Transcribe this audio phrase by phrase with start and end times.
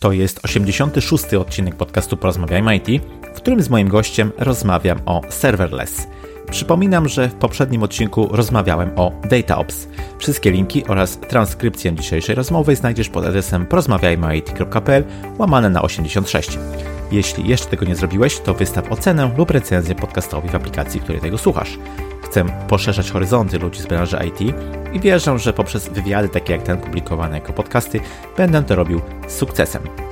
[0.00, 1.34] To jest 86.
[1.34, 3.02] odcinek podcastu Porozmawiajmy IT,
[3.34, 6.06] w którym z moim gościem rozmawiam o serverless.
[6.50, 9.88] Przypominam, że w poprzednim odcinku rozmawiałem o DataOps.
[10.18, 15.04] Wszystkie linki oraz transkrypcję dzisiejszej rozmowy znajdziesz pod adresem porozmawiajmyit.pl
[15.38, 16.58] łamane na 86.
[17.12, 21.38] Jeśli jeszcze tego nie zrobiłeś, to wystaw ocenę lub recenzję podcastowi w aplikacji, której tego
[21.38, 21.78] słuchasz.
[22.22, 24.54] Chcę poszerzać horyzonty ludzi z branży IT
[24.92, 28.00] i wierzę, że poprzez wywiady takie jak ten publikowane jako podcasty
[28.36, 30.07] będę to robił z sukcesem.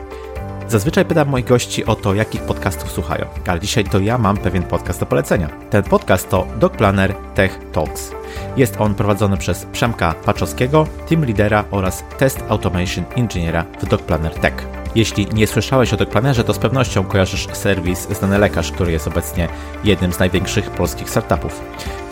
[0.69, 4.63] Zazwyczaj pytam moich gości o to, jakich podcastów słuchają, ale dzisiaj to ja mam pewien
[4.63, 5.49] podcast do polecenia.
[5.71, 8.11] Ten podcast to Dog Planner Tech Talks.
[8.57, 14.35] Jest on prowadzony przez Przemka Paczowskiego, team lidera oraz test automation inżyniera w Dog Planner
[14.35, 14.67] Tech.
[14.95, 19.49] Jeśli nie słyszałeś o Dogplanerze, to z pewnością kojarzysz serwis Znany Lekarz, który jest obecnie
[19.85, 21.61] jednym z największych polskich startupów.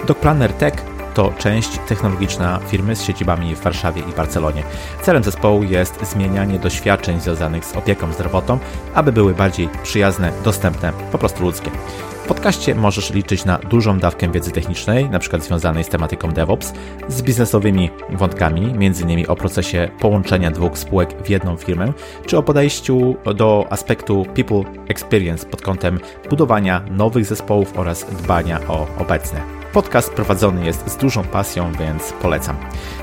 [0.07, 4.63] Dogplanner Tech to część technologiczna firmy z siedzibami w Warszawie i Barcelonie.
[5.03, 8.59] Celem zespołu jest zmienianie doświadczeń związanych z opieką zdrowotną,
[8.95, 11.71] aby były bardziej przyjazne, dostępne, po prostu ludzkie.
[12.25, 15.41] W podcaście możesz liczyć na dużą dawkę wiedzy technicznej, np.
[15.41, 16.73] związanej z tematyką DevOps,
[17.09, 19.25] z biznesowymi wątkami, m.in.
[19.29, 21.93] o procesie połączenia dwóch spółek w jedną firmę,
[22.27, 28.87] czy o podejściu do aspektu People Experience pod kątem budowania nowych zespołów oraz dbania o
[28.99, 29.64] obecne.
[29.75, 32.57] Podcast prowadzony jest z dużą pasją, więc polecam.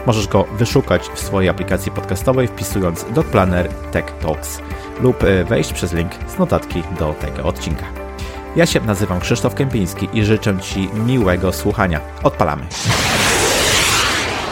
[0.05, 4.61] Możesz go wyszukać w swojej aplikacji podcastowej wpisując do Planner Tech Talks
[5.01, 7.85] lub e, wejść przez link z notatki do tego odcinka.
[8.55, 11.99] Ja się nazywam Krzysztof Kępiński i życzę Ci miłego słuchania.
[12.23, 12.63] Odpalamy.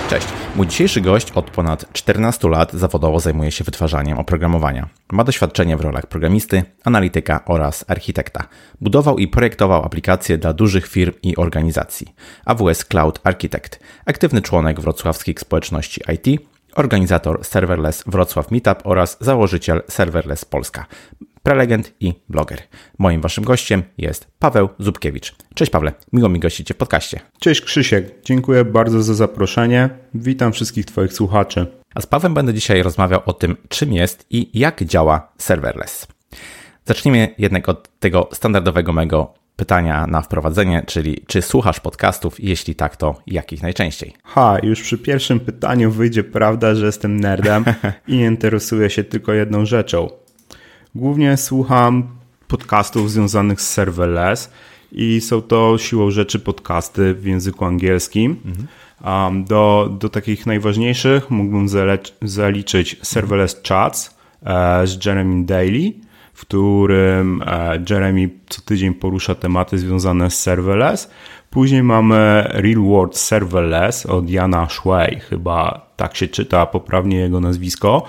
[0.10, 0.39] Cześć.
[0.60, 4.90] Mój dzisiejszy gość od ponad 14 lat zawodowo zajmuje się wytwarzaniem oprogramowania.
[5.12, 8.44] Ma doświadczenie w rolach programisty, analityka oraz architekta.
[8.82, 12.08] Budował i projektował aplikacje dla dużych firm i organizacji.
[12.46, 16.42] AWS Cloud Architect, aktywny członek wrocławskich społeczności IT,
[16.76, 20.86] organizator Serverless Wrocław Meetup oraz założyciel Serverless Polska
[21.44, 22.62] prelegent i bloger.
[22.98, 25.36] Moim waszym gościem jest Paweł Zubkiewicz.
[25.56, 27.20] Cześć Pawle, miło mi gościć Cię w podcaście.
[27.40, 29.90] Cześć Krzysiek, dziękuję bardzo za zaproszenie.
[30.14, 31.68] Witam wszystkich Twoich słuchaczy.
[31.96, 36.08] A z Pawłem będę dzisiaj rozmawiał o tym, czym jest i jak działa serverless.
[36.86, 42.40] Zacznijmy jednak od tego standardowego mego pytania na wprowadzenie, czyli czy słuchasz podcastów?
[42.40, 44.14] Jeśli tak, to jakich najczęściej?
[44.24, 47.66] Ha, już przy pierwszym pytaniu wyjdzie prawda, że jestem nerdem
[48.08, 50.10] i interesuję się tylko jedną rzeczą.
[50.96, 52.08] Głównie słucham
[52.48, 54.52] podcastów związanych z serverless
[54.92, 58.40] i są to siłą rzeczy podcasty w języku angielskim.
[59.06, 61.68] Um, do, do takich najważniejszych mógłbym
[62.22, 65.94] zaliczyć Serverless Chats e, z Jeremy Daly,
[66.34, 71.10] w którym e, Jeremy co tydzień porusza tematy związane z serverless.
[71.50, 78.04] Później mamy Real World Serverless od Jana Schwei, chyba tak się czyta poprawnie jego nazwisko.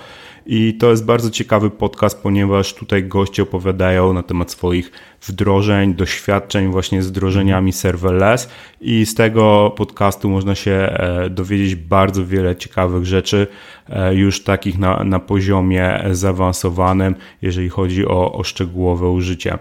[0.45, 4.91] I to jest bardzo ciekawy podcast, ponieważ tutaj goście opowiadają na temat swoich
[5.21, 8.49] wdrożeń, doświadczeń właśnie z wdrożeniami serverless
[8.81, 13.47] i z tego podcastu można się e, dowiedzieć bardzo wiele ciekawych rzeczy,
[13.89, 19.57] e, już takich na, na poziomie zaawansowanym, jeżeli chodzi o, o szczegółowe użycie.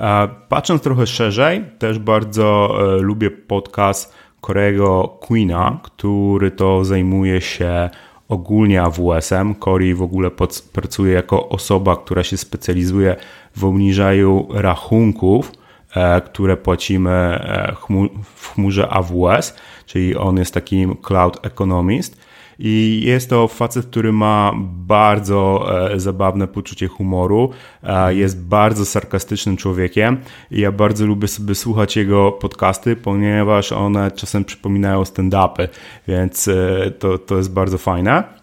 [0.00, 7.90] E, patrząc trochę szerzej, też bardzo lubię podcast Corego Queena, który to zajmuje się
[8.30, 9.54] ogólnie AWS-em.
[9.54, 10.30] Corey w ogóle
[10.72, 13.16] pracuje jako osoba, która się specjalizuje
[13.56, 15.52] w obniżaniu rachunków,
[15.96, 17.74] e, które płacimy e,
[18.34, 19.54] w chmurze AWS,
[19.86, 22.29] czyli on jest takim cloud economist.
[22.62, 24.52] I jest to facet, który ma
[24.86, 27.50] bardzo e, zabawne poczucie humoru,
[27.82, 30.16] e, jest bardzo sarkastycznym człowiekiem
[30.50, 35.68] i ja bardzo lubię sobie słuchać jego podcasty, ponieważ one czasem przypominają stand-upy,
[36.08, 38.40] więc e, to, to jest bardzo fajne.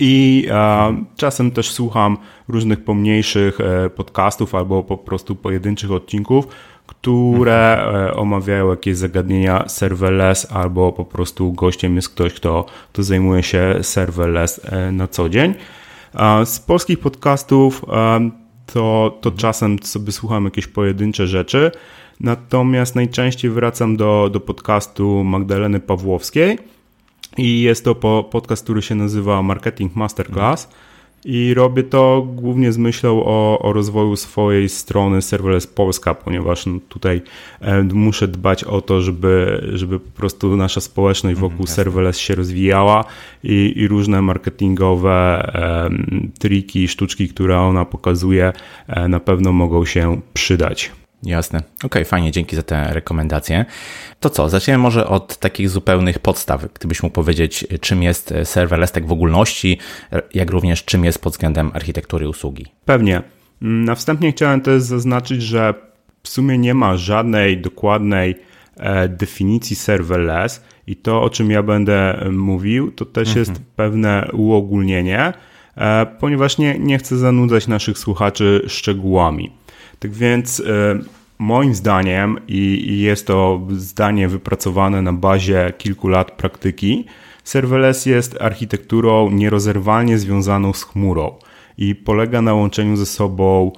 [0.00, 2.16] I e, czasem też słucham
[2.48, 6.48] różnych pomniejszych e, podcastów albo po prostu pojedynczych odcinków,
[6.90, 13.42] które e, omawiają jakieś zagadnienia serverless albo po prostu gościem jest ktoś, kto, kto zajmuje
[13.42, 15.54] się serverless e, na co dzień.
[16.44, 18.30] Z polskich podcastów e,
[18.66, 21.70] to, to czasem sobie słucham jakieś pojedyncze rzeczy,
[22.20, 26.58] natomiast najczęściej wracam do, do podcastu Magdaleny Pawłowskiej
[27.36, 27.94] i jest to
[28.24, 30.68] podcast, który się nazywa Marketing Masterclass.
[31.24, 36.78] I robię to głównie z myślą o, o rozwoju swojej strony Serverless Polska, ponieważ no,
[36.88, 37.22] tutaj
[37.60, 42.18] e, muszę dbać o to, żeby, żeby po prostu nasza społeczność mhm, wokół mm, serverless
[42.18, 43.04] się rozwijała
[43.44, 45.90] i, i różne marketingowe e,
[46.38, 48.52] triki, sztuczki, które ona pokazuje,
[48.88, 50.92] e, na pewno mogą się przydać.
[51.22, 51.58] Jasne.
[51.58, 53.64] Okej, okay, fajnie, dzięki za te rekomendacje.
[54.20, 56.66] To co, zaczniemy może od takich zupełnych podstaw.
[56.74, 59.78] Gdybyś mógł powiedzieć, czym jest serverless tak w ogólności,
[60.34, 62.66] jak również czym jest pod względem architektury usługi.
[62.84, 63.22] Pewnie.
[63.60, 65.74] Na wstępie chciałem też zaznaczyć, że
[66.22, 68.36] w sumie nie ma żadnej dokładnej
[68.76, 73.38] e, definicji serverless i to, o czym ja będę mówił, to też mhm.
[73.38, 75.32] jest pewne uogólnienie,
[75.76, 79.52] e, ponieważ nie, nie chcę zanudzać naszych słuchaczy szczegółami.
[80.00, 80.98] Tak więc e,
[81.38, 87.04] moim zdaniem, i jest to zdanie wypracowane na bazie kilku lat praktyki,
[87.44, 91.34] serverless jest architekturą nierozerwalnie związaną z chmurą
[91.78, 93.72] i polega na łączeniu ze sobą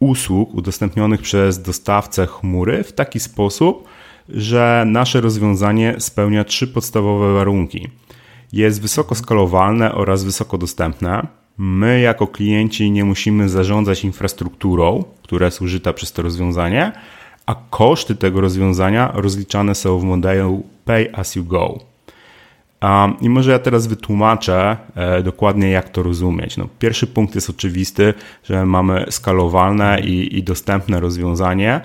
[0.00, 3.88] usług udostępnionych przez dostawcę chmury w taki sposób,
[4.28, 7.88] że nasze rozwiązanie spełnia trzy podstawowe warunki.
[8.52, 11.26] Jest wysoko skalowalne oraz wysoko dostępne.
[11.58, 16.92] My, jako klienci, nie musimy zarządzać infrastrukturą, która jest użyta przez to rozwiązanie,
[17.46, 21.78] a koszty tego rozwiązania rozliczane są w modelu pay as you go.
[23.20, 26.56] I może ja teraz wytłumaczę e, dokładnie, jak to rozumieć.
[26.56, 28.14] No, pierwszy punkt jest oczywisty,
[28.44, 31.80] że mamy skalowalne i, i dostępne rozwiązanie.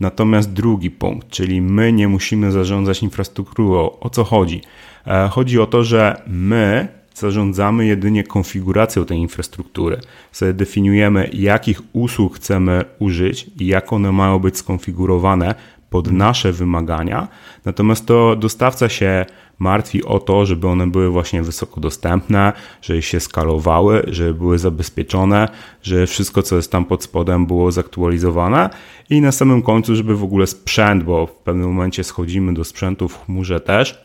[0.00, 3.90] Natomiast drugi punkt, czyli my nie musimy zarządzać infrastrukturą.
[4.00, 4.60] O co chodzi?
[5.06, 10.00] E, chodzi o to, że my zarządzamy jedynie konfiguracją tej infrastruktury.
[10.32, 15.54] Sobie definiujemy, jakich usług chcemy użyć i jak one mają być skonfigurowane
[15.90, 17.28] pod nasze wymagania.
[17.64, 19.26] Natomiast to dostawca się
[19.58, 25.48] martwi o to, żeby one były właśnie wysoko dostępne, żeby się skalowały, żeby były zabezpieczone,
[25.82, 28.70] że wszystko, co jest tam pod spodem, było zaktualizowane
[29.10, 33.08] i na samym końcu, żeby w ogóle sprzęt, bo w pewnym momencie schodzimy do sprzętu
[33.08, 34.04] w chmurze też,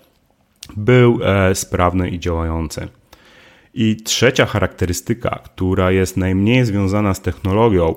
[0.77, 2.88] był e, sprawny i działający.
[3.79, 7.95] I trzecia charakterystyka, która jest najmniej związana z technologią,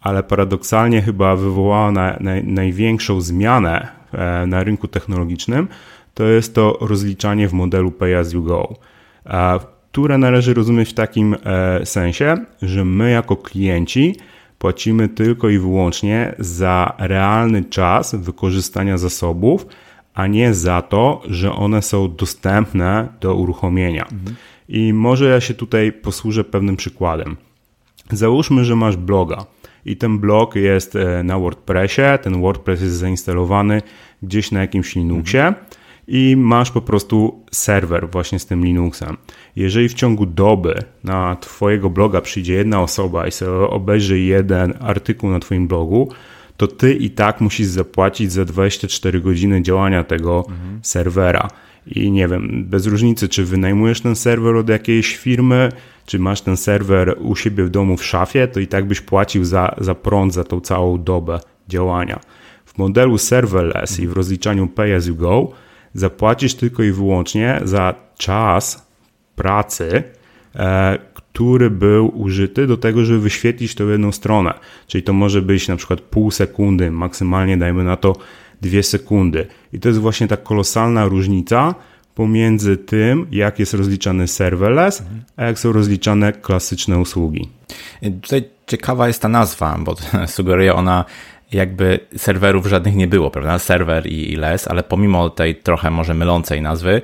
[0.00, 5.68] ale paradoksalnie chyba wywołała na, na, największą zmianę e, na rynku technologicznym,
[6.14, 8.74] to jest to rozliczanie w modelu pay as you go,
[9.92, 14.16] które należy rozumieć w takim e, sensie, że my jako klienci
[14.58, 19.66] płacimy tylko i wyłącznie za realny czas wykorzystania zasobów,
[20.14, 24.02] a nie za to, że one są dostępne do uruchomienia.
[24.02, 24.36] Mhm.
[24.70, 27.36] I może ja się tutaj posłużę pewnym przykładem.
[28.12, 29.44] Załóżmy, że masz bloga
[29.84, 33.82] i ten blog jest e, na WordPressie, ten WordPress jest zainstalowany
[34.22, 35.46] gdzieś na jakimś Linuxie.
[35.46, 35.64] Mhm
[36.12, 39.16] i masz po prostu serwer właśnie z tym Linuxem.
[39.56, 45.30] Jeżeli w ciągu doby na Twojego bloga przyjdzie jedna osoba i sobie obejrzy jeden artykuł
[45.30, 46.08] na Twoim blogu,
[46.56, 50.80] to Ty i tak musisz zapłacić za 24 godziny działania tego mhm.
[50.82, 51.48] serwera.
[51.86, 55.68] I nie wiem, bez różnicy, czy wynajmujesz ten serwer od jakiejś firmy,
[56.06, 59.44] czy masz ten serwer u siebie w domu w szafie, to i tak byś płacił
[59.44, 62.20] za, za prąd za tą całą dobę działania.
[62.64, 65.52] W modelu serverless i w rozliczaniu pay as you go
[65.94, 68.86] zapłacisz tylko i wyłącznie za czas
[69.36, 70.02] pracy,
[70.54, 74.54] e, który był użyty do tego, żeby wyświetlić tą jedną stronę.
[74.86, 78.16] Czyli to może być na przykład pół sekundy, maksymalnie dajmy na to
[78.60, 79.46] dwie sekundy.
[79.72, 81.74] I to jest właśnie ta kolosalna różnica
[82.14, 85.02] pomiędzy tym, jak jest rozliczany serverless,
[85.36, 87.48] a jak są rozliczane klasyczne usługi.
[88.22, 89.96] Tutaj ciekawa jest ta nazwa, bo
[90.26, 91.04] sugeruje ona
[91.52, 93.58] jakby serwerów żadnych nie było, prawda?
[93.58, 97.02] Serwer i, LES, ale pomimo tej trochę może mylącej nazwy,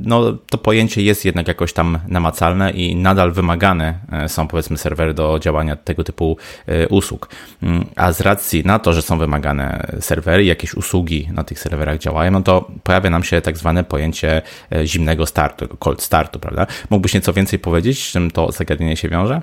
[0.00, 5.14] no to pojęcie jest jednak jakoś tam namacalne i nadal wymagane e, są powiedzmy serwery
[5.14, 6.36] do działania tego typu
[6.66, 7.28] e, usług.
[7.62, 11.98] Mm, a z racji na to, że są wymagane serwery, jakieś usługi na tych serwerach
[11.98, 16.66] działają, no to pojawia nam się tak zwane pojęcie e, zimnego startu, cold startu, prawda?
[16.90, 19.42] Mógłbyś nieco więcej powiedzieć, z czym to zagadnienie się wiąże?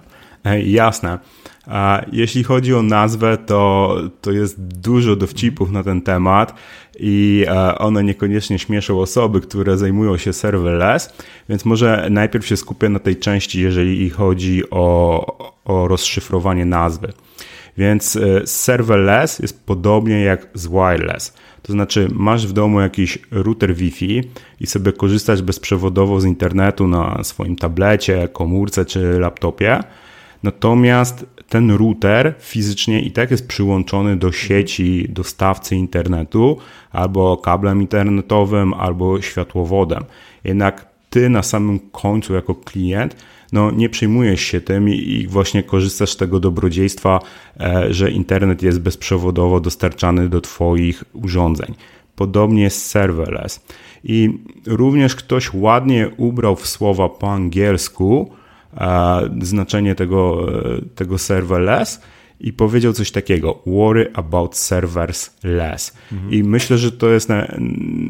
[0.66, 1.20] Jasne.
[1.68, 6.54] A jeśli chodzi o nazwę, to, to jest dużo dowcipów na ten temat
[7.00, 11.14] i e, one niekoniecznie śmieszą osoby, które zajmują się serverless,
[11.50, 17.14] więc może najpierw się skupię na tej części, jeżeli chodzi o, o rozszyfrowanie nazwy.
[17.78, 21.34] Więc e, serverless jest podobnie jak z wireless.
[21.62, 24.22] To znaczy, masz w domu jakiś router Wi-Fi
[24.60, 29.80] i sobie korzystasz bezprzewodowo z internetu na swoim tablecie, komórce czy laptopie
[30.44, 36.58] Natomiast ten router fizycznie i tak jest przyłączony do sieci dostawcy internetu
[36.92, 40.04] albo kablem internetowym, albo światłowodem.
[40.44, 43.16] Jednak ty na samym końcu jako klient
[43.52, 47.20] no, nie przejmujesz się tym i, właśnie korzystasz z tego dobrodziejstwa,
[47.60, 51.76] e, że internet jest bezprzewodowo dostarczany do Twoich urządzeń.
[52.16, 53.62] Podobnie jest serverless.
[54.04, 58.32] I również ktoś ładnie ubrał w słowa po angielsku,
[59.42, 60.48] znaczenie tego,
[60.96, 62.02] tego serverless
[62.40, 65.98] i powiedział coś takiego: Worry about servers less.
[66.12, 66.34] Mhm.
[66.34, 67.30] I myślę, że to jest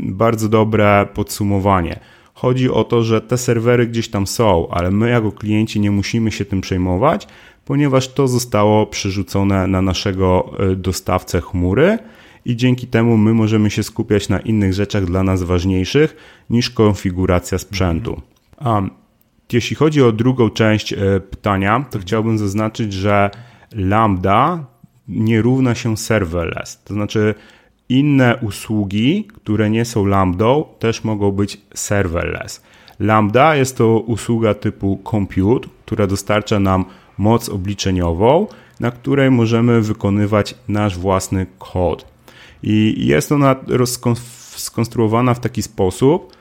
[0.02, 2.00] bardzo dobre podsumowanie.
[2.34, 6.32] Chodzi o to, że te serwery gdzieś tam są, ale my jako klienci nie musimy
[6.32, 7.28] się tym przejmować,
[7.66, 11.98] ponieważ to zostało przerzucone na naszego e, dostawcę chmury
[12.46, 16.16] i dzięki temu my możemy się skupiać na innych rzeczach dla nas ważniejszych
[16.50, 18.22] niż konfiguracja sprzętu.
[18.58, 18.82] A
[19.54, 23.30] jeśli chodzi o drugą część e, pytania, to chciałbym zaznaczyć, że
[23.76, 24.66] lambda
[25.08, 26.84] nie równa się serverless.
[26.84, 27.36] To znaczy
[27.90, 32.62] inne usługi, które nie są lambdą, też mogą być serverless.
[33.00, 36.86] Lambda jest to usługa typu compute, która dostarcza nam
[37.18, 38.48] moc obliczeniową,
[38.80, 42.06] na której możemy wykonywać nasz własny kod.
[42.64, 43.56] I jest ona
[44.56, 46.34] skonstruowana w taki sposób,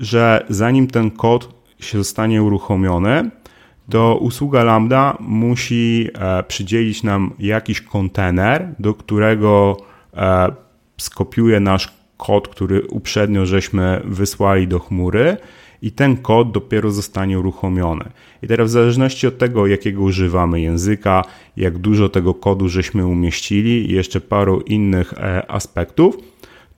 [0.00, 3.30] że zanim ten kod się zostanie uruchomiony,
[3.90, 9.76] to usługa Lambda musi e, przydzielić nam jakiś kontener, do którego
[10.16, 10.52] e,
[10.96, 15.36] skopiuje nasz kod, który uprzednio żeśmy wysłali do chmury
[15.82, 18.04] i ten kod dopiero zostanie uruchomiony.
[18.42, 21.24] I teraz w zależności od tego, jakiego używamy języka,
[21.56, 26.18] jak dużo tego kodu żeśmy umieścili i jeszcze paru innych e, aspektów,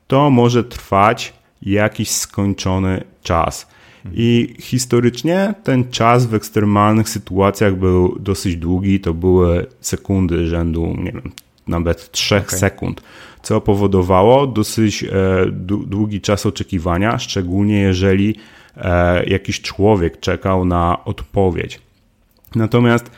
[0.06, 3.75] to może trwać jakiś skończony czas.
[4.14, 11.12] I historycznie ten czas w ekstremalnych sytuacjach był dosyć długi, to były sekundy rzędu, nie
[11.12, 11.32] wiem,
[11.68, 12.58] nawet 3 okay.
[12.58, 13.02] sekund,
[13.42, 15.08] co powodowało dosyć e,
[15.86, 18.34] długi czas oczekiwania, szczególnie jeżeli
[18.76, 21.80] e, jakiś człowiek czekał na odpowiedź.
[22.54, 23.10] Natomiast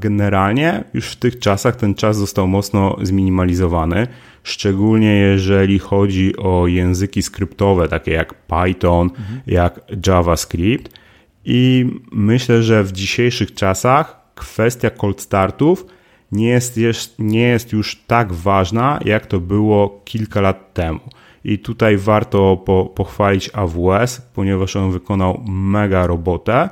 [0.00, 4.06] generalnie już w tych czasach ten czas został mocno zminimalizowany,
[4.42, 9.40] szczególnie jeżeli chodzi o języki skryptowe, takie jak Python, mhm.
[9.46, 11.00] jak JavaScript.
[11.44, 15.86] I myślę, że w dzisiejszych czasach kwestia cold startów
[16.32, 16.78] nie jest,
[17.18, 21.00] nie jest już tak ważna, jak to było kilka lat temu.
[21.44, 26.68] I tutaj warto po, pochwalić AWS, ponieważ on wykonał mega robotę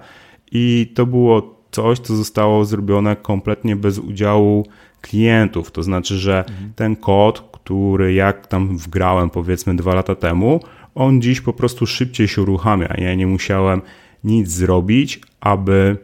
[0.53, 4.67] i to było coś, co zostało zrobione kompletnie bez udziału
[5.01, 5.71] klientów.
[5.71, 6.73] To znaczy, że mhm.
[6.77, 10.61] ten kod, który jak tam wgrałem powiedzmy dwa lata temu,
[10.95, 12.95] on dziś po prostu szybciej się uruchamia.
[12.99, 13.83] Ja nie musiałem
[14.25, 15.97] nic zrobić, aby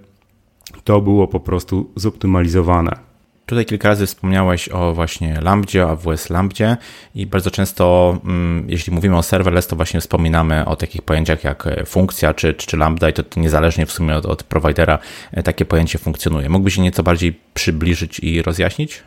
[0.85, 3.14] to było po prostu zoptymalizowane.
[3.47, 6.77] Tutaj kilka razy wspomniałeś o właśnie Lambdzie, AWS Lambdzie
[7.15, 11.67] i bardzo często, mm, jeśli mówimy o serverless, to właśnie wspominamy o takich pojęciach jak
[11.67, 14.99] e, funkcja czy, czy Lambda i to, to niezależnie w sumie od, od providera
[15.33, 16.49] e, takie pojęcie funkcjonuje.
[16.49, 19.03] Mógłbyś się nieco bardziej przybliżyć i rozjaśnić?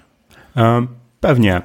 [1.19, 1.61] Pewnie.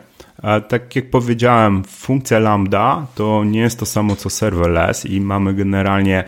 [0.68, 6.18] Tak jak powiedziałem, funkcja lambda to nie jest to samo co serverless i mamy generalnie
[6.18, 6.24] e,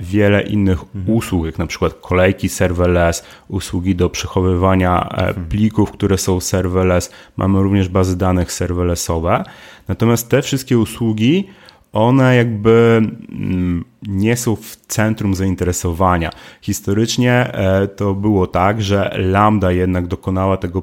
[0.00, 5.46] wiele innych usług, jak na przykład kolejki serverless, usługi do przechowywania e, mhm.
[5.46, 7.10] plików, które są serverless.
[7.36, 9.44] Mamy również bazy danych serverlessowe.
[9.88, 11.48] Natomiast te wszystkie usługi
[11.92, 16.30] one jakby mm, nie są w centrum zainteresowania.
[16.60, 20.82] Historycznie e, to było tak, że Lambda jednak dokonała tego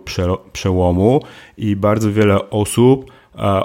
[0.52, 1.22] przełomu
[1.58, 3.14] i bardzo wiele osób e,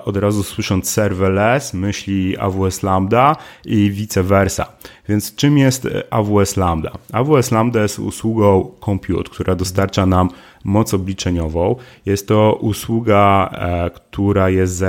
[0.05, 4.67] od razu słysząc serverless myśli AWS Lambda i vice versa.
[5.09, 6.91] Więc czym jest AWS Lambda?
[7.13, 10.29] AWS Lambda jest usługą compute, która dostarcza nam
[10.65, 11.77] moc obliczeniową.
[12.07, 14.85] Jest to usługa, e, która jest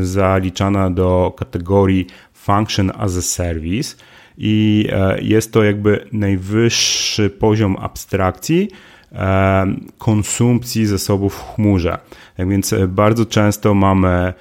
[0.00, 3.96] zaliczana do kategorii Function as a Service
[4.38, 8.91] i e, jest to jakby najwyższy poziom abstrakcji e,
[9.98, 11.98] konsumpcji zasobów w chmurze.
[12.36, 14.32] Tak więc bardzo często mamy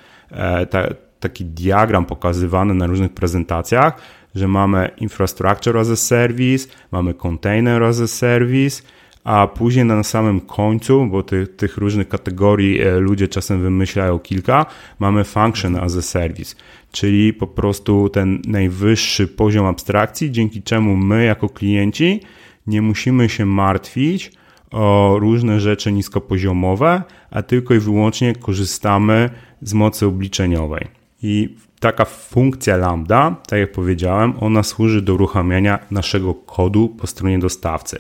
[1.20, 4.02] taki diagram pokazywany na różnych prezentacjach,
[4.36, 8.82] że mamy infrastructure as a service, mamy container as a service,
[9.24, 14.66] a później na samym końcu, bo ty, tych różnych kategorii e, ludzie czasem wymyślają kilka,
[15.00, 16.56] mamy function as a service,
[16.92, 22.20] czyli po prostu ten najwyższy poziom abstrakcji, dzięki czemu my jako klienci
[22.68, 24.32] nie musimy się martwić
[24.72, 29.30] o różne rzeczy niskopoziomowe, a tylko i wyłącznie korzystamy
[29.62, 30.88] z mocy obliczeniowej.
[31.24, 37.40] I taka funkcja lambda, tak jak powiedziałem, ona służy do uruchamiania naszego kodu po stronie
[37.40, 38.00] dostawcy.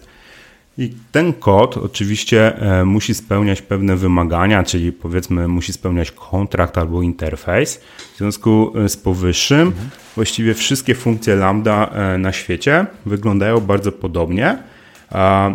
[0.77, 7.01] I ten kod oczywiście e, musi spełniać pewne wymagania, czyli powiedzmy musi spełniać kontrakt albo
[7.01, 7.81] interfejs.
[8.13, 9.89] W związku e, z powyższym mhm.
[10.15, 14.57] właściwie wszystkie funkcje Lambda e, na świecie wyglądają bardzo podobnie,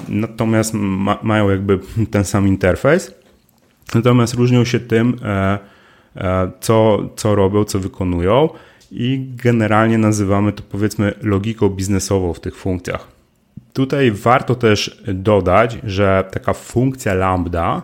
[0.09, 1.79] natomiast ma, mają jakby
[2.11, 3.15] ten sam interfejs,
[3.95, 5.17] natomiast różnią się tym,
[6.61, 8.49] co, co robią, co wykonują
[8.91, 13.09] i generalnie nazywamy to powiedzmy logiką biznesową w tych funkcjach.
[13.73, 17.83] tutaj warto też dodać, że taka funkcja lambda,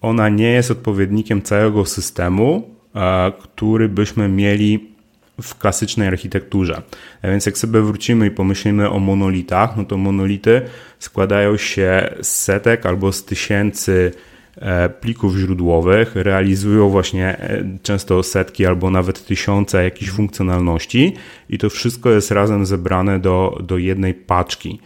[0.00, 4.97] ona nie jest odpowiednikiem całego systemu, e, który byśmy mieli
[5.42, 6.82] w klasycznej architekturze.
[7.22, 10.62] A więc jak sobie wrócimy i pomyślimy o monolitach, no to monolity
[10.98, 14.12] składają się z setek albo z tysięcy
[14.56, 21.14] e, plików źródłowych, realizują właśnie e, często setki albo nawet tysiące jakichś funkcjonalności
[21.50, 24.80] i to wszystko jest razem zebrane do, do jednej paczki.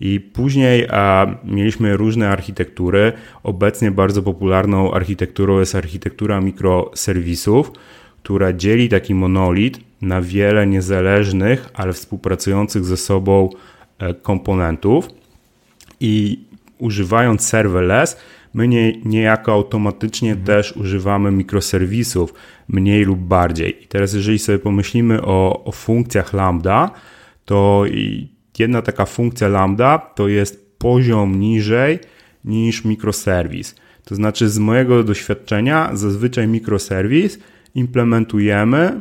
[0.00, 3.12] I później a, mieliśmy różne architektury.
[3.42, 7.72] Obecnie bardzo popularną architekturą jest architektura mikroserwisów,
[8.22, 13.50] która dzieli taki monolit na wiele niezależnych, ale współpracujących ze sobą
[13.98, 15.08] e, komponentów.
[16.00, 16.44] I
[16.78, 18.16] używając serverless,
[18.54, 20.46] my nie, niejako automatycznie mhm.
[20.46, 22.34] też używamy mikroserwisów
[22.68, 23.84] mniej lub bardziej.
[23.84, 26.90] I teraz, jeżeli sobie pomyślimy o, o funkcjach Lambda,
[27.44, 27.84] to
[28.58, 31.98] jedna taka funkcja lambda to jest poziom niżej
[32.44, 33.74] niż mikroserwis.
[34.04, 37.38] To znaczy, z mojego doświadczenia, zazwyczaj mikroserwis
[37.74, 39.00] implementujemy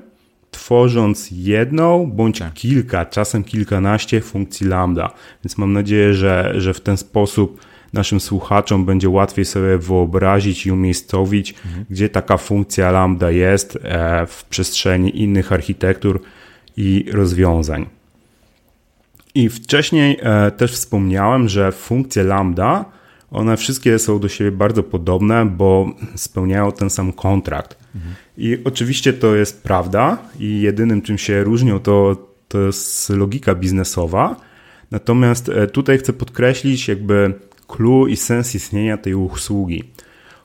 [0.56, 2.54] tworząc jedną bądź tak.
[2.54, 5.14] kilka, czasem kilkanaście funkcji lambda.
[5.44, 7.62] Więc mam nadzieję, że, że w ten sposób
[7.94, 11.86] naszym słuchaczom będzie łatwiej sobie wyobrazić i umiejscowić, mhm.
[11.90, 16.22] gdzie taka funkcja lambda jest e, w przestrzeni innych architektur
[16.78, 17.86] i rozwiązań.
[19.36, 22.86] I wcześniej e, też wspomniałem, że funkcje lambda,
[23.32, 27.78] one wszystkie są do siebie bardzo podobne, bo spełniają ten sam kontrakt.
[27.96, 28.16] Mhm.
[28.38, 32.16] I oczywiście to jest prawda i jedynym czym się różnią to,
[32.48, 34.36] to jest logika biznesowa.
[34.92, 37.34] Natomiast e, tutaj chcę podkreślić jakby
[37.68, 39.84] clue i sens istnienia tej usługi.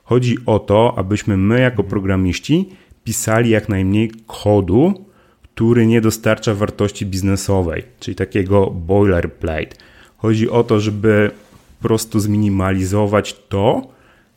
[0.03, 2.69] Chodzi o to, abyśmy my jako programiści
[3.03, 5.05] pisali jak najmniej kodu,
[5.43, 9.75] który nie dostarcza wartości biznesowej, czyli takiego boilerplate.
[10.17, 11.31] Chodzi o to, żeby
[11.81, 13.87] prostu zminimalizować to,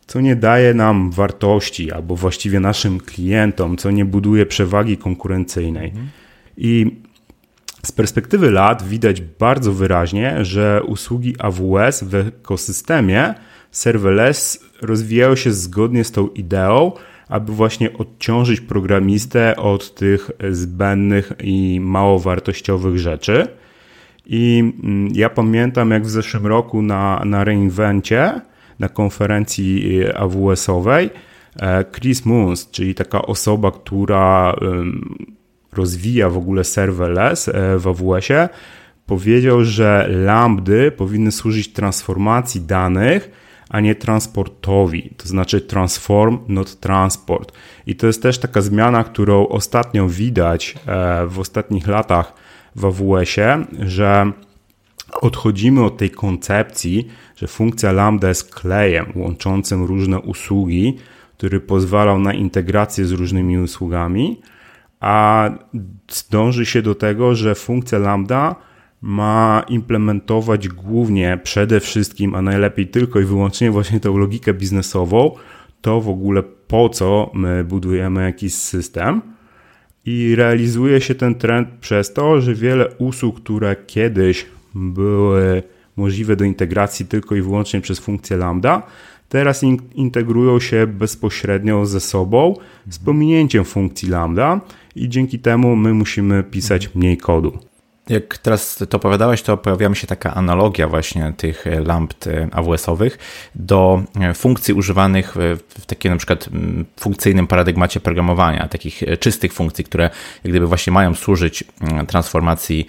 [0.07, 5.93] co nie daje nam wartości, albo właściwie naszym klientom, co nie buduje przewagi konkurencyjnej.
[6.57, 6.91] I
[7.87, 13.35] z perspektywy lat widać bardzo wyraźnie, że usługi AWS w ekosystemie
[13.71, 16.93] serverless rozwijają się zgodnie z tą ideą,
[17.29, 23.49] aby właśnie odciążyć programistę od tych zbędnych i mało wartościowych rzeczy.
[24.27, 28.41] I mm, ja pamiętam, jak w zeszłym roku na, na reinvencie,
[28.79, 31.11] na konferencji y, AWS-owej,
[31.61, 34.55] e, Chris Moons, czyli taka osoba, która
[35.73, 38.49] rozwija w ogóle serverless e, w AWS-ie,
[39.07, 43.31] powiedział, że lambdy powinny służyć transformacji danych,
[43.69, 47.53] a nie transportowi, to znaczy transform, not transport.
[47.87, 52.33] I to jest też taka zmiana, którą ostatnio widać e, w ostatnich latach
[52.77, 54.33] w AWS-ie, że
[55.21, 60.97] odchodzimy od tej koncepcji, że funkcja lambda jest klejem łączącym różne usługi,
[61.37, 64.41] który pozwalał na integrację z różnymi usługami,
[65.01, 65.51] a
[66.31, 68.57] dąży się do tego, że funkcja lambda
[69.03, 75.31] ma implementować głównie, przede wszystkim, a najlepiej tylko i wyłącznie właśnie tę logikę biznesową,
[75.81, 79.34] to w ogóle po co my budujemy jakiś system.
[80.07, 85.62] I realizuje się ten trend przez to, że wiele usług, które kiedyś były
[85.97, 88.83] możliwe do integracji tylko i wyłącznie przez funkcję lambda,
[89.29, 92.57] teraz in integrują się bezpośrednio ze sobą
[92.90, 94.61] z pominięciem funkcji lambda
[94.97, 97.59] i dzięki temu my musimy pisać mniej kodu.
[98.09, 103.19] Jak teraz to opowiadałeś, to pojawia mi się taka analogia właśnie tych lamp e, AWS-owych
[103.55, 105.35] do e, funkcji używanych
[105.69, 106.49] w takim na przykład
[107.01, 110.11] funkcyjnym paradygmacie programowania, takich e, czystych funkcji, które
[110.45, 111.64] jak gdyby właśnie mają służyć
[112.09, 112.87] transformacji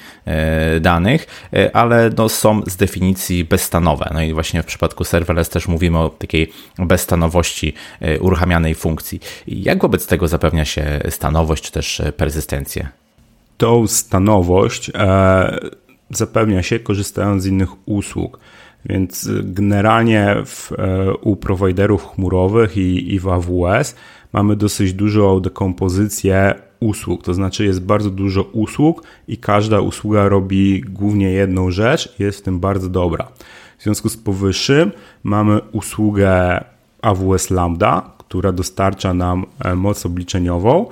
[0.81, 4.11] danych, ale no są z definicji bezstanowe.
[4.13, 7.73] No i właśnie w przypadku serverless też mówimy o takiej bezstanowości
[8.19, 9.19] uruchamianej funkcji.
[9.47, 13.04] Jak wobec tego zapewnia się stanowość czy też persystencję?
[13.57, 15.59] Tą stanowość e,
[16.09, 18.39] zapewnia się korzystając z innych usług.
[18.85, 23.95] Więc generalnie w, e, u prowajderów chmurowych i, i w AWS
[24.33, 30.81] mamy dosyć dużą dekompozycję usług, to znaczy jest bardzo dużo usług i każda usługa robi
[30.81, 33.27] głównie jedną rzecz i jest w tym bardzo dobra.
[33.77, 34.91] W związku z powyższym
[35.23, 36.63] mamy usługę
[37.01, 40.85] AWS Lambda, która dostarcza nam e, moc obliczeniową,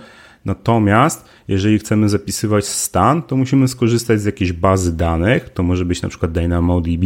[0.45, 5.49] Natomiast jeżeli chcemy zapisywać stan, to musimy skorzystać z jakiejś bazy danych.
[5.49, 7.05] To może być na przykład DynamoDB,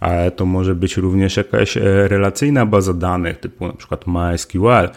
[0.00, 4.88] ale to może być również jakaś e, relacyjna baza danych, typu na przykład MySQL.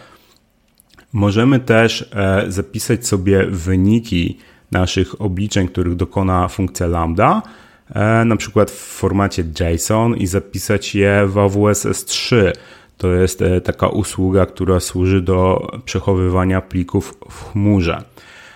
[1.12, 4.38] Możemy też e, zapisać sobie wyniki
[4.72, 7.42] naszych obliczeń, których dokona funkcja lambda
[8.24, 12.52] na przykład w formacie JSON i zapisać je w AWS S3.
[12.98, 18.02] To jest taka usługa, która służy do przechowywania plików w chmurze.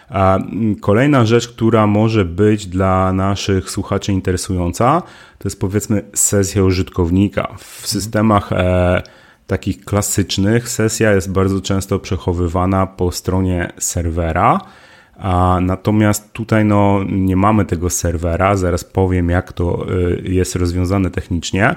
[0.09, 0.39] A
[0.81, 5.03] kolejna rzecz, która może być dla naszych słuchaczy interesująca,
[5.39, 7.55] to jest powiedzmy sesja użytkownika.
[7.59, 9.03] W systemach e,
[9.47, 14.61] takich klasycznych sesja jest bardzo często przechowywana po stronie serwera.
[15.17, 21.11] A natomiast tutaj no, nie mamy tego serwera, zaraz powiem jak to e, jest rozwiązane
[21.11, 21.75] technicznie,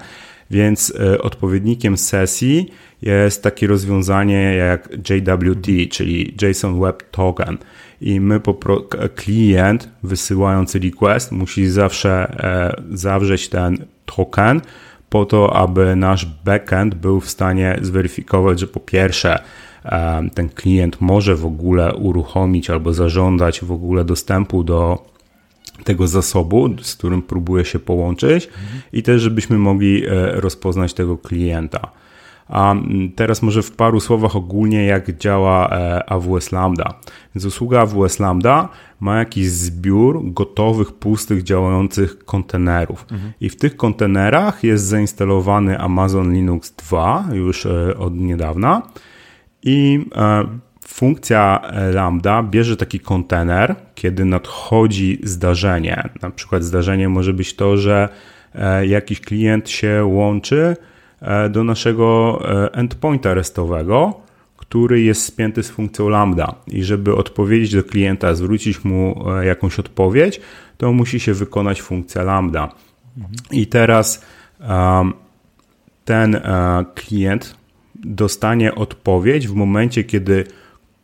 [0.51, 2.69] więc e, odpowiednikiem sesji
[3.01, 7.57] jest takie rozwiązanie jak JWT, czyli JSON Web Token.
[8.01, 8.41] I my
[9.15, 14.61] klient wysyłający request musi zawsze e, zawrzeć ten token
[15.09, 19.39] po to, aby nasz backend był w stanie zweryfikować, że po pierwsze
[19.85, 25.14] e, ten klient może w ogóle uruchomić albo zażądać w ogóle dostępu do
[25.83, 28.49] tego zasobu, z którym próbuje się połączyć
[28.93, 31.91] i też żebyśmy mogli e, rozpoznać tego klienta.
[32.47, 32.75] A
[33.15, 36.93] teraz może w paru słowach ogólnie, jak działa e, AWS Lambda.
[37.35, 43.05] Więc usługa AWS Lambda ma jakiś zbiór gotowych, pustych, działających kontenerów.
[43.11, 43.33] Mhm.
[43.41, 48.81] I w tych kontenerach jest zainstalowany Amazon Linux 2 już e, od niedawna.
[49.63, 50.05] I
[50.87, 51.61] funkcja
[51.93, 56.09] Lambda bierze taki kontener, kiedy nadchodzi zdarzenie.
[56.21, 58.09] Na przykład zdarzenie może być to, że
[58.83, 60.75] jakiś klient się łączy
[61.25, 64.13] E, do naszego e, endpointa restowego,
[64.57, 66.55] który jest spięty z funkcją lambda.
[66.67, 70.41] I żeby odpowiedzieć do klienta, zwrócić mu e, jakąś odpowiedź,
[70.77, 72.71] to musi się wykonać funkcja lambda.
[73.51, 74.25] I teraz
[76.05, 76.41] ten
[76.95, 77.57] klient
[77.95, 80.43] dostanie odpowiedź w momencie, kiedy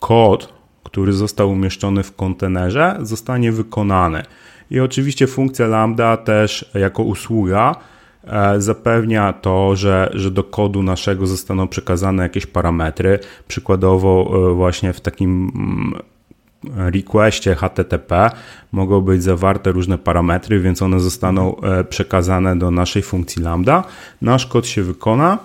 [0.02, 4.24] kod, który został umieszczony w kontenerze, zostanie wykonany.
[4.72, 7.76] I oczywiście funkcja lambda też jako usługa
[8.24, 13.20] E, zapewnia to, że, że do kodu naszego zostaną przekazane jakieś parametry.
[13.48, 18.32] Przykładowo, e, właśnie w takim mm, requestie HTTP
[18.72, 23.84] mogą być zawarte różne parametry, więc one zostaną e, przekazane do naszej funkcji lambda.
[24.22, 25.38] Nasz kod się wykona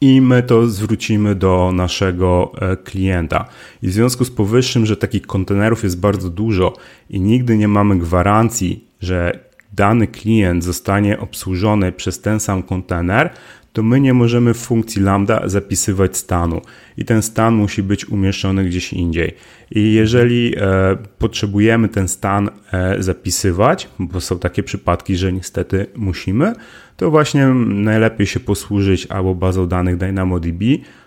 [0.00, 2.52] i my to zwrócimy do naszego
[2.84, 3.48] klienta.
[3.82, 6.76] I w związku z powyższym, że takich kontenerów jest bardzo dużo
[7.10, 9.38] i nigdy nie mamy gwarancji, że
[9.72, 13.30] dany klient zostanie obsłużony przez ten sam kontener,
[13.76, 16.60] to my nie możemy w funkcji lambda zapisywać stanu
[16.96, 19.34] i ten stan musi być umieszczony gdzieś indziej.
[19.70, 26.52] I jeżeli e, potrzebujemy ten stan e, zapisywać, bo są takie przypadki, że niestety musimy,
[26.96, 30.62] to właśnie najlepiej się posłużyć albo bazą danych DynamoDB,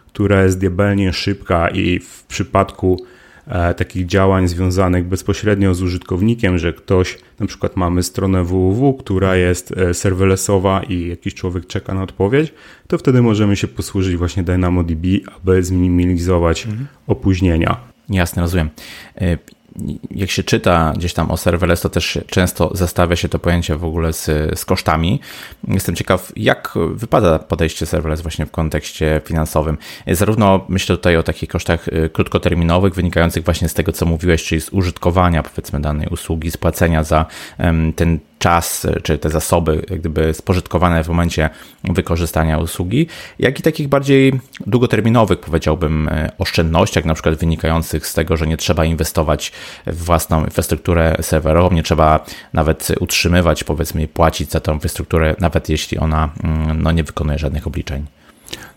[0.08, 3.06] która jest diabelnie szybka i w przypadku
[3.78, 9.72] takich działań związanych bezpośrednio z użytkownikiem, że ktoś, na przykład mamy stronę www, która jest
[9.72, 12.54] e, serverlessowa i jakiś człowiek czeka na odpowiedź,
[12.88, 15.06] to wtedy możemy się posłużyć właśnie DynamoDB,
[15.38, 16.88] aby zminimalizować mhm.
[17.08, 17.78] opóźnienia.
[18.10, 18.70] Jasne, rozumiem.
[20.12, 23.84] Jak się czyta gdzieś tam o serverless, to też często zestawia się to pojęcie w
[23.84, 24.26] ogóle z,
[24.60, 25.20] z kosztami.
[25.68, 29.78] Jestem ciekaw, jak wypada podejście serverless właśnie w kontekście finansowym.
[30.08, 34.62] Zarówno myślę tutaj o takich kosztach y, krótkoterminowych, wynikających właśnie z tego, co mówiłeś, czyli
[34.62, 37.26] z użytkowania powiedzmy danej usługi, z płacenia za
[37.96, 41.50] ten czas czy te zasoby gdyby spożytkowane w momencie
[41.84, 43.08] wykorzystania usługi,
[43.40, 48.58] jak i takich bardziej długoterminowych, powiedziałbym, e, oszczędnościach, na przykład wynikających z tego, że nie
[48.58, 49.52] trzeba inwestować
[49.88, 55.98] w własną infrastrukturę serwerową, nie trzeba nawet utrzymywać, powiedzmy, płacić za tą infrastrukturę, nawet jeśli
[55.98, 58.06] ona mm, no, nie wykonuje żadnych obliczeń.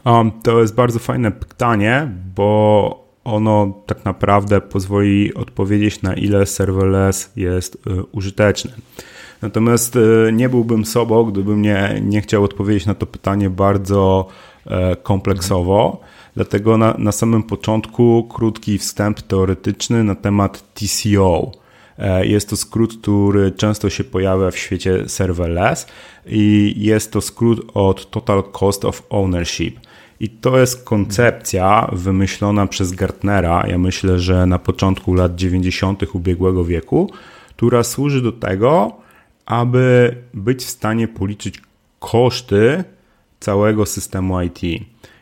[0.04, 7.30] Um, to jest bardzo fajne pytanie, bo ono tak naprawdę pozwoli odpowiedzieć na ile serverless
[7.36, 8.72] jest y, użyteczny.
[9.42, 14.26] Natomiast e, nie byłbym sobą, gdybym nie, nie chciał odpowiedzieć na to pytanie bardzo
[14.66, 16.00] e, kompleksowo.
[16.34, 21.52] Dlatego na, na samym początku krótki wstęp teoretyczny na temat TCO.
[21.98, 25.86] E, jest to skrót, który często się pojawia w świecie serverless
[26.26, 29.80] i jest to skrót od Total Cost of Ownership.
[30.20, 36.14] I to jest koncepcja wymyślona przez Gartnera, ja myślę, że na początku lat 90.
[36.14, 37.10] ubiegłego wieku,
[37.56, 39.01] która służy do tego,
[39.52, 41.62] aby być w stanie policzyć
[41.98, 42.84] koszty
[43.40, 44.60] całego systemu IT.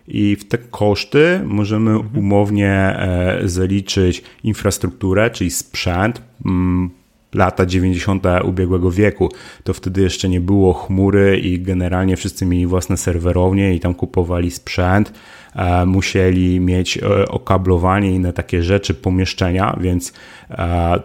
[0.08, 2.18] I w te koszty możemy mhm.
[2.18, 6.90] umownie e, zaliczyć infrastrukturę, czyli sprzęt, mm,
[7.34, 8.24] lata 90.
[8.44, 9.28] ubiegłego wieku.
[9.64, 14.50] To wtedy jeszcze nie było chmury i generalnie wszyscy mieli własne serwerownie i tam kupowali
[14.50, 15.12] sprzęt.
[15.56, 20.12] E, musieli mieć e, okablowanie i inne takie rzeczy, pomieszczenia, więc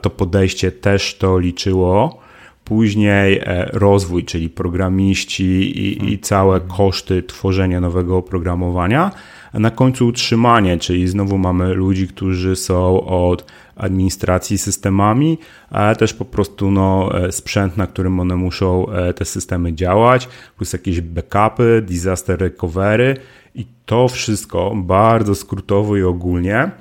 [0.01, 2.24] to podejście też to liczyło
[2.65, 3.41] później
[3.73, 9.12] rozwój, czyli programiści i, i całe koszty tworzenia nowego oprogramowania,
[9.54, 15.38] a na końcu utrzymanie, czyli znowu mamy ludzi, którzy są od administracji systemami,
[15.69, 21.01] ale też po prostu no, sprzęt, na którym one muszą te systemy działać, plus jakieś
[21.01, 23.17] backupy, disaster recovery.
[23.56, 26.71] I to wszystko bardzo skrótowo i ogólnie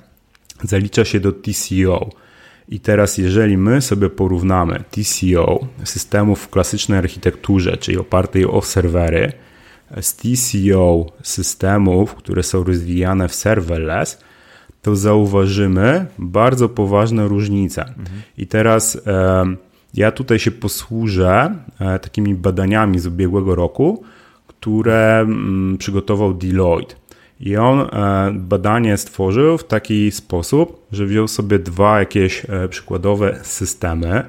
[0.63, 2.24] zalicza się do TCO.
[2.69, 9.33] I teraz, jeżeli my sobie porównamy TCO systemów w klasycznej architekturze, czyli opartej o serwery,
[10.01, 14.19] z TCO systemów, które są rozwijane w serverless,
[14.83, 17.83] to zauważymy bardzo poważne różnice.
[17.83, 18.23] Mhm.
[18.39, 19.45] I teraz e,
[19.95, 24.03] ja tutaj się posłużę e, takimi badaniami z ubiegłego roku,
[24.47, 26.95] które mm, przygotował Deloitte.
[27.41, 33.41] I on e, badanie stworzył w taki sposób, że wziął sobie dwa jakieś e, przykładowe
[33.43, 34.25] systemy.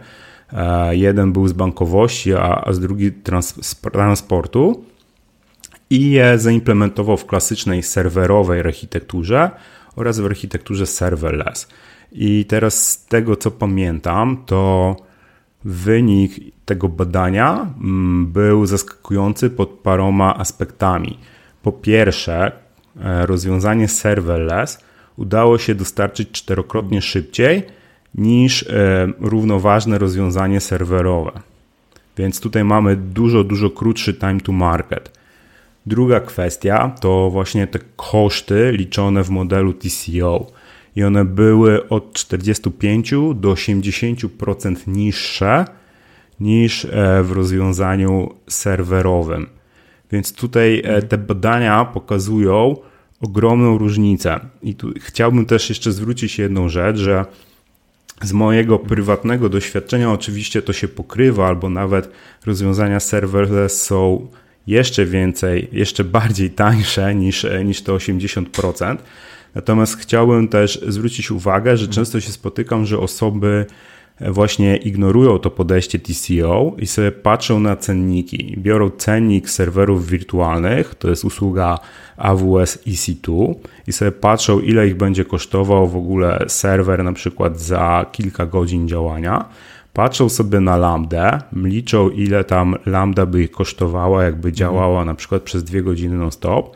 [0.53, 3.11] E, jeden był z bankowości, a, z drugi
[3.91, 4.83] transportu
[5.89, 9.51] i je zaimplementował w klasycznej serwerowej architekturze
[9.95, 11.67] oraz w architekturze serverless.
[12.11, 14.95] I teraz z tego co pamiętam, to
[15.65, 16.31] wynik
[16.65, 21.19] tego badania mm, był zaskakujący pod paroma aspektami.
[21.63, 22.51] Po pierwsze,
[23.25, 24.79] rozwiązanie serverless
[25.17, 27.63] udało się dostarczyć czterokrotnie szybciej
[28.15, 31.31] niż e, równoważne rozwiązanie serwerowe.
[32.17, 35.19] Więc tutaj mamy dużo, dużo krótszy time to market.
[35.85, 40.51] Druga kwestia to właśnie te koszty liczone w modelu TCO.
[40.95, 45.65] I one były od 45 do 80% niższe
[46.39, 49.47] niż e, w rozwiązaniu serwerowym.
[50.11, 52.75] Więc tutaj e, te badania pokazują
[53.21, 54.39] ogromną różnicę.
[54.63, 57.25] I tu chciałbym też jeszcze zwrócić jedną rzecz, że
[58.21, 62.09] z mojego prywatnego doświadczenia oczywiście to się pokrywa, albo nawet
[62.45, 64.27] rozwiązania serverless są
[64.67, 68.97] jeszcze więcej, jeszcze bardziej tańsze niż, e, niż te 80%.
[69.55, 73.65] Natomiast chciałbym też zwrócić uwagę, że często się spotykam, że osoby
[74.21, 78.55] właśnie ignorują to podejście TCO i sobie patrzą na cenniki.
[78.57, 81.79] Biorą cennik serwerów wirtualnych, to jest usługa
[82.17, 83.55] AWS EC2
[83.87, 88.87] i sobie patrzą ile ich będzie kosztował w ogóle serwer na przykład za kilka godzin
[88.87, 89.45] działania.
[89.93, 95.41] Patrzą sobie na lambda, liczą ile tam lambda by ich kosztowała, jakby działała na przykład
[95.41, 96.75] przez dwie godziny non-stop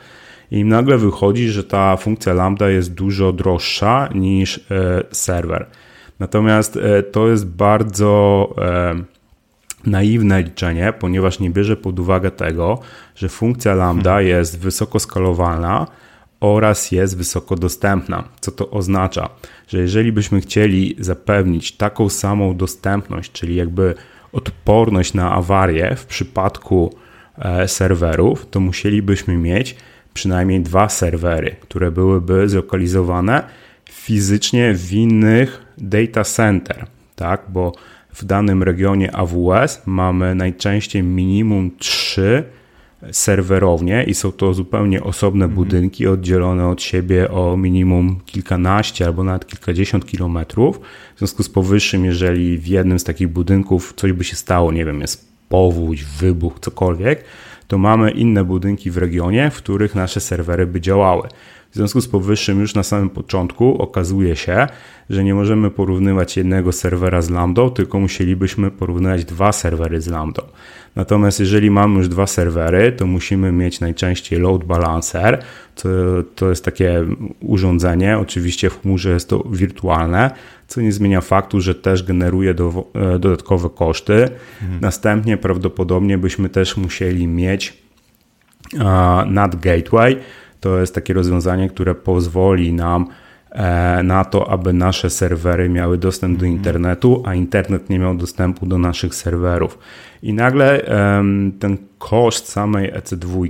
[0.52, 5.66] i im nagle wychodzi, że ta funkcja lambda jest dużo droższa niż e, serwer.
[6.20, 9.04] Natomiast e, to jest bardzo e,
[9.86, 12.80] naiwne liczenie, ponieważ nie bierze pod uwagę tego,
[13.16, 14.28] że funkcja lambda hmm.
[14.28, 15.88] jest wysoko skalowalna
[16.40, 18.24] oraz jest wysoko dostępna.
[18.40, 19.30] Co to oznacza?
[19.68, 23.96] Że jeżeli byśmy chcieli zapewnić taką samą dostępność, czyli jakby
[24.32, 26.96] odporność na awarie w przypadku
[27.38, 29.76] e, serwerów, to musielibyśmy mieć
[30.14, 33.44] przynajmniej dwa serwery, które byłyby zlokalizowane
[33.92, 37.42] fizycznie w innych data center, tak?
[37.50, 37.72] Bo
[38.14, 42.44] w danym regionie AWS mamy najczęściej minimum trzy
[43.12, 45.56] serwerownie i są to zupełnie osobne mhm.
[45.56, 50.80] budynki oddzielone od siebie o minimum kilkanaście albo nawet kilkadziesiąt kilometrów.
[51.16, 54.86] W związku z powyższym, jeżeli w jednym z takich budynków coś by się stało, nie
[54.86, 57.24] wiem, jest powódź, wybuch, cokolwiek,
[57.68, 61.28] to mamy inne budynki w regionie, w których nasze serwery by działały.
[61.72, 64.68] W związku z powyższym już na samym początku okazuje się,
[65.10, 70.44] że nie możemy porównywać jednego serwera z Lambda, tylko musielibyśmy porównywać dwa serwery z Lambda.
[70.96, 75.44] Natomiast jeżeli mamy już dwa serwery, to musimy mieć najczęściej load balancer.
[75.76, 75.90] To,
[76.36, 77.06] to jest takie
[77.40, 80.32] urządzenie, oczywiście w chmurze jest to wirtualne,
[80.68, 84.30] co nie zmienia faktu, że też generuje do, e, dodatkowe koszty.
[84.62, 84.82] Mhm.
[84.82, 87.78] Następnie prawdopodobnie byśmy też musieli mieć
[89.28, 90.18] NAT Gateway,
[90.60, 93.08] to jest takie rozwiązanie, które pozwoli nam
[93.52, 96.58] e, na to, aby nasze serwery miały dostęp do mhm.
[96.58, 99.80] internetu, a internet nie miał dostępu do naszych serwerów.
[100.24, 100.82] I nagle
[101.60, 103.48] ten koszt samej EC2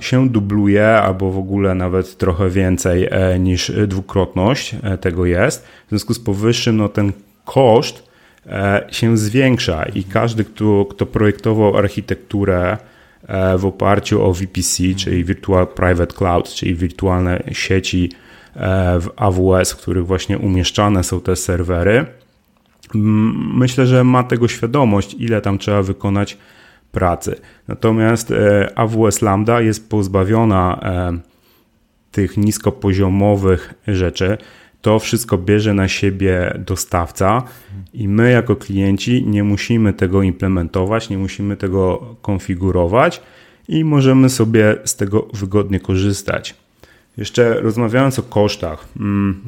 [0.00, 5.66] się dubluje, albo w ogóle nawet trochę więcej e, niż dwukrotność e, tego jest.
[5.86, 7.12] W związku z powyższym, no ten
[7.44, 8.08] koszt
[8.90, 12.76] się zwiększa i każdy, kto, kto projektował architekturę
[13.58, 18.12] w oparciu o VPC, czyli Virtual Private Cloud, czyli wirtualne sieci
[18.56, 22.06] e, w AWS, w których właśnie umieszczane są te serwery.
[23.54, 26.38] Myślę, że ma tego świadomość, ile tam trzeba wykonać
[26.92, 27.40] pracy.
[27.68, 30.80] Natomiast e, AWS Lambda jest pozbawiona
[32.12, 34.38] tych niskopoziomowych rzeczy,
[34.82, 37.42] to wszystko bierze na siebie dostawca
[37.94, 43.22] i my jako klienci nie musimy tego implementować, nie musimy tego konfigurować
[43.68, 46.54] i możemy sobie z tego wygodnie korzystać.
[47.16, 49.42] Jeszcze rozmawiając o kosztach, mm,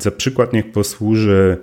[0.00, 1.56] za przykład niech posłuży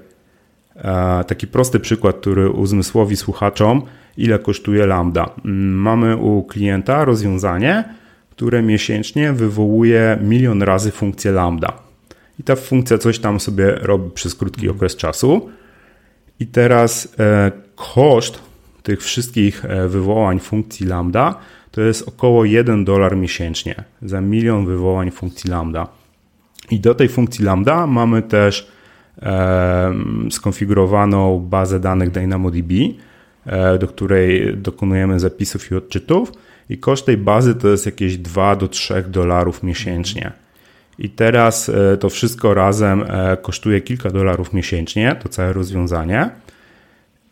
[0.76, 3.82] e, taki prosty przykład, który uzmysłowi słuchaczom,
[4.18, 5.30] ile kosztuje Lambda.
[5.46, 7.84] Mm, mamy u klienta rozwiązanie,
[8.30, 11.87] które miesięcznie wywołuje milion razy funkcję Lambda.
[12.40, 15.50] I ta funkcja coś tam sobie robi przez krótki okres czasu.
[16.40, 18.40] I teraz e, koszt
[18.84, 21.36] tych wszystkich e, wywołań funkcji lambda
[21.72, 25.88] to jest około 1 dolar miesięcznie za milion wywołań funkcji lambda.
[26.72, 28.72] I do tej funkcji lambda mamy też
[29.22, 29.94] e,
[30.32, 32.72] skonfigurowaną bazę danych DynamoDB,
[33.80, 36.32] do której dokonujemy zapisów i odczytów.
[36.70, 40.32] I koszt tej bazy to jest jakieś 2 do 3 dolarów miesięcznie.
[41.00, 46.30] I teraz e, to wszystko razem e, kosztuje kilka dolarów miesięcznie, to całe rozwiązanie.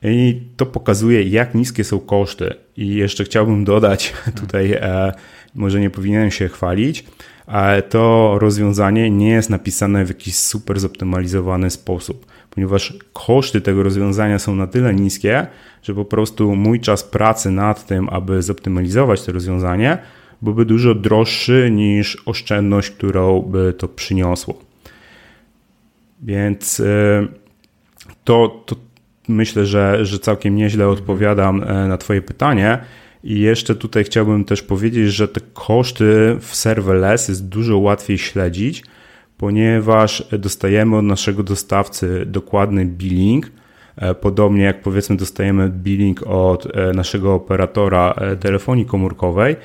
[0.03, 2.53] I to pokazuje, jak niskie są koszty.
[2.77, 5.13] I jeszcze chciałbym dodać, tutaj e,
[5.55, 7.05] może nie powinienem się chwalić,
[7.47, 14.39] ale to rozwiązanie nie jest napisane w jakiś super zoptymalizowany sposób, ponieważ koszty tego rozwiązania
[14.39, 15.47] są na tyle niskie,
[15.83, 19.97] że po prostu mój czas pracy nad tym, aby zoptymalizować to rozwiązanie,
[20.45, 24.59] byłby dużo droższy niż oszczędność, którą by to przyniosło.
[26.21, 27.27] Więc e,
[28.23, 28.75] to, to
[29.27, 32.77] myślę, że, że całkiem nieźle odpowiadam e, na Twoje pytanie.
[33.23, 38.83] I jeszcze tutaj chciałbym też powiedzieć, że te koszty w serverless jest dużo łatwiej śledzić,
[39.37, 43.51] ponieważ dostajemy od naszego dostawcy dokładny billing.
[43.97, 49.55] E, podobnie jak powiedzmy dostajemy billing od naszego operatora telefonii komórkowej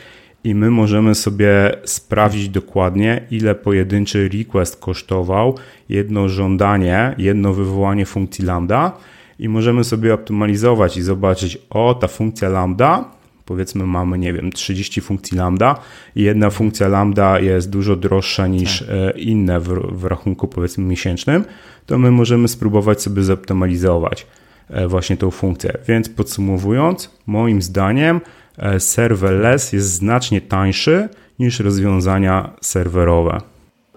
[0.45, 8.45] i my możemy sobie sprawdzić dokładnie, ile pojedynczy request kosztował jedno żądanie, jedno wywołanie funkcji
[8.45, 8.93] lambda
[9.39, 13.05] i możemy sobie optymalizować i zobaczyć, o ta funkcja lambda,
[13.45, 15.81] powiedzmy mamy, nie wiem, 30 funkcji lambda
[16.17, 18.89] i jedna funkcja lambda jest dużo droższa niż tak.
[18.91, 21.45] E, inne w, w rachunku powiedzmy miesięcznym,
[21.87, 24.27] to my możemy spróbować sobie zoptymalizować
[24.69, 25.79] e, właśnie tą funkcję.
[25.89, 28.21] Więc podsumowując, moim zdaniem
[28.79, 31.09] serverless jest znacznie tańszy
[31.39, 33.50] niż rozwiązania serwerowe.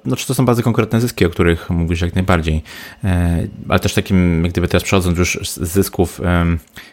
[0.06, 2.64] Znaczy to są bardzo konkretne zyski, o których mówisz jak najbardziej,
[3.04, 6.22] e, ale też takim, jak gdyby teraz przechodząc już z zysków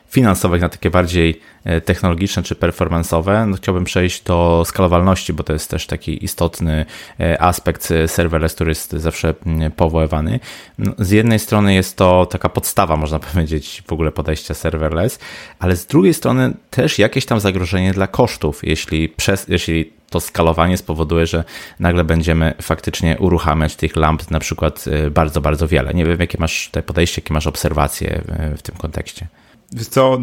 [0.09, 5.53] finansowych na takie bardziej e, technologiczne czy performanceowe, no chciałbym przejść do skalowalności, bo to
[5.53, 6.87] jest też taki istotny
[7.39, 9.35] aspekt serverless, który jest zawsze
[9.77, 10.41] powoływany.
[10.79, 15.19] No, z jednej strony jest to taka podstawa, można powiedzieć, w ogóle podejścia serverless,
[15.59, 20.77] ale z drugiej strony też jakieś tam zagrożenie dla kosztów, jeśli, przez, jeśli to skalowanie
[20.77, 21.45] spowoduje, że
[21.81, 25.95] nagle będziemy faktycznie uruchamiać tych lamp na przykład y, bardzo, bardzo wiele.
[25.95, 28.23] Nie wiem, jakie masz te podejście, jakie masz obserwacje
[28.57, 29.27] w tym kontekście.
[29.91, 30.19] Co,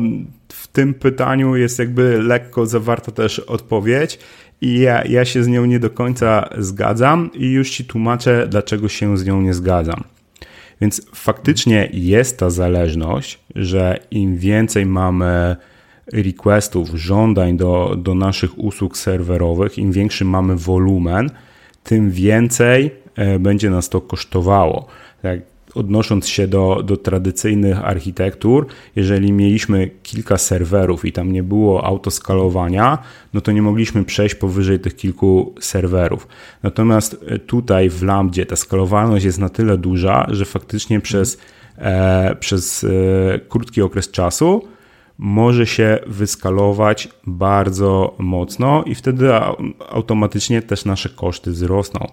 [0.50, 4.20] w tym pytaniu jest jakby lekko zawarta też odpowiedź
[4.62, 8.90] i ja, ja się z nią nie do końca zgadzam i już ci tłumaczę, dlaczego
[8.90, 10.04] się z nią nie zgadzam.
[10.82, 15.56] Więc faktycznie jest ta zależność, że im więcej mamy
[16.14, 21.30] requestów, żądań do, do naszych usług serwerowych, im większy mamy wolumen,
[21.84, 24.86] tym więcej e, będzie nas to kosztowało.
[25.22, 25.40] Tak,
[25.76, 32.98] odnosząc się do, do tradycyjnych architektur, jeżeli mieliśmy kilka serwerów i tam nie było autoskalowania,
[33.34, 36.28] no to nie mogliśmy przejść powyżej tych kilku serwerów.
[36.64, 41.38] Natomiast e, tutaj w Lambdzie ta skalowalność jest na tyle duża, że faktycznie przez,
[41.78, 42.90] e, przez e,
[43.50, 44.62] krótki okres czasu
[45.18, 49.34] może się wyskalować bardzo mocno i wtedy
[49.90, 52.08] automatycznie też nasze koszty wzrosną.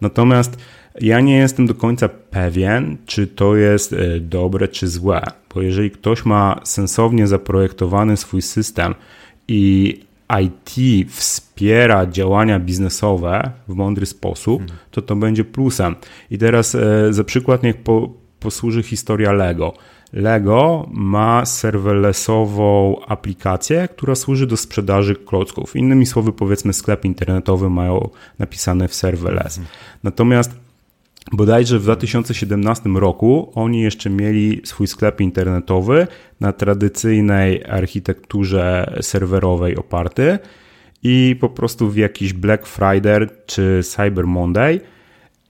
[0.00, 0.58] Natomiast
[1.00, 5.22] ja nie jestem do końca pewien, czy to jest e, dobre czy złe,
[5.54, 8.94] bo jeżeli ktoś ma sensownie zaprojektowany swój system
[9.48, 10.00] i
[10.42, 10.74] IT
[11.10, 14.78] wspiera działania biznesowe w mądry sposób, mhm.
[14.90, 15.96] to to będzie plusem.
[16.30, 19.74] I teraz e, za przykład niech po, posłuży historia Lego.
[20.12, 25.76] Lego ma serverlessową aplikację, która służy do sprzedaży klocków.
[25.76, 29.58] Innymi słowy, powiedzmy, sklep internetowy mają napisane w serverless.
[29.58, 29.76] Mhm.
[30.02, 30.50] Natomiast
[31.32, 36.06] bodajże w 2017 roku oni jeszcze mieli swój sklep internetowy
[36.40, 40.38] na tradycyjnej architekturze serwerowej oparty
[41.02, 44.80] i po prostu w jakiś Black Friday czy Cyber Monday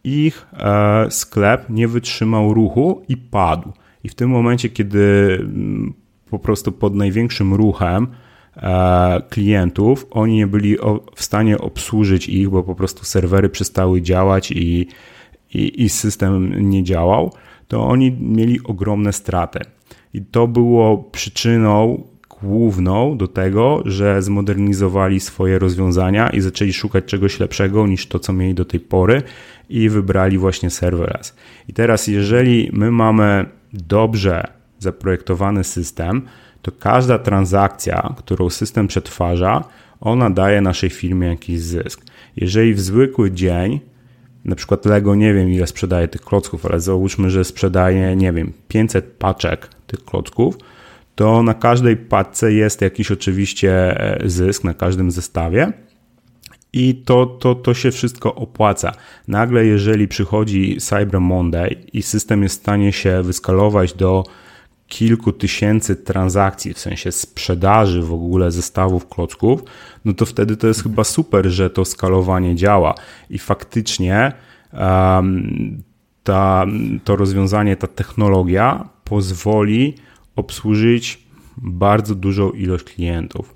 [0.05, 3.73] ich e, sklep nie wytrzymał ruchu i padł.
[4.07, 5.95] I w tym momencie, kiedy mm,
[6.31, 8.07] po prostu pod największym ruchem
[8.57, 10.77] e, klientów, oni nie byli
[11.15, 14.87] w stanie obsłużyć ich, bo po prostu serwery przestały działać i,
[15.55, 17.33] i, i system nie działał,
[17.69, 19.61] to oni mieli ogromne straty.
[20.15, 22.05] I to było przyczyną
[22.41, 28.33] główną do tego, że zmodernizowali swoje rozwiązania i zaczęli szukać czegoś lepszego niż to, co
[28.33, 29.23] mieli do tej pory
[29.69, 31.37] i wybrali właśnie serverless.
[31.69, 34.47] I teraz, jeżeli my mamy dobrze
[34.79, 36.23] zaprojektowany system,
[36.63, 39.65] to każda transakcja, którą system przetwarza,
[40.01, 42.05] ona daje naszej firmie jakiś zysk.
[42.37, 43.81] Jeżeli w zwykły dzień,
[44.45, 48.53] na przykład Lego nie wiem ile sprzedaje tych klocków, ale załóżmy, że sprzedaje, nie wiem,
[48.69, 50.59] 500 paczek tych klocków,
[51.15, 55.73] to na każdej paczce jest jakiś oczywiście e, zysk, na każdym zestawie.
[56.77, 58.93] I to, to, to się wszystko opłaca.
[59.29, 64.25] Nagle, jeżeli przychodzi Cyber Monday i system jest w stanie się wyskalować do
[64.89, 69.63] kilku tysięcy transakcji, w sensie sprzedaży w ogóle zestawów klocków,
[70.05, 72.95] no to wtedy to jest chyba super, że to skalowanie działa.
[73.31, 74.33] I faktycznie
[74.73, 75.83] um,
[76.25, 76.67] ta,
[77.05, 79.95] to rozwiązanie, ta technologia pozwoli
[80.37, 83.56] obsłużyć bardzo dużą ilość klientów.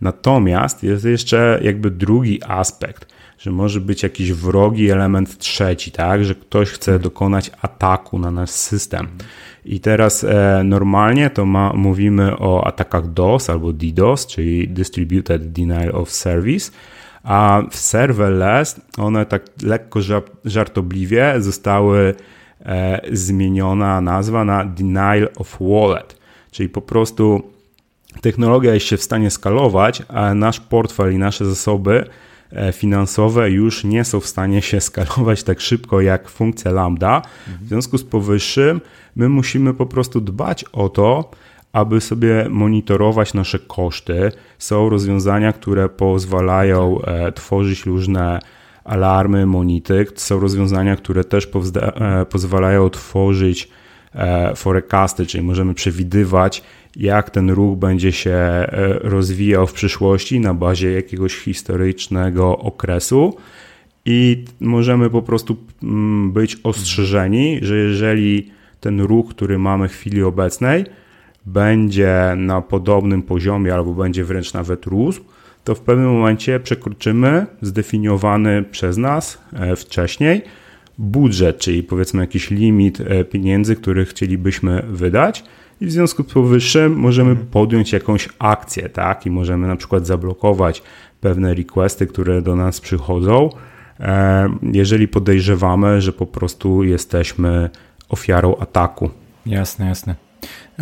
[0.00, 3.06] Natomiast jest jeszcze jakby drugi aspekt,
[3.38, 8.50] że może być jakiś wrogi element trzeci, tak, że ktoś chce dokonać ataku na nasz
[8.50, 9.08] system.
[9.64, 15.96] I teraz e, normalnie to ma, mówimy o atakach DOS albo DDoS, czyli Distributed Denial
[15.96, 16.70] of Service,
[17.22, 20.00] a w serverless one tak lekko
[20.44, 22.14] żartobliwie zostały
[22.66, 26.16] e, zmieniona nazwa na Denial of Wallet,
[26.50, 27.50] czyli po prostu
[28.20, 32.04] technologia jest się w stanie skalować, a nasz portfel i nasze zasoby
[32.52, 37.22] e, finansowe już nie są w stanie się skalować tak szybko jak funkcja lambda.
[37.62, 38.80] W związku z powyższym
[39.16, 41.30] my musimy po prostu dbać o to,
[41.72, 44.32] aby sobie monitorować nasze koszty.
[44.58, 48.40] Są rozwiązania, które pozwalają e, tworzyć różne
[48.84, 50.06] alarmy, monity.
[50.14, 53.68] Są rozwiązania, które też e, pozwalają tworzyć
[54.56, 56.62] forecasty, czyli możemy przewidywać,
[56.96, 58.68] jak ten ruch będzie się e,
[59.00, 63.36] rozwijał w przyszłości na bazie jakiegoś historycznego okresu.
[64.04, 70.22] I możemy po prostu mm, być ostrzeżeni, że jeżeli ten ruch, który mamy w chwili
[70.22, 70.84] obecnej,
[71.46, 75.20] będzie na podobnym poziomie albo będzie wręcz nawet rósł,
[75.64, 80.42] to w pewnym momencie przekroczymy zdefiniowany przez nas e, wcześniej
[80.98, 85.44] budżet, czyli powiedzmy jakiś limit e, pieniędzy, który chcielibyśmy wydać
[85.80, 87.48] i w związku z powyższym możemy mhm.
[87.48, 89.26] podjąć jakąś akcję, tak?
[89.26, 90.82] I możemy na przykład zablokować
[91.20, 93.50] pewne requesty, które do nas przychodzą,
[94.00, 97.70] e, jeżeli podejrzewamy, że po prostu jesteśmy
[98.08, 99.10] ofiarą ataku.
[99.46, 100.29] Jasne, jasne.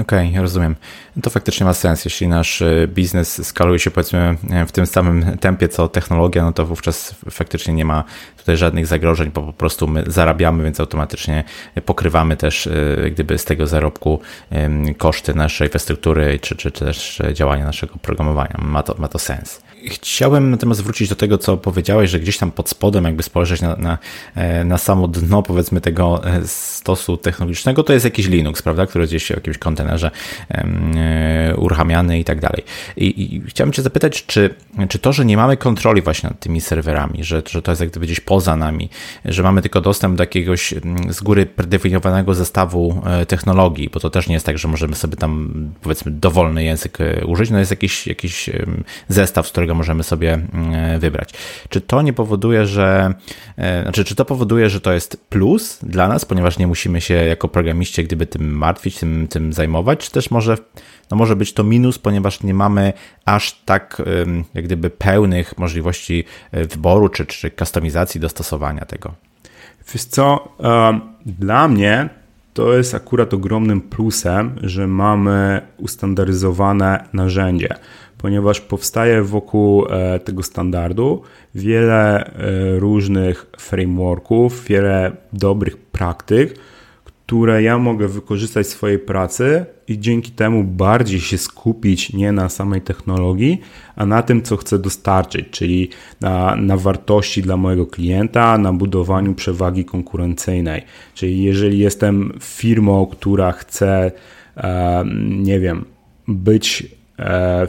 [0.01, 0.77] Okej, okay, rozumiem.
[1.23, 2.05] To faktycznie ma sens.
[2.05, 6.53] Jeśli nasz e, biznes skaluje się powiedzmy e, w tym samym tempie co technologia, no
[6.53, 8.05] to wówczas faktycznie nie ma
[8.37, 11.45] tutaj żadnych zagrożeń, bo po prostu my zarabiamy, więc automatycznie
[11.85, 14.21] pokrywamy też e, gdyby z tego zarobku
[14.99, 18.57] koszty naszej infrastruktury czy, czy, czy też działania naszego programowania.
[18.59, 19.63] Ma to, ma to sens.
[19.89, 23.77] Chciałem natomiast wrócić do tego, co powiedziałeś, że gdzieś tam pod spodem, jakby spojrzeć na,
[23.77, 23.99] na,
[24.65, 29.31] na samo dno, powiedzmy, tego stosu technologicznego, to jest jakiś Linux, prawda, który gdzieś w
[29.31, 30.11] jakimś kontenerze
[31.57, 32.65] uruchamiany i tak dalej.
[32.97, 34.55] I, I, chciałem Cię zapytać, czy,
[34.89, 37.91] czy to, że nie mamy kontroli właśnie nad tymi serwerami, że, że to jest jak
[37.91, 38.89] gdyby gdzieś poza nami,
[39.25, 40.75] że mamy tylko dostęp do jakiegoś
[41.09, 45.17] z góry predefiniowanego zestawu e, technologii, bo to też nie jest tak, że możemy sobie
[45.17, 48.51] tam powiedzmy dowolny język e, użyć, no jest jakiś, jakiś
[49.09, 50.39] zestaw, z którego możemy sobie
[50.73, 51.31] e, wybrać.
[51.69, 53.15] Czy to nie powoduje, że
[53.83, 57.49] znaczy, czy to powoduje, że to jest plus dla nas, ponieważ nie musimy się jako
[57.49, 60.57] programiści gdyby tym martwić, tym, tym zajmować, czy też może
[61.11, 62.93] no może być to minus, ponieważ nie mamy
[63.25, 64.03] aż tak
[64.55, 69.15] jak gdyby pełnych możliwości e, wyboru czy, czy kustomizacji, dostosowania tego.
[69.93, 70.57] Wiesz co,
[71.27, 72.09] dla mnie
[72.59, 77.69] to jest akurat ogromnym plusem, że mamy ustandaryzowane narzędzie,
[78.19, 81.23] ponieważ powstaje wokół e, tego standardu
[81.55, 86.59] wiele e, różnych frameworków, wiele dobrych praktyk,
[87.05, 92.49] które ja mogę wykorzystać w swojej pracy i dzięki temu bardziej się skupić nie na
[92.49, 93.61] samej technologii,
[93.97, 95.89] a na tym, co chcę dostarczyć, czyli
[96.21, 100.83] na, na wartości dla mojego klienta, na budowaniu przewagi konkurencyjnej.
[101.15, 104.13] Czyli jeżeli jestem firmą, która chce,
[104.57, 105.05] e,
[105.39, 105.85] nie wiem,
[106.29, 106.98] być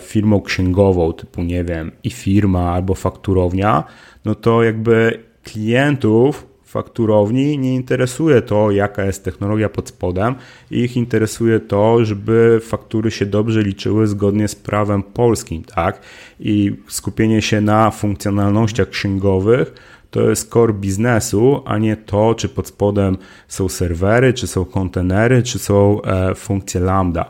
[0.01, 3.83] firmą księgową, typu, nie wiem, i firma albo fakturownia,
[4.25, 10.35] no to jakby klientów fakturowni nie interesuje to, jaka jest technologia pod spodem,
[10.71, 16.01] ich interesuje to, żeby faktury się dobrze liczyły zgodnie z prawem polskim, tak?
[16.39, 19.73] I skupienie się na funkcjonalnościach księgowych
[20.11, 25.43] to jest core biznesu, a nie to, czy pod spodem są serwery, czy są kontenery,
[25.43, 27.29] czy są e, funkcje lambda.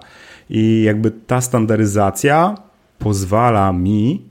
[0.50, 2.56] I jakby ta standaryzacja
[3.00, 4.30] pozwala mi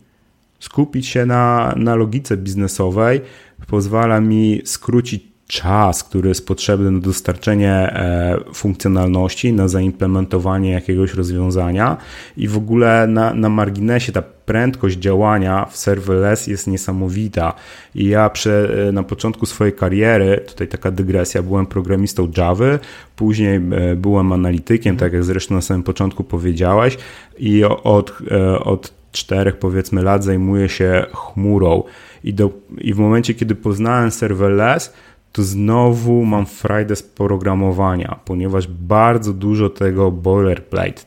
[0.60, 3.20] skupić się na, na logice biznesowej,
[3.66, 11.96] pozwala mi skrócić czas, który jest potrzebny na dostarczenie e, funkcjonalności, na zaimplementowanie jakiegoś rozwiązania
[12.36, 17.54] i w ogóle na, na marginesie ta prędkość działania w serverless jest niesamowita.
[17.94, 22.78] I ja przy, e, na początku swojej kariery, tutaj taka dygresja, byłem programistą Java,
[23.16, 26.98] później e, byłem analitykiem, tak jak zresztą na samym początku powiedziałeś,
[27.38, 28.18] i od,
[28.60, 31.82] od czterech powiedzmy lat zajmuję się chmurą.
[32.24, 34.92] I, do, I w momencie, kiedy poznałem serverless,
[35.32, 41.02] to znowu mam frajdę z programowania, ponieważ bardzo dużo tego boilerplate,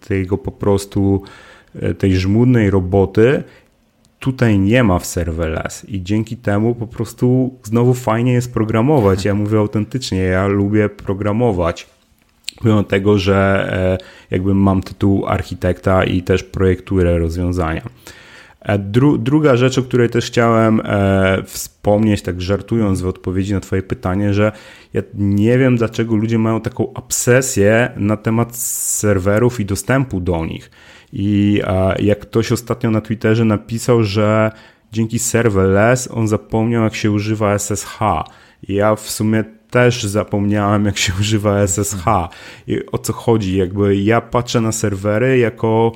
[0.00, 1.22] tego po prostu
[1.74, 3.42] e, tej żmudnej roboty
[4.18, 9.24] tutaj nie ma w serverless i dzięki temu po prostu znowu fajnie jest programować.
[9.24, 11.86] Ja mówię autentycznie, ja lubię programować.
[12.64, 17.82] Mimo tego, że e, jakby mam tytuł architekta i też projektuję rozwiązania.
[18.62, 23.60] E, dru, druga rzecz, o której też chciałem e, wspomnieć, tak żartując w odpowiedzi na
[23.60, 24.52] Twoje pytanie, że
[24.92, 30.70] ja nie wiem, dlaczego ludzie mają taką obsesję na temat serwerów i dostępu do nich.
[31.12, 34.50] I e, jak ktoś ostatnio na Twitterze napisał, że
[34.92, 37.98] dzięki serverless on zapomniał, jak się używa SSH.
[38.68, 42.04] Ja w sumie też zapomniałem, jak się używa SSH.
[42.66, 43.56] I o co chodzi?
[43.56, 45.92] Jakby ja patrzę na serwery jako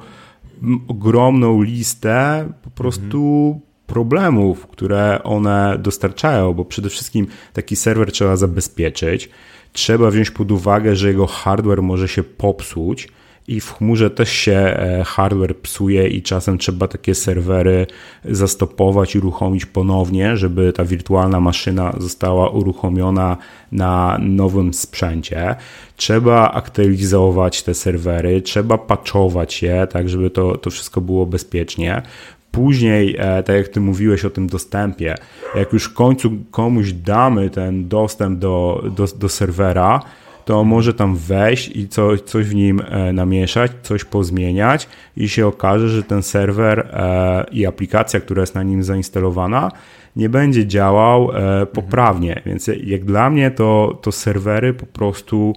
[0.88, 3.60] ogromną listę po prostu mhm.
[3.86, 9.28] problemów, które one dostarczają, bo przede wszystkim taki serwer trzeba zabezpieczyć.
[9.72, 13.08] Trzeba wziąć pod uwagę, że jego hardware może się popsuć
[13.48, 17.86] i w chmurze też się e, hardware psuje i czasem trzeba takie serwery
[18.24, 23.36] zastopować uruchomić ponownie, żeby ta wirtualna maszyna została uruchomiona
[23.72, 25.54] na nowym sprzęcie.
[25.96, 32.02] Trzeba aktualizować te serwery, trzeba patchować je, tak żeby to, to wszystko było bezpiecznie.
[32.50, 35.14] Później, e, tak jak ty mówiłeś o tym dostępie,
[35.54, 40.02] jak już w końcu komuś damy ten dostęp do, do, do serwera,
[40.46, 45.46] to może tam wejść i coś, coś w nim e, namieszać, coś pozmieniać i się
[45.46, 49.72] okaże, że ten serwer e, i aplikacja, która jest na nim zainstalowana,
[50.16, 52.42] nie będzie działał e, poprawnie.
[52.46, 55.54] Więc jak dla mnie to, to serwery po prostu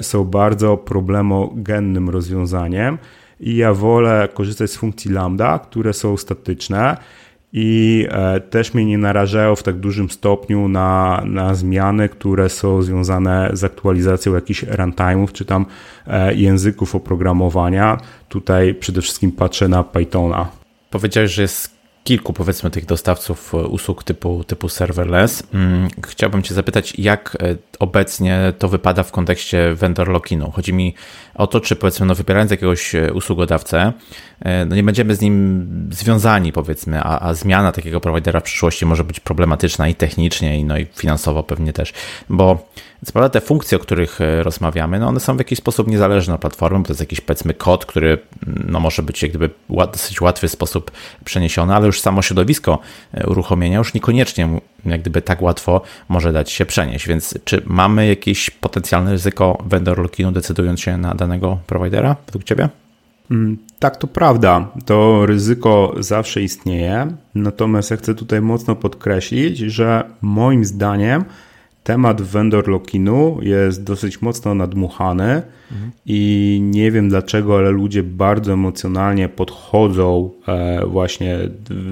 [0.00, 2.98] są bardzo problemogennym rozwiązaniem
[3.40, 6.96] i ja wolę korzystać z funkcji lambda, które są statyczne
[7.52, 12.82] i e, też mnie nie narażają w tak dużym stopniu na, na zmiany, które są
[12.82, 15.66] związane z aktualizacją jakichś runtime'ów czy tam
[16.06, 17.98] e, języków oprogramowania.
[18.28, 20.48] Tutaj przede wszystkim patrzę na Pythona.
[20.90, 21.79] Powiedziałeś, że jest
[22.10, 25.42] kilku powiedzmy tych dostawców e, usług typu, typu serverless.
[25.54, 30.52] Mm, chciałbym Cię zapytać, jak e, obecnie to wypada w kontekście vendor lock-inu.
[30.52, 30.94] Chodzi mi
[31.34, 33.92] o to, czy powiedzmy, no wybierając jakiegoś e, usługodawcę,
[34.66, 39.04] no nie będziemy z nim związani powiedzmy, a, a zmiana takiego prowajdera w przyszłości może
[39.04, 41.92] być problematyczna i technicznie, i, no i finansowo pewnie też,
[42.28, 42.68] bo
[43.04, 46.34] co prawda te funkcje, o których e, rozmawiamy, no one są w jakiś sposób niezależne
[46.34, 48.18] od platformy, bo to jest jakiś powiedzmy kod, który
[48.66, 50.90] no może być jak gdyby dosyć łatwy sposób
[51.24, 52.78] przeniesiony, ale już samo środowisko
[53.14, 54.48] e, uruchomienia już niekoniecznie
[54.84, 57.08] jak gdyby tak łatwo może dać się przenieść.
[57.08, 62.68] Więc czy mamy jakieś potencjalne ryzyko vendor lockinu decydując się na danego prowajdera według Ciebie?
[63.30, 64.68] Mm, tak, to prawda.
[64.86, 67.06] To ryzyko zawsze istnieje.
[67.34, 71.24] Natomiast ja chcę tutaj mocno podkreślić, że moim zdaniem
[71.84, 75.90] temat vendor lockinu jest dosyć mocno nadmuchany mhm.
[76.06, 81.38] i nie wiem dlaczego, ale ludzie bardzo emocjonalnie podchodzą e, właśnie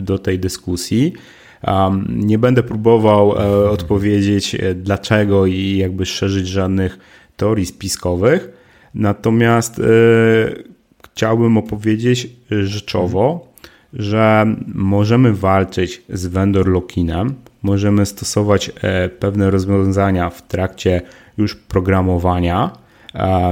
[0.02, 1.12] do tej dyskusji.
[2.08, 3.70] Nie będę próbował e, mhm.
[3.70, 6.98] odpowiedzieć e, dlaczego i jakby szerzyć żadnych
[7.36, 8.48] teorii spiskowych,
[8.94, 9.80] natomiast
[11.04, 13.52] chciałbym opowiedzieć rzeczowo,
[13.92, 21.02] że możemy walczyć z vendor lockinem, możemy stosować e, pewne rozwiązania w trakcie
[21.38, 22.70] już programowania,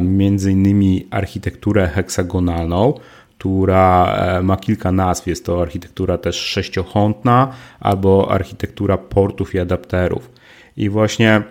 [0.02, 2.94] między innymi architekturę heksagonalną,
[3.38, 5.26] która e, ma kilka nazw.
[5.26, 10.30] Jest to architektura też sześciochątna albo architektura portów i adapterów.
[10.76, 11.42] I właśnie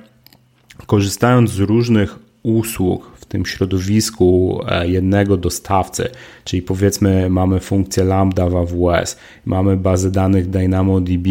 [0.85, 6.09] korzystając z różnych usług tym środowisku e, jednego dostawcy,
[6.43, 11.27] czyli powiedzmy mamy funkcję lambda w AWS, mamy bazę danych DynamoDB,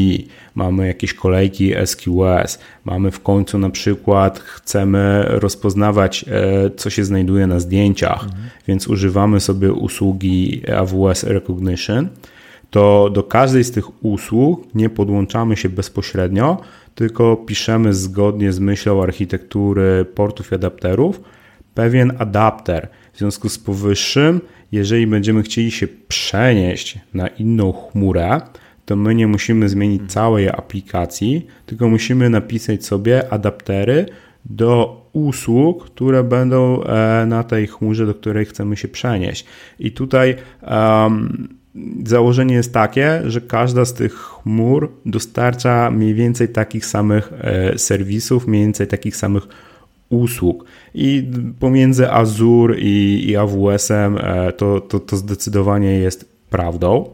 [0.55, 7.47] mamy jakieś kolejki SQS, mamy w końcu na przykład chcemy rozpoznawać e, co się znajduje
[7.47, 8.43] na zdjęciach, mhm.
[8.69, 12.09] więc używamy sobie usługi AWS Recognition
[12.71, 16.61] to do każdej z tych usług nie podłączamy się bezpośrednio,
[16.95, 21.21] tylko piszemy zgodnie z myślą architektury portów i adapterów
[21.75, 22.89] pewien adapter.
[23.13, 24.41] W związku z powyższym,
[24.73, 28.41] jeżeli będziemy chcieli się przenieść na inną chmurę,
[28.85, 34.07] to my nie musimy zmienić całej aplikacji, tylko musimy napisać sobie adaptery
[34.45, 39.45] do usług, które będą e, na tej chmurze, do której chcemy się przenieść.
[39.79, 41.49] I tutaj um,
[42.05, 48.47] założenie jest takie, że każda z tych chmur dostarcza mniej więcej takich samych e, serwisów,
[48.47, 49.49] mniej więcej takich samych
[50.09, 50.65] usług.
[50.95, 51.31] I
[51.61, 57.11] pomiędzy Azure i, i AWS-em e, to, to, to zdecydowanie jest prawdą.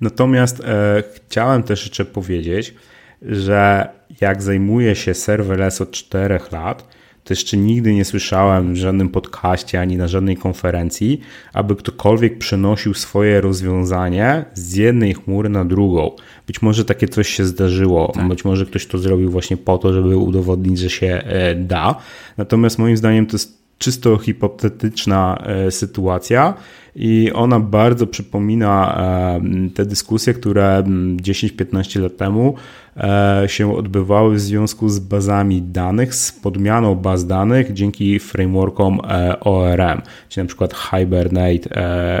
[0.00, 2.74] Natomiast e, chciałem też jeszcze powiedzieć,
[3.22, 3.88] że
[4.20, 6.88] jak zajmuję się serverless od 4 lat,
[7.30, 11.20] to jeszcze nigdy nie słyszałem w żadnym podcaście ani na żadnej konferencji,
[11.52, 16.10] aby ktokolwiek przenosił swoje rozwiązanie z jednej chmury na drugą.
[16.46, 18.28] Być może takie coś się zdarzyło, tak.
[18.28, 21.94] być może ktoś to zrobił właśnie po to, żeby udowodnić, że się e, da.
[22.36, 26.54] Natomiast moim zdaniem to jest czysto hipotetyczna e, sytuacja
[26.96, 29.40] i ona bardzo przypomina e,
[29.74, 30.82] te dyskusje, które
[31.16, 32.54] 10-15 lat temu
[32.96, 39.00] e, się odbywały w związku z bazami danych, z podmianą baz danych dzięki frameworkom
[39.40, 41.68] ORM, czyli na przykład Hibernate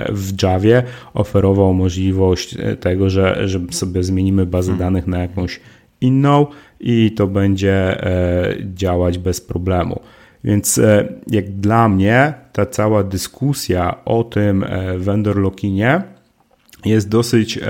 [0.08, 0.82] w Javie
[1.14, 4.78] oferował możliwość tego, że, że sobie zmienimy bazę hmm.
[4.78, 5.60] danych na jakąś
[6.00, 6.46] inną
[6.80, 7.96] i to będzie
[8.74, 10.00] działać bez problemu.
[10.44, 16.02] Więc e, jak dla mnie ta cała dyskusja o tym e, vendor lockinie
[16.84, 17.62] jest dosyć e,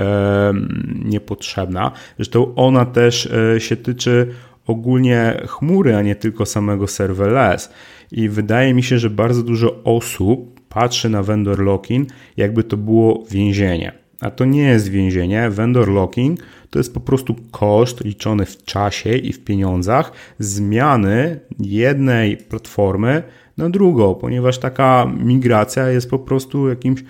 [1.05, 1.91] niepotrzebna.
[2.15, 4.33] Zresztą ona też się tyczy
[4.67, 7.73] ogólnie chmury, a nie tylko samego serverless.
[8.11, 13.23] I wydaje mi się, że bardzo dużo osób patrzy na vendor locking, jakby to było
[13.31, 13.91] więzienie.
[14.21, 15.49] A to nie jest więzienie.
[15.49, 16.39] Vendor locking
[16.71, 23.23] to jest po prostu koszt liczony w czasie i w pieniądzach zmiany jednej platformy
[23.57, 27.03] na drugą, ponieważ taka migracja jest po prostu jakimś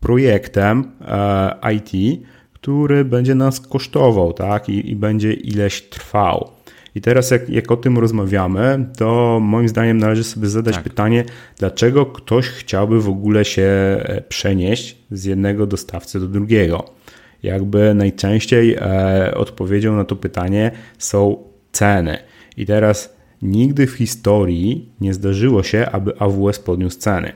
[0.00, 2.20] projektem e, IT,
[2.52, 4.68] który będzie nas kosztował, tak?
[4.68, 6.50] I, i będzie ileś trwał.
[6.94, 10.84] I teraz, jak, jak o tym rozmawiamy, to moim zdaniem należy sobie zadać tak.
[10.84, 11.24] pytanie,
[11.58, 16.95] dlaczego ktoś chciałby w ogóle się e, przenieść z jednego dostawcy do drugiego.
[17.46, 21.36] Jakby najczęściej e, odpowiedzią na to pytanie są
[21.72, 22.18] ceny.
[22.56, 27.32] I teraz nigdy w historii nie zdarzyło się, aby AWS podniósł ceny.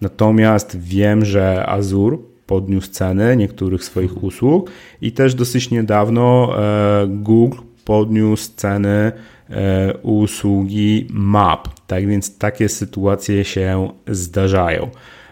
[0.00, 4.70] Natomiast wiem, że Azure podniósł ceny niektórych swoich usług
[5.00, 9.12] i też dosyć niedawno e, Google podniósł ceny
[9.50, 11.68] e, usługi map.
[11.86, 14.90] Tak więc takie sytuacje się zdarzają.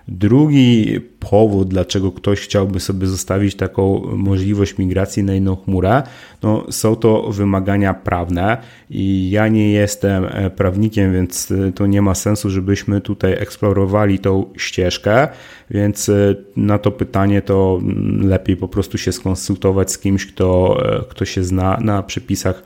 [0.09, 1.01] Drugi
[1.31, 6.03] powód, dlaczego ktoś chciałby sobie zostawić taką możliwość migracji na inną chmurę,
[6.43, 8.57] no, są to wymagania prawne
[8.91, 14.19] i ja nie jestem e, prawnikiem, więc e, to nie ma sensu, żebyśmy tutaj eksplorowali
[14.19, 15.29] tą ścieżkę,
[15.71, 20.83] więc e, na to pytanie to mm, lepiej po prostu się skonsultować z kimś, kto,
[21.09, 22.63] kto się zna na przepisach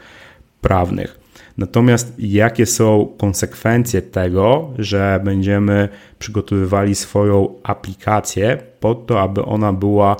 [0.60, 1.20] prawnych.
[1.58, 5.88] Natomiast jakie są konsekwencje tego, że będziemy
[6.18, 10.16] przygotowywali swoją aplikację po to, aby ona była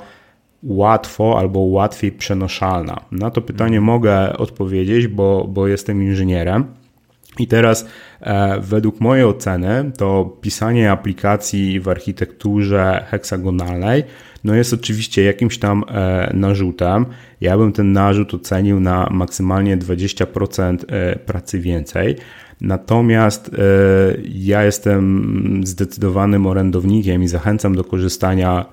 [0.63, 3.01] łatwo albo łatwiej przenoszalna?
[3.11, 3.83] Na to pytanie mhm.
[3.83, 6.65] mogę odpowiedzieć, bo, bo jestem inżynierem.
[7.39, 7.85] I teraz,
[8.21, 14.03] e, według mojej oceny, to pisanie aplikacji w architekturze heksagonalnej
[14.43, 17.05] no jest oczywiście jakimś tam e, narzutem.
[17.41, 22.15] Ja bym ten narzut ocenił na maksymalnie 20% e, pracy więcej.
[22.61, 23.57] Natomiast e,
[24.33, 28.65] ja jestem zdecydowanym orędownikiem i zachęcam do korzystania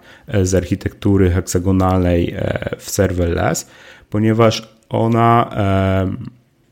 [0.42, 2.34] z architektury heksagonalnej
[2.78, 3.70] w serverless,
[4.10, 5.50] ponieważ ona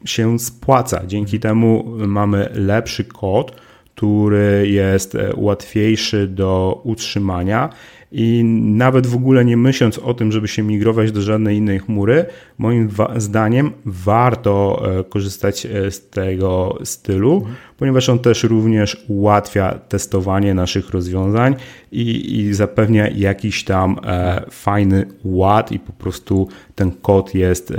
[0.05, 1.07] się spłaca.
[1.07, 3.57] Dzięki temu mamy lepszy kod,
[3.94, 7.70] który jest łatwiejszy do utrzymania
[8.12, 12.24] i nawet w ogóle nie myśląc o tym, żeby się migrować do żadnej innej chmury,
[12.59, 17.54] moim zdaniem warto e, korzystać e, z tego stylu, mhm.
[17.76, 21.54] ponieważ on też również ułatwia testowanie naszych rozwiązań
[21.92, 27.76] i, i zapewnia jakiś tam e, fajny ład i po prostu ten kod jest e,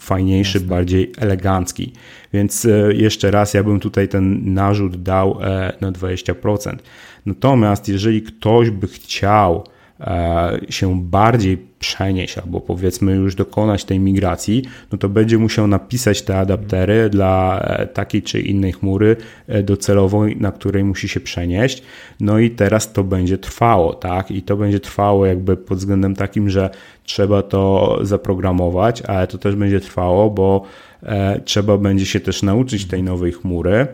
[0.00, 0.68] fajniejszy, Jasne.
[0.68, 1.92] bardziej elegancki.
[2.32, 5.38] Więc e, jeszcze raz ja bym tutaj ten narzut dał
[5.80, 6.76] na 20%.
[7.26, 9.64] Natomiast jeżeli ktoś by chciał
[10.00, 14.62] e, się bardziej przenieść albo powiedzmy już dokonać tej migracji,
[14.92, 19.16] no to będzie musiał napisać te adaptery dla e, takiej czy innej chmury
[19.48, 21.82] e, docelowej, na której musi się przenieść.
[22.20, 24.30] No i teraz to będzie trwało, tak?
[24.30, 26.70] I to będzie trwało jakby pod względem takim, że
[27.04, 30.64] trzeba to zaprogramować, ale to też będzie trwało, bo
[31.44, 33.86] trzeba będzie się też nauczyć tej nowej chmury.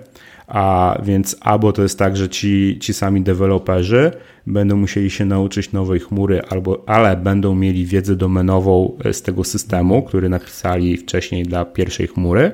[0.47, 4.11] A więc albo to jest tak, że ci, ci sami deweloperzy
[4.47, 10.03] będą musieli się nauczyć nowej chmury, albo, ale będą mieli wiedzę domenową z tego systemu,
[10.03, 12.53] który napisali wcześniej dla pierwszej chmury,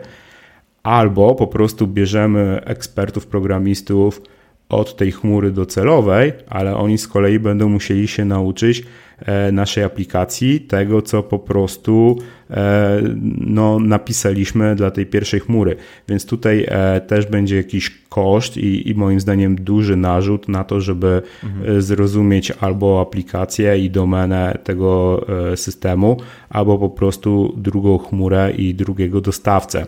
[0.82, 4.22] albo po prostu bierzemy ekspertów, programistów
[4.68, 8.82] od tej chmury docelowej, ale oni z kolei będą musieli się nauczyć
[9.26, 12.18] E, naszej aplikacji, tego co po prostu
[12.50, 13.02] e,
[13.40, 15.76] no, napisaliśmy dla tej pierwszej chmury.
[16.08, 20.80] Więc tutaj e, też będzie jakiś koszt i, i moim zdaniem duży narzut na to,
[20.80, 21.82] żeby mhm.
[21.82, 26.16] zrozumieć albo aplikację i domenę tego systemu,
[26.50, 29.86] albo po prostu drugą chmurę i drugiego dostawcę.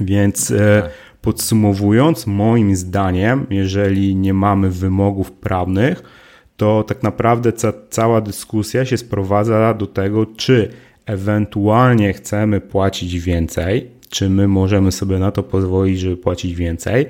[0.00, 0.90] Więc tak.
[1.26, 6.02] Podsumowując, moim zdaniem, jeżeli nie mamy wymogów prawnych,
[6.56, 10.70] to tak naprawdę ca cała dyskusja się sprowadza do tego, czy
[11.06, 17.06] ewentualnie chcemy płacić więcej, czy my możemy sobie na to pozwolić, żeby płacić więcej,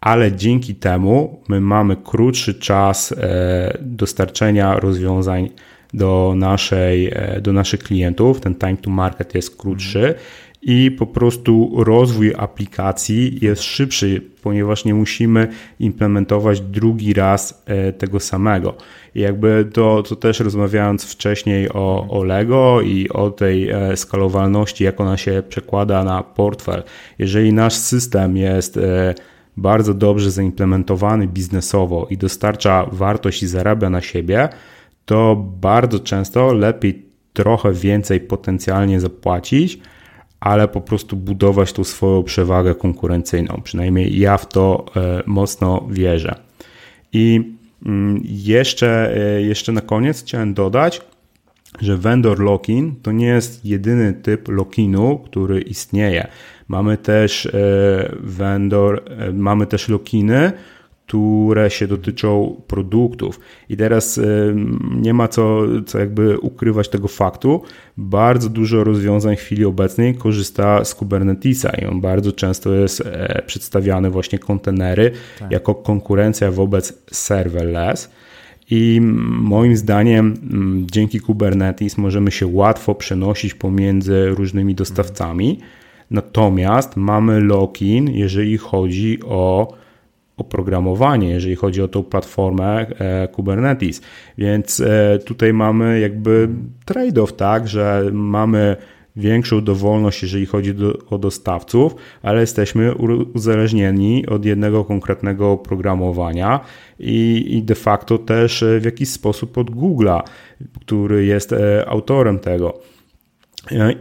[0.00, 5.50] ale dzięki temu my mamy krótszy czas e, dostarczenia rozwiązań
[5.94, 8.40] do, naszej, e, do naszych klientów.
[8.40, 10.14] Ten time to market jest krótszy
[10.68, 15.48] i po prostu rozwój aplikacji jest szybszy, ponieważ nie musimy
[15.80, 18.74] implementować drugi raz e, tego samego.
[19.14, 24.84] I jakby to, to też rozmawiając wcześniej o, o Lego i o tej e, skalowalności,
[24.84, 26.82] jak ona się przekłada na portfel.
[27.18, 29.14] Jeżeli nasz system jest e,
[29.56, 34.48] bardzo dobrze zaimplementowany biznesowo i dostarcza wartość i zarabia na siebie,
[35.04, 39.80] to bardzo często lepiej trochę więcej potencjalnie zapłacić,
[40.40, 43.60] ale po prostu budować tą swoją przewagę konkurencyjną.
[43.64, 46.34] Przynajmniej ja w to e, mocno wierzę.
[47.12, 47.56] I
[47.86, 51.00] mm, jeszcze, e, jeszcze na koniec chciałem dodać,
[51.80, 56.26] że vendor lock-in to nie jest jedyny typ lock-inu, który istnieje.
[56.68, 57.50] Mamy też e,
[58.20, 60.52] vendor, mamy też lock-iny,
[61.06, 63.40] które się dotyczą produktów.
[63.68, 64.20] I teraz
[64.96, 67.62] nie ma co, co jakby ukrywać tego faktu.
[67.96, 73.42] Bardzo dużo rozwiązań w chwili obecnej korzysta z Kubernetesa i on bardzo często jest e,
[73.46, 75.50] przedstawiany właśnie kontenery tak.
[75.50, 78.10] jako konkurencja wobec serverless.
[78.70, 79.00] I
[79.40, 80.34] moim zdaniem
[80.92, 85.60] dzięki Kubernetes możemy się łatwo przenosić pomiędzy różnymi dostawcami.
[86.10, 89.72] Natomiast mamy lock-in, jeżeli chodzi o
[90.36, 94.00] oprogramowanie, jeżeli chodzi o tą platformę e, Kubernetes.
[94.38, 96.48] Więc e, tutaj mamy jakby
[96.86, 98.76] trade-off, tak, że mamy
[99.16, 102.94] większą dowolność, jeżeli chodzi do, o dostawców, ale jesteśmy
[103.34, 106.60] uzależnieni od jednego konkretnego oprogramowania
[106.98, 110.22] i, i de facto też w jakiś sposób od Google'a,
[110.80, 112.78] który jest e, autorem tego.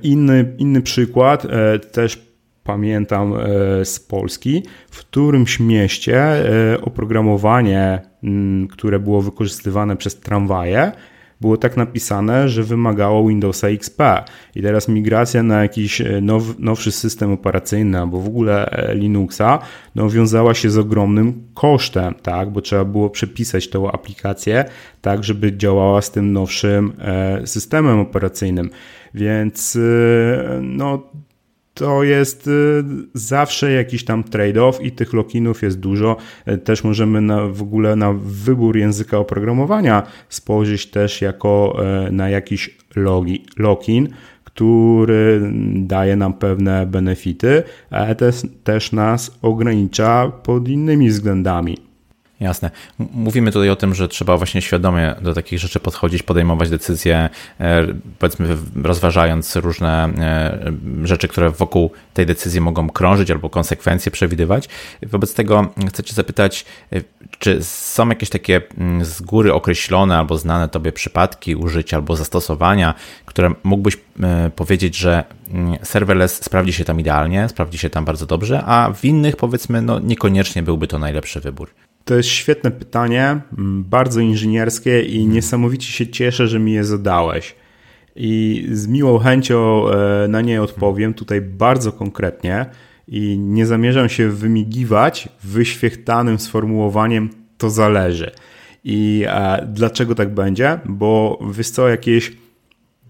[0.03, 1.47] Inny, inny przykład,
[1.91, 2.34] też
[2.65, 10.91] pamiętam e, z Polski, w którymś mieście e, oprogramowanie, mm, które było wykorzystywane przez tramwaje,
[11.41, 13.99] było tak napisane, że wymagało Windowsa XP.
[14.55, 19.59] I teraz migracja na jakiś e, now, nowszy system operacyjny albo w ogóle Linuxa
[19.95, 22.49] no, wiązała się z ogromnym kosztem, tak?
[22.49, 24.65] bo trzeba było przepisać tę aplikację
[25.01, 26.93] tak, żeby działała z tym nowszym
[27.45, 28.69] systemem operacyjnym.
[29.13, 29.77] Więc
[30.61, 31.03] no,
[31.75, 36.17] to jest y, zawsze jakiś tam trade-off i tych lokinów jest dużo.
[36.45, 42.29] E, też możemy na, w ogóle na wybór języka oprogramowania spojrzeć też jako e, na
[42.29, 44.09] jakiś logi, lokin,
[44.43, 51.84] który daje nam pewne benefity, ale też, też nas ogranicza pod innymi względami.
[52.45, 52.71] Jasne.
[52.99, 57.29] Mówimy tutaj o tym, że trzeba właśnie świadomie do takich rzeczy podchodzić, podejmować decyzje,
[57.59, 57.87] e,
[58.19, 60.73] powiedzmy rozważając różne e,
[61.03, 64.69] rzeczy, które wokół tej decyzji mogą krążyć albo konsekwencje przewidywać.
[65.03, 67.01] Wobec tego chcę Cię zapytać, e,
[67.39, 72.93] czy są jakieś takie mm, z góry określone albo znane Tobie przypadki użycia albo zastosowania,
[73.25, 73.97] które mógłbyś
[74.55, 79.05] powiedzieć, że mm, serverless sprawdzi się tam idealnie, sprawdzi się tam bardzo dobrze, a w
[79.05, 81.69] innych powiedzmy no niekoniecznie byłby to najlepszy wybór?
[82.05, 87.55] To jest świetne pytanie, mm, bardzo inżynierskie i niesamowicie się cieszę, że mi je zadałeś.
[88.15, 92.65] I z miłą chęcią e, na nie odpowiem tutaj bardzo konkretnie
[93.07, 98.31] i nie zamierzam się wymigiwać wyświechtanym sformułowaniem to zależy.
[98.83, 100.79] I e, dlaczego tak będzie?
[100.85, 102.37] Bo wiesz co, jakieś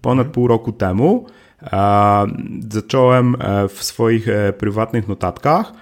[0.00, 1.26] ponad pół roku temu
[2.68, 3.36] zacząłem
[3.68, 4.26] w swoich
[4.58, 5.72] prywatnych notatkach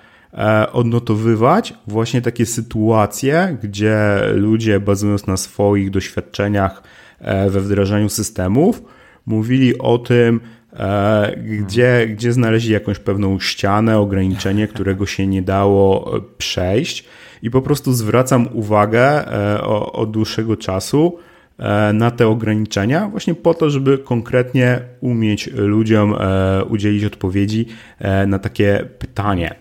[0.72, 6.82] odnotowywać właśnie takie sytuacje, gdzie ludzie bazując na swoich doświadczeniach
[7.49, 8.82] we wdrażaniu systemów,
[9.26, 10.41] mówili o tym,
[10.76, 17.05] E, gdzie, gdzie znaleźli jakąś pewną ścianę, ograniczenie, którego się nie dało e, przejść.
[17.43, 21.18] I po prostu zwracam uwagę e, od dłuższego czasu
[21.95, 26.14] na te ograniczenia, właśnie po to, żeby konkretnie umieć ludziom
[26.68, 27.66] udzielić odpowiedzi
[28.26, 29.55] na takie pytanie.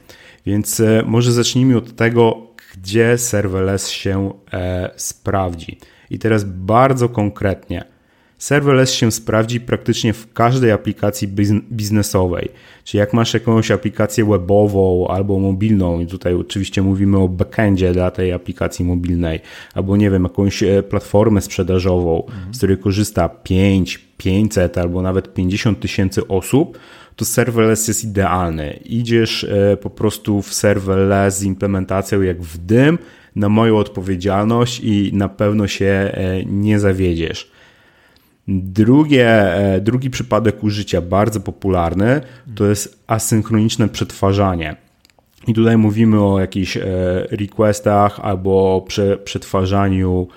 [0.46, 4.34] Więc może zacznijmy od tego, gdzie serverless się
[4.96, 5.78] sprawdzi.
[6.10, 7.94] I teraz bardzo konkretnie.
[8.44, 11.28] Serverless się sprawdzi praktycznie w każdej aplikacji
[11.72, 12.50] biznesowej.
[12.84, 18.12] Czyli jak masz jakąś aplikację webową albo mobilną, i tutaj oczywiście mówimy o backendzie dla
[18.12, 19.39] tej aplikacji mobilnej,
[19.74, 22.54] albo nie wiem, jakąś e, platformę sprzedażową, mhm.
[22.54, 26.78] z której korzysta 5, 500 albo nawet 50 tysięcy osób,
[27.16, 28.80] to serverless jest idealny.
[28.86, 32.97] Idziesz e, po prostu w serverless z implementacją jak w dym,
[33.36, 37.51] na moją odpowiedzialność i na pewno się e, nie zawiedziesz.
[38.47, 42.22] Drugie, e, drugi przypadek użycia, bardzo popularny,
[42.55, 44.76] to jest asynchroniczne przetwarzanie.
[45.47, 46.78] I tutaj mówimy o jakichś
[47.32, 48.86] requestach albo
[49.24, 50.28] przetwarzaniu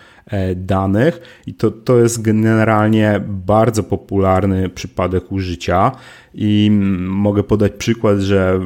[0.57, 5.93] danych i to, to jest generalnie bardzo popularny przypadek użycia
[6.35, 6.71] i
[7.01, 8.61] mogę podać przykład, że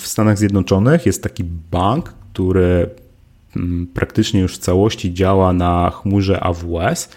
[0.00, 2.90] w Stanach Zjednoczonych jest taki bank, który
[3.94, 7.08] praktycznie już w całości działa na chmurze AWS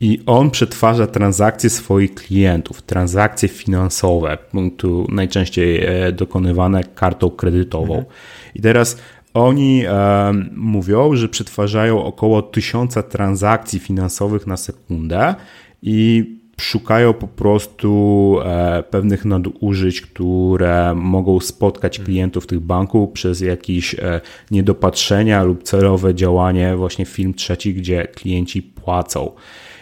[0.00, 4.38] i on przetwarza transakcje swoich klientów, transakcje finansowe,
[4.76, 7.94] tu najczęściej e, dokonywane kartą kredytową.
[7.94, 8.14] Mhm.
[8.54, 8.98] I teraz
[9.34, 15.34] oni e, mówią, że przetwarzają około tysiąca transakcji finansowych na sekundę
[15.82, 16.24] i
[16.60, 22.06] szukają po prostu e, pewnych nadużyć, które mogą spotkać mhm.
[22.06, 24.20] klientów tych banków przez jakieś e,
[24.50, 29.30] niedopatrzenia lub celowe działanie właśnie firm trzecich, gdzie klienci płacą.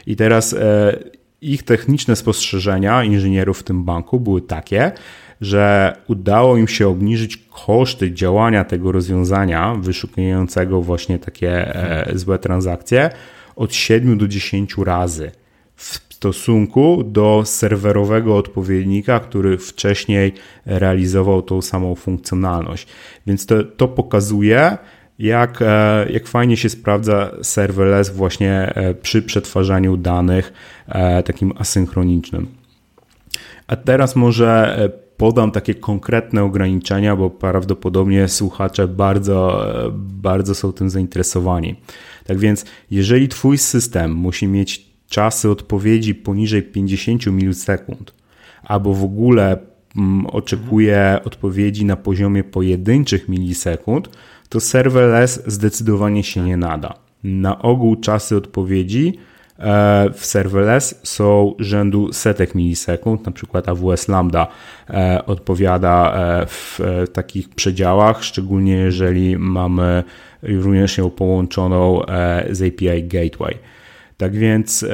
[0.07, 0.98] I teraz e,
[1.40, 4.92] ich techniczne spostrzeżenia inżynierów w tym banku były takie,
[5.43, 13.11] że udało im się obniżyć koszty działania tego rozwiązania wyszukującego właśnie takie e, złe transakcje
[13.57, 15.30] od 7 do 10 razy
[15.76, 20.32] w stosunku do serwerowego odpowiednika, który wcześniej
[20.66, 22.86] realizował tą samą funkcjonalność.
[23.26, 24.78] Więc to, to pokazuje,
[25.18, 30.53] jak, e, jak fajnie się sprawdza serverless właśnie e, przy przetwarzaniu danych
[31.24, 32.47] takim asynchronicznym.
[33.66, 34.76] A teraz może
[35.23, 41.77] podam takie konkretne ograniczenia, bo prawdopodobnie słuchacze bardzo, bardzo są tym zainteresowani.
[42.25, 48.14] Tak więc, jeżeli Twój system musi mieć czasy odpowiedzi poniżej 50 milisekund,
[48.62, 49.59] albo w ogóle
[49.97, 54.09] mm, oczekuje odpowiedzi na poziomie pojedynczych milisekund,
[54.49, 56.95] to serverless zdecydowanie się nie nada.
[57.25, 59.18] Na ogół czasy odpowiedzi
[60.14, 64.46] w serverless są rzędu setek milisekund, na przykład AWS Lambda
[64.90, 66.80] e, odpowiada e, w
[67.12, 70.05] takich przedziałach, szczególnie jeżeli mamy
[70.42, 72.03] również ją połączoną
[72.50, 73.59] z API Gateway.
[74.16, 74.84] Tak więc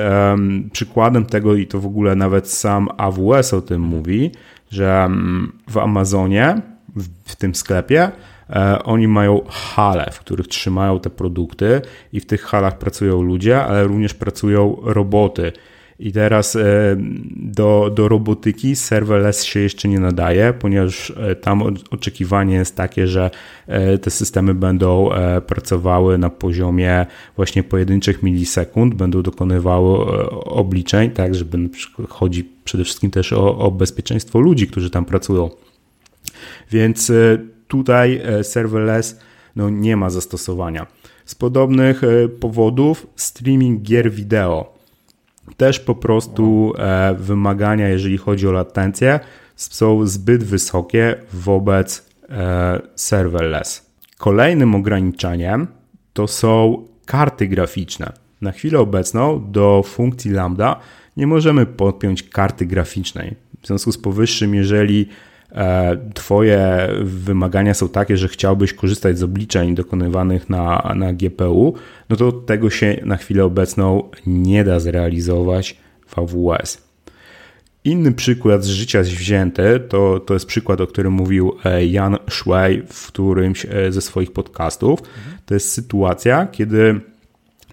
[0.72, 4.30] przykładem tego, i to w ogóle nawet sam AWS o tym mówi,
[4.70, 6.60] że mm, w Amazonie,
[7.24, 8.12] w tym sklepie, E,
[8.84, 11.80] oni mają hale, w których trzymają te produkty
[12.12, 15.52] i w tych halach pracują ludzie, ale również pracują roboty.
[16.00, 16.96] I teraz e,
[17.36, 23.30] do, do robotyki serverless się jeszcze nie nadaje, ponieważ e, tam oczekiwanie jest takie, że
[24.02, 25.10] te systemy będą
[25.46, 30.06] pracowały na poziomie właśnie pojedynczych milisekund, będą dokonywały
[30.44, 31.58] obliczeń, tak, żeby
[32.08, 35.50] chodzi przede wszystkim też o, o bezpieczeństwo ludzi, którzy tam pracują.
[36.70, 37.12] Więc
[37.68, 39.20] tutaj e, serverless
[39.56, 40.86] no, nie ma zastosowania.
[41.24, 44.78] Z podobnych e, powodów streaming gier wideo.
[45.56, 49.20] Też po prostu e, wymagania, jeżeli chodzi o latencję,
[49.56, 52.08] są zbyt wysokie wobec
[52.94, 53.86] serverless.
[54.18, 55.66] Kolejnym ograniczeniem
[56.12, 58.12] to są karty graficzne.
[58.40, 60.80] Na chwilę obecną do funkcji Lambda
[61.16, 63.34] nie możemy podpiąć karty graficznej.
[63.62, 65.08] W związku z powyższym, jeżeli
[66.14, 71.74] twoje wymagania są takie, że chciałbyś korzystać z obliczeń dokonywanych na, na GPU,
[72.08, 75.76] no to tego się na chwilę obecną nie da zrealizować
[76.06, 76.88] w AWS.
[77.84, 82.82] Inny przykład z życia wzięty to, to jest przykład, o którym mówił e, Jan Szwej
[82.88, 85.00] w którymś e, ze swoich podcastów.
[85.46, 87.00] To jest sytuacja, kiedy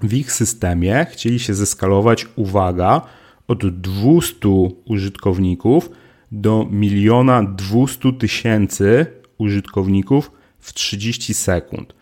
[0.04, 3.02] w ich systemie chcieli się zeskalować, uwaga,
[3.48, 4.48] od 200
[4.86, 5.90] użytkowników
[6.32, 9.06] do miliona 200 tysięcy
[9.38, 11.96] użytkowników w 30 sekund.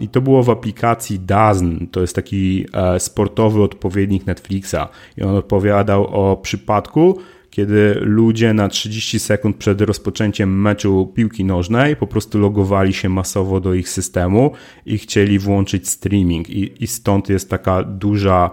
[0.00, 4.88] I to było w aplikacji Dazn, to jest taki e, sportowy odpowiednik Netflixa.
[5.18, 7.18] I on odpowiadał o przypadku,
[7.50, 13.60] kiedy ludzie na 30 sekund przed rozpoczęciem meczu piłki nożnej po prostu logowali się masowo
[13.60, 14.52] do ich systemu
[14.86, 16.50] i chcieli włączyć streaming.
[16.50, 18.50] I, i stąd jest taka duża,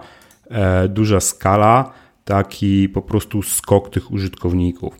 [0.50, 1.92] e, duża skala,
[2.24, 4.94] taki po prostu skok tych użytkowników.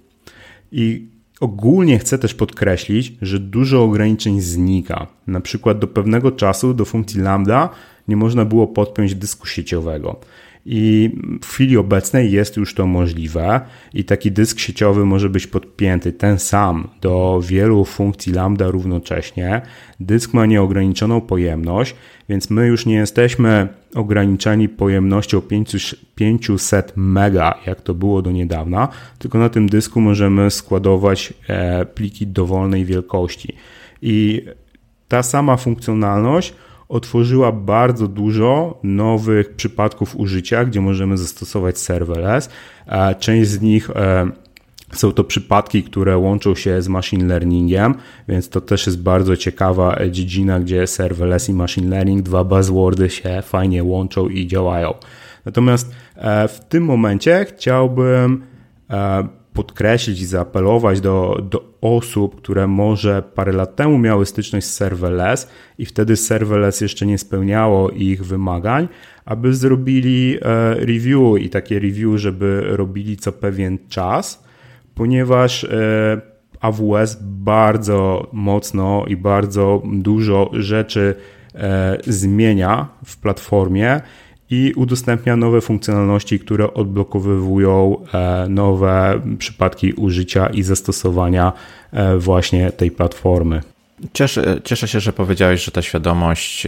[0.73, 1.09] I
[1.41, 5.07] ogólnie chcę też podkreślić, że dużo ograniczeń znika.
[5.27, 7.69] Na przykład do pewnego czasu do funkcji lambda
[8.09, 10.21] nie można było podpiąć dysku sieciowego.
[10.67, 11.11] I
[11.43, 13.61] w chwili obecnej jest już to możliwe
[13.95, 19.63] i taki dysk sieciowy może być podpięty ten sam do wielu funkcji Lambda równocześnie.
[20.01, 21.95] Dysk ma nieograniczoną pojemność,
[22.29, 25.43] więc my już nie jesteśmy ograniczeni pojemnością
[26.15, 28.89] 500 mega, jak to było do niedawna,
[29.19, 33.57] tylko na tym dysku możemy składować e, pliki dowolnej wielkości.
[34.03, 34.45] I
[35.09, 36.55] ta sama funkcjonalność
[36.89, 42.51] otworzyła bardzo dużo nowych przypadków użycia, gdzie możemy zastosować serverless.
[43.19, 44.31] Część z nich e,
[44.93, 47.95] są to przypadki, które łączą się z machine learningiem,
[48.29, 53.43] więc to też jest bardzo ciekawa dziedzina, gdzie serverless i machine learning, dwa buzzwordy się
[53.43, 54.95] fajnie łączą i działają.
[55.45, 58.43] Natomiast e, w tym momencie chciałbym
[58.91, 64.75] e, podkreślić i zaapelować do, do osób, które może parę lat temu miały styczność z
[64.75, 65.49] serverless
[65.79, 68.89] i wtedy serverless jeszcze nie spełniało ich wymagań,
[69.25, 74.45] aby zrobili e, review i takie review, żeby robili co pewien czas,
[74.95, 76.21] ponieważ e,
[76.61, 81.15] AWS bardzo mocno i bardzo dużo rzeczy
[81.55, 84.01] e, zmienia w platformie
[84.51, 91.53] i udostępnia nowe funkcjonalności, które odblokowywują e, nowe przypadki użycia i zastosowania
[91.93, 93.61] e, właśnie tej platformy.
[94.13, 96.67] Cieszę, cieszę się, że powiedziałeś, że ta świadomość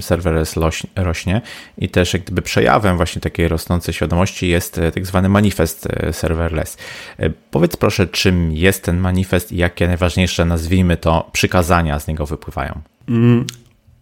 [0.00, 0.54] serverless
[0.96, 1.40] rośnie
[1.78, 6.76] i też jak gdyby przejawem właśnie takiej rosnącej świadomości jest e, tak zwany manifest serverless.
[7.50, 12.80] Powiedz proszę, czym jest ten manifest i jakie najważniejsze, nazwijmy to, przykazania z niego wypływają?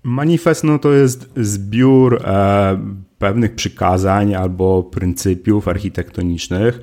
[0.08, 2.78] Manifest no, to jest zbiór e,
[3.18, 6.80] pewnych przykazań albo pryncypiów architektonicznych.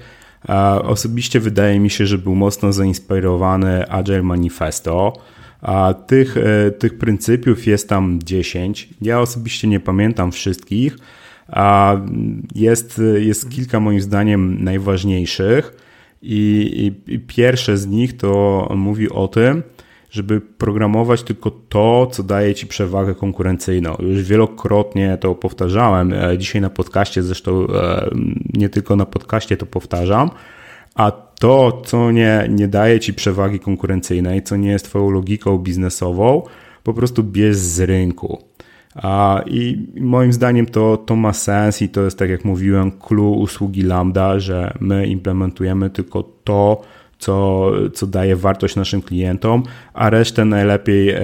[0.83, 5.13] Osobiście wydaje mi się, że był mocno zainspirowany Agile Manifesto.
[6.07, 8.89] Tych, e, tych pryncypiów jest tam 10.
[9.01, 10.97] Ja osobiście nie pamiętam wszystkich.
[12.55, 15.85] Jest, jest kilka moim zdaniem najważniejszych.
[16.21, 19.63] I, i, i pierwsze z nich to mówi o tym,
[20.15, 23.95] żeby programować tylko to, co daje ci przewagę konkurencyjną.
[23.99, 28.09] Już wielokrotnie to powtarzałem, e, dzisiaj na podcaście, zresztą e,
[28.53, 30.29] nie tylko na podcaście to powtarzam,
[30.95, 36.43] a to, co nie, nie daje ci przewagi konkurencyjnej, co nie jest twoją logiką biznesową,
[36.83, 38.43] po prostu bierz z rynku.
[39.45, 43.81] I moim zdaniem to, to ma sens i to jest, tak jak mówiłem, clue usługi
[43.81, 46.81] Lambda, że my implementujemy tylko to,
[47.19, 49.63] co, co daje wartość naszym klientom,
[49.93, 51.21] a resztę najlepiej e,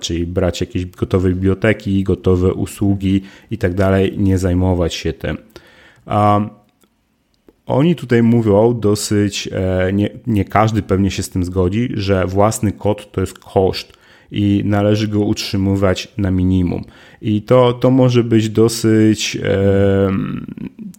[0.00, 5.36] czyli brać jakieś gotowe biblioteki, gotowe usługi i tak dalej, nie zajmować się tym.
[7.66, 12.72] Oni tutaj mówią dosyć, e, nie, nie każdy pewnie się z tym zgodzi, że własny
[12.72, 13.95] kod to jest koszt
[14.30, 16.84] i należy go utrzymywać na minimum.
[17.22, 20.10] I to, to może być dosyć e,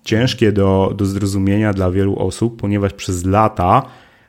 [0.04, 3.82] ciężkie do, do zrozumienia dla wielu osób, ponieważ przez lata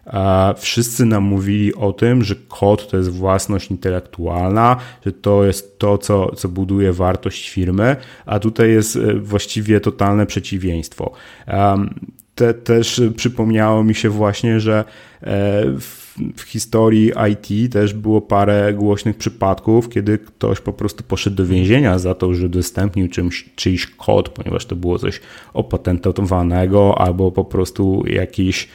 [0.07, 4.77] e, wszyscy nam mówili o tym, że kod to jest własność intelektualna,
[5.07, 7.97] że to jest to, co, co buduje wartość firmy,
[8.27, 11.13] a tutaj jest e, właściwie totalne przeciwieństwo.
[12.35, 14.85] Te, też przypomniało mi się właśnie, że
[15.81, 21.47] w w historii IT też było parę głośnych przypadków, kiedy ktoś po prostu poszedł do
[21.47, 25.21] więzienia za to, że udostępnił czymś, czyjś kod, ponieważ to było coś
[25.55, 28.69] opatentowanego albo po prostu jakiś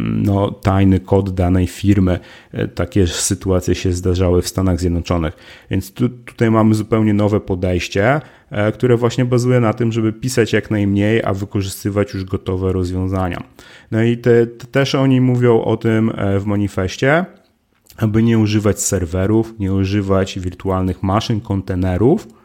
[0.00, 2.18] no, tajny kod danej firmy.
[2.52, 5.36] E, takie sytuacje się zdarzały w Stanach Zjednoczonych.
[5.70, 10.52] Więc tu, tutaj mamy zupełnie nowe podejście, e, które właśnie bazuje na tym, żeby pisać
[10.52, 13.42] jak najmniej, a wykorzystywać już gotowe rozwiązania.
[13.90, 17.24] No i te, te też oni mówią o tym e, w manifestie,
[17.96, 22.39] aby nie używać serwerów, nie używać wirtualnych maszyn, kontenerów,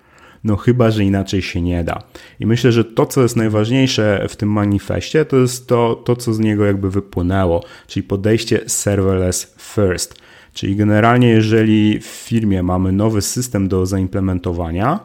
[0.46, 2.04] no chyba, że inaczej się nie da.
[2.40, 6.34] I myślę, że to, co jest najważniejsze w tym manifestie, to jest to, to co
[6.34, 10.16] z niego jakby wypłynęło, czyli podejście serverless first.
[10.54, 15.00] Czyli generalnie, jeżeli w firmie mamy nowy system do zaimplementowania,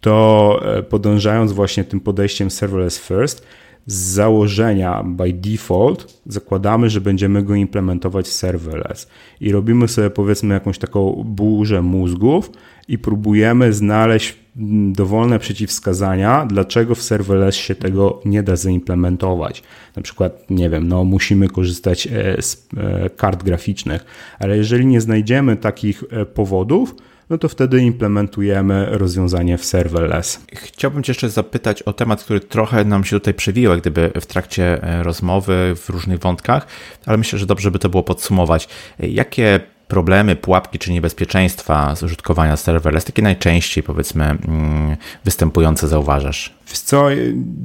[0.00, 3.46] to podążając właśnie tym podejściem serverless first,
[3.86, 9.08] z założenia by default zakładamy, że będziemy go implementować serverless
[9.40, 12.50] i robimy sobie powiedzmy jakąś taką burzę mózgów
[12.88, 14.45] i próbujemy znaleźć
[14.92, 19.62] dowolne przeciwwskazania, dlaczego w serverless się tego nie da zaimplementować.
[19.96, 24.04] Na przykład, nie wiem, no musimy korzystać e, z e, kart graficznych,
[24.38, 26.94] ale jeżeli nie znajdziemy takich e, powodów,
[27.30, 30.40] no to wtedy implementujemy rozwiązanie w serverless.
[30.52, 34.80] Chciałbym Cię jeszcze zapytać o temat, który trochę nam się tutaj przewijał, gdyby w trakcie
[35.02, 36.66] rozmowy w różnych wątkach,
[37.06, 38.68] ale myślę, że dobrze by to było podsumować.
[38.98, 46.54] Jakie problemy, pułapki czy niebezpieczeństwa z użytkowania serverless, takie najczęściej powiedzmy mm, występujące zauważasz?
[46.68, 47.06] Wiesz co,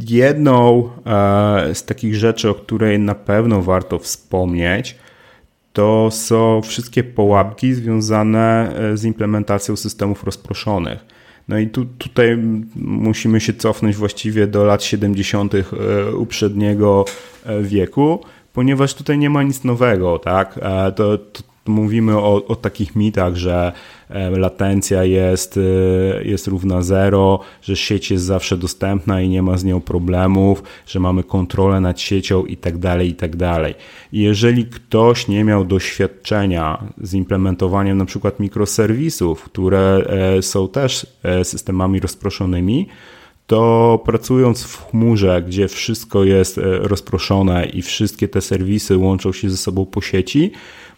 [0.07, 4.95] jedną e, z takich rzeczy, o której na pewno warto wspomnieć,
[5.73, 11.05] to są wszystkie pułapki związane e, z implementacją systemów rozproszonych.
[11.47, 12.37] No i tu, tutaj
[12.75, 15.53] musimy się cofnąć właściwie do lat 70.
[15.55, 15.61] E,
[16.15, 17.05] uprzedniego
[17.61, 18.19] wieku,
[18.53, 20.59] ponieważ tutaj nie ma nic nowego, tak?
[20.95, 23.71] To, to, mówimy o, o takich mitach, że
[24.09, 29.57] e, latencja jest, e, jest równa zero, że sieć jest zawsze dostępna i nie ma
[29.57, 33.75] z nią problemów, że mamy kontrolę nad siecią i tak dalej, i tak dalej.
[34.13, 40.03] Jeżeli ktoś nie miał doświadczenia z implementowaniem na przykład mikroserwisów, które
[40.37, 41.07] e, są też
[41.43, 42.87] systemami rozproszonymi,
[43.47, 49.57] to pracując w chmurze, gdzie wszystko jest rozproszone i wszystkie te serwisy łączą się ze
[49.57, 50.51] sobą po sieci,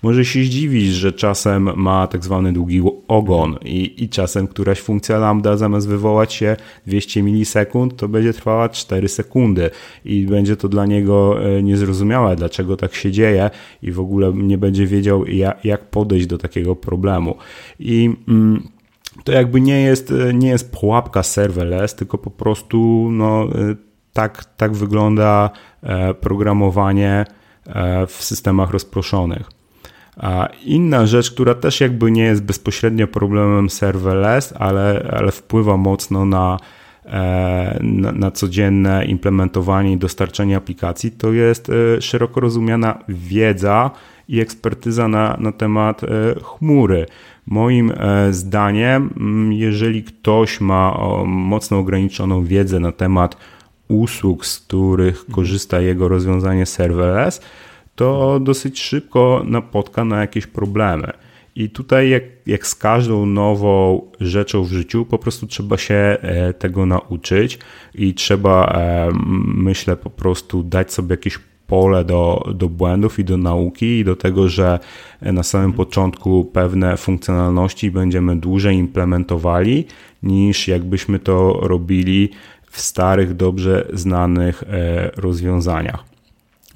[0.03, 5.17] może się zdziwić, że czasem ma tak zwany długi ogon i, i czasem któraś funkcja
[5.17, 6.55] lambda zamiast wywołać się
[6.87, 9.69] 200 milisekund, to będzie trwała 4 sekundy
[10.05, 13.49] i będzie to dla niego e, niezrozumiałe, dlaczego tak się dzieje
[13.81, 17.35] i w ogóle nie będzie wiedział, jak, jak podejść do takiego problemu.
[17.79, 18.67] I mm,
[19.23, 23.75] to jakby nie jest, e, nie jest pułapka serverless, tylko po prostu no, e,
[24.13, 25.49] tak, tak wygląda
[26.21, 27.25] programowanie
[28.07, 29.49] w systemach rozproszonych.
[30.17, 36.25] A inna rzecz, która też jakby nie jest bezpośrednio problemem serverless, ale, ale wpływa mocno
[36.25, 36.57] na,
[37.05, 43.91] e, na, na, codzienne implementowanie i dostarczanie aplikacji, to jest e, szeroko rozumiana wiedza
[44.27, 46.07] i ekspertyza na, na temat e,
[46.43, 47.05] chmury.
[47.47, 47.91] Moim
[48.31, 49.09] zdaniem,
[49.53, 53.37] jeżeli ktoś ma mocno ograniczoną wiedzę na temat
[53.87, 57.41] usług, z których korzysta jego rozwiązanie serverless,
[57.95, 61.13] to dosyć szybko napotka na jakieś problemy.
[61.55, 66.53] I tutaj, jak, jak z każdą nową rzeczą w życiu, po prostu trzeba się e,
[66.53, 67.59] tego nauczyć
[67.95, 69.09] i trzeba, e,
[69.45, 74.15] myślę, po prostu dać sobie jakieś pole do, do błędów i do nauki i do
[74.15, 74.79] tego, że
[75.21, 79.85] na samym początku pewne funkcjonalności będziemy dłużej implementowali
[80.23, 82.29] niż jakbyśmy to robili
[82.71, 86.12] w starych, dobrze znanych e, rozwiązaniach.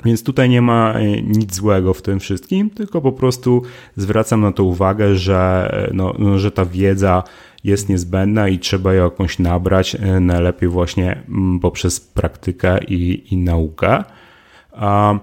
[0.06, 3.62] Więc tutaj nie ma e, nic złego w tym wszystkim, tylko po prostu
[3.96, 7.24] zwracam na to uwagę, że, e, no, no, że ta wiedza
[7.64, 13.38] jest niezbędna i trzeba ją jakąś nabrać, e, najlepiej właśnie mm, poprzez praktykę i, i
[13.38, 14.04] naukę.
[14.72, 15.20] A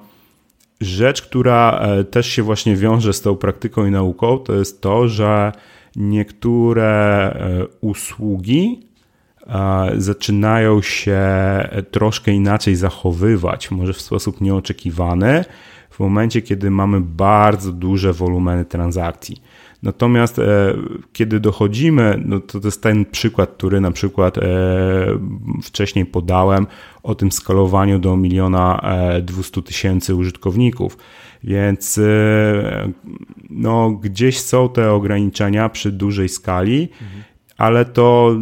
[0.81, 5.53] rzecz, która też się właśnie wiąże z tą praktyką i nauką, to jest to, że
[5.97, 7.37] niektóre
[7.81, 8.81] usługi
[9.97, 11.19] zaczynają się
[11.91, 15.45] troszkę inaczej zachowywać, może w sposób nieoczekiwany,
[15.91, 19.43] w momencie, kiedy mamy bardzo duże wolumeny transakcji.
[19.83, 20.75] Natomiast e,
[21.13, 24.43] kiedy dochodzimy, no to, to jest ten przykład, który na przykład e,
[25.63, 26.67] wcześniej podałem
[27.03, 30.99] o tym skalowaniu do miliona e, 200 tysięcy użytkowników.
[31.45, 32.93] Więc e,
[33.51, 37.23] no, gdzieś są te ograniczenia przy dużej skali, mhm.
[37.57, 38.37] ale to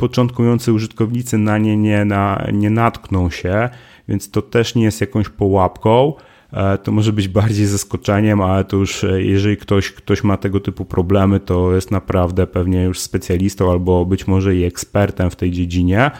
[0.00, 3.68] początkujący użytkownicy na nie nie, na, nie natkną się,
[4.08, 6.12] więc to też nie jest jakąś połapką.
[6.52, 10.60] E, to może być bardziej zaskoczeniem, ale to już e, jeżeli ktoś, ktoś ma tego
[10.60, 15.50] typu problemy, to jest naprawdę pewnie już specjalistą albo być może i ekspertem w tej
[15.50, 16.10] dziedzinie,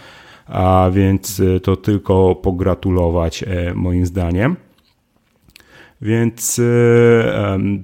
[0.46, 3.44] a więc e, to tylko pogratulować
[3.74, 4.56] moim zdaniem.
[6.02, 6.60] Więc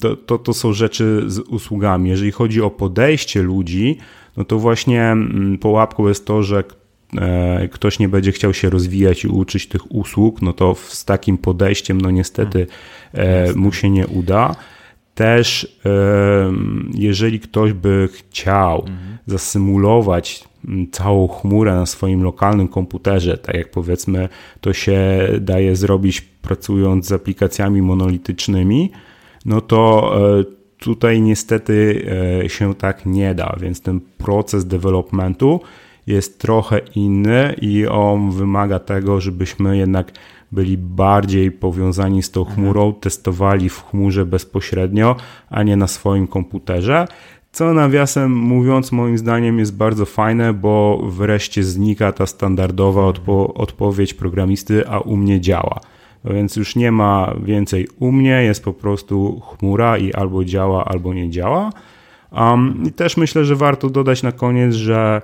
[0.00, 2.10] to, to, to są rzeczy z usługami.
[2.10, 3.98] Jeżeli chodzi o podejście ludzi,
[4.36, 6.64] no to właśnie mm, pułapką jest to, że
[7.18, 11.38] e, ktoś nie będzie chciał się rozwijać i uczyć tych usług, no to z takim
[11.38, 12.66] podejściem, no niestety
[13.12, 14.54] e, mu się nie uda.
[15.14, 15.78] Też
[16.94, 19.18] jeżeli ktoś by chciał mhm.
[19.26, 24.28] zasymulować mm, całą chmurę na swoim lokalnym komputerze, tak jak powiedzmy
[24.60, 28.90] to się daje zrobić pracując z aplikacjami monolitycznymi,
[29.44, 32.06] no to e, Tutaj niestety
[32.44, 35.60] e, się tak nie da, więc ten proces developmentu
[36.06, 40.12] jest trochę inny i on wymaga tego, żebyśmy jednak
[40.52, 42.56] byli bardziej powiązani z tą mhm.
[42.56, 45.16] chmurą, testowali w chmurze bezpośrednio,
[45.50, 47.06] a nie na swoim komputerze.
[47.52, 54.14] Co nawiasem mówiąc, moim zdaniem jest bardzo fajne, bo wreszcie znika ta standardowa odpo odpowiedź
[54.14, 55.80] programisty, a u mnie działa.
[56.26, 61.14] Więc już nie ma więcej u mnie, jest po prostu chmura i albo działa, albo
[61.14, 61.70] nie działa.
[62.32, 65.22] Um, I też myślę, że warto dodać na koniec, że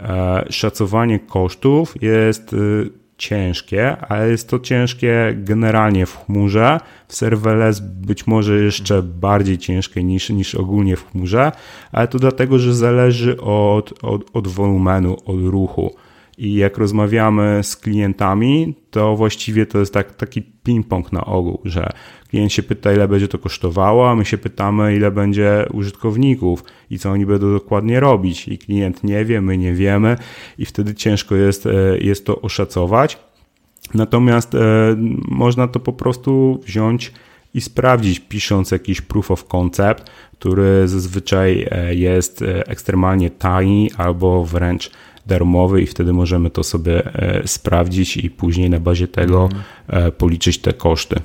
[0.00, 6.80] e, szacowanie kosztów jest y, ciężkie, ale jest to ciężkie generalnie w chmurze.
[7.08, 11.52] W serverless być może jeszcze bardziej ciężkie niż, niż ogólnie w chmurze,
[11.92, 15.94] ale to dlatego, że zależy od, od, od wolumenu, od ruchu.
[16.42, 21.90] I jak rozmawiamy z klientami, to właściwie to jest tak, taki ping-pong na ogół, że
[22.28, 26.98] klient się pyta, ile będzie to kosztowało, a my się pytamy, ile będzie użytkowników i
[26.98, 28.48] co oni będą dokładnie robić.
[28.48, 30.16] I klient nie wie, my nie wiemy,
[30.58, 33.18] i wtedy ciężko jest, e, jest to oszacować.
[33.94, 34.58] Natomiast e,
[35.28, 37.12] można to po prostu wziąć
[37.54, 44.90] i sprawdzić, pisząc jakiś proof of concept, który zazwyczaj e, jest ekstremalnie tani albo wręcz
[45.26, 49.48] darmowy i wtedy możemy to sobie e, sprawdzić i później na bazie tego
[49.88, 50.12] mm.
[50.12, 51.20] policzyć te koszty.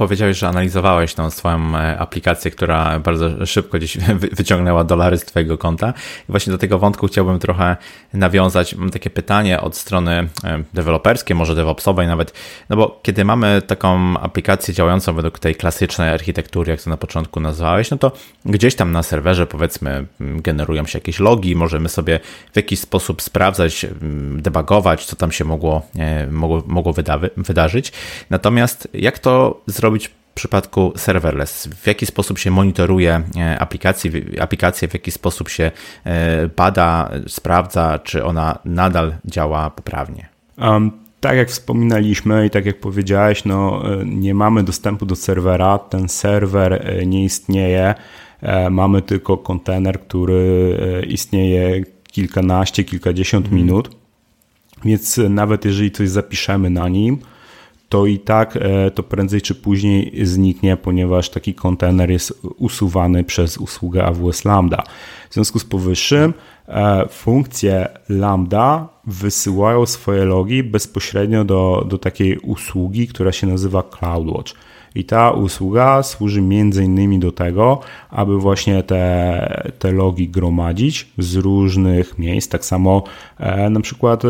[0.00, 3.98] Powiedziałeś, że analizowałeś tą swoją e, aplikację, która bardzo szybko gdzieś
[4.38, 5.92] wyciągnęła dolary z Twojego konta.
[6.28, 7.76] I właśnie do tego wątku chciałbym trochę
[8.12, 8.74] nawiązać.
[8.74, 12.32] Mam takie pytanie od strony e, deweloperskiej, może DevOpsowej nawet,
[12.70, 17.40] no bo kiedy mamy taką aplikację działającą według tej klasycznej architektury, jak to na początku
[17.40, 18.12] nazwałeś, no to
[18.44, 22.20] gdzieś tam na serwerze powiedzmy generują się jakieś logi, możemy sobie
[22.52, 23.86] w jakiś sposób sprawdzać,
[24.36, 26.94] debugować, co tam się mogło, e, mogło, mogło
[27.36, 27.92] wydarzyć.
[28.30, 31.66] Natomiast jak to zrobić robić w przypadku serverless?
[31.66, 34.10] W jaki sposób się monitoruje e, aplikację,
[34.40, 35.70] aplikację w jaki sposób się
[36.04, 40.28] e, bada, sprawdza, czy ona nadal działa poprawnie?
[40.58, 40.90] Um,
[41.20, 46.08] tak jak wspominaliśmy i tak jak powiedziałeś, no, e, nie mamy dostępu do serwera, ten
[46.08, 47.94] serwer nie istnieje,
[48.70, 53.62] mamy tylko kontener, który istnieje kilkanaście, kilkadziesiąt mhm.
[53.62, 53.90] minut,
[54.84, 57.18] więc nawet jeżeli coś zapiszemy na nim,
[57.90, 63.58] to i tak e, to prędzej czy później zniknie, ponieważ taki kontener jest usuwany przez
[63.58, 64.82] usługę AWS Lambda.
[65.30, 66.34] W związku z powyższym
[66.68, 74.54] e, funkcje Lambda wysyłają swoje logi bezpośrednio do, do takiej usługi, która się nazywa CloudWatch.
[74.94, 77.80] I ta usługa służy między innymi do tego,
[78.10, 82.48] aby właśnie te, te logi gromadzić z różnych miejsc.
[82.48, 83.02] Tak samo
[83.38, 84.28] e, na przykład, e,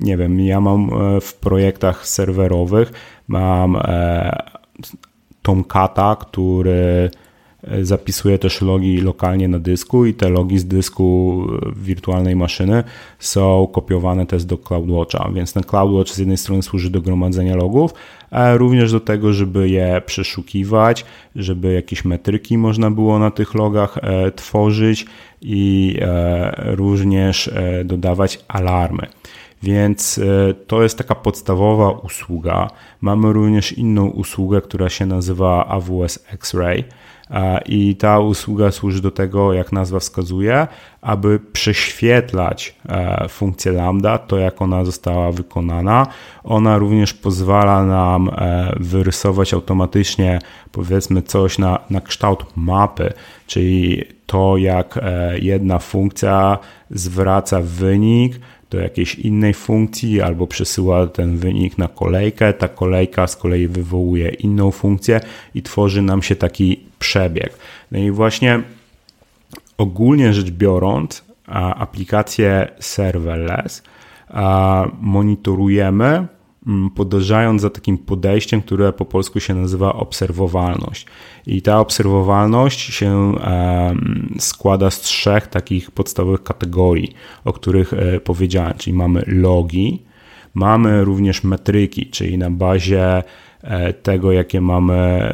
[0.00, 2.92] nie wiem, ja mam e, w projektach serwerowych,
[3.28, 3.78] mam
[5.42, 7.10] Tomcata, który
[7.82, 11.42] zapisuje też logi lokalnie na dysku i te logi z dysku
[11.76, 12.84] wirtualnej maszyny
[13.18, 17.94] są kopiowane też do CloudWatcha, więc ten CloudWatch z jednej strony służy do gromadzenia logów,
[18.30, 21.04] ale również do tego, żeby je przeszukiwać,
[21.36, 25.06] żeby jakieś metryki można było na tych logach e, tworzyć
[25.40, 29.06] i e, również e, dodawać alarmy.
[29.62, 30.20] Więc
[30.66, 32.70] to jest taka podstawowa usługa.
[33.00, 36.84] Mamy również inną usługę, która się nazywa AWS X-Ray
[37.66, 40.66] i ta usługa służy do tego, jak nazwa wskazuje,
[41.02, 46.06] aby prześwietlać e, funkcję lambda, to jak ona została wykonana.
[46.44, 50.38] Ona również pozwala nam e, wyrysować automatycznie
[50.72, 53.12] powiedzmy coś na, na kształt mapy,
[53.46, 56.58] czyli to jak e, jedna funkcja
[56.90, 62.52] zwraca wynik, do jakiejś innej funkcji albo przesyła ten wynik na kolejkę.
[62.52, 65.20] Ta kolejka z kolei wywołuje inną funkcję
[65.54, 67.58] i tworzy nam się taki przebieg.
[67.92, 68.62] No i właśnie
[69.78, 71.24] ogólnie rzecz biorąc,
[71.76, 73.82] aplikację serverless
[75.00, 76.26] monitorujemy
[76.94, 81.06] podążając za takim podejściem, które po polsku się nazywa obserwowalność.
[81.46, 83.34] I ta obserwowalność się
[84.38, 87.14] składa z trzech takich podstawowych kategorii,
[87.44, 90.02] o których e, powiedziałem, czyli mamy logi,
[90.54, 93.22] mamy również metryki, czyli na bazie
[93.62, 95.32] e, tego, jakie mamy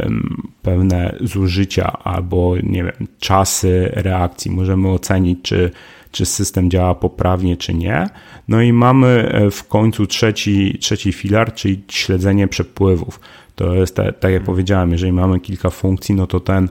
[0.63, 5.71] pewne zużycia albo nie wiem, czasy reakcji, możemy ocenić, czy
[6.15, 8.09] czy system działa poprawnie, czy nie.
[8.49, 13.21] No i mamy e, w końcu trzeci, trzeci filar, czyli śledzenie przepływów.
[13.55, 16.69] To jest tak, tak jak powiedziałem, jeżeli mamy kilka funkcji, no to ten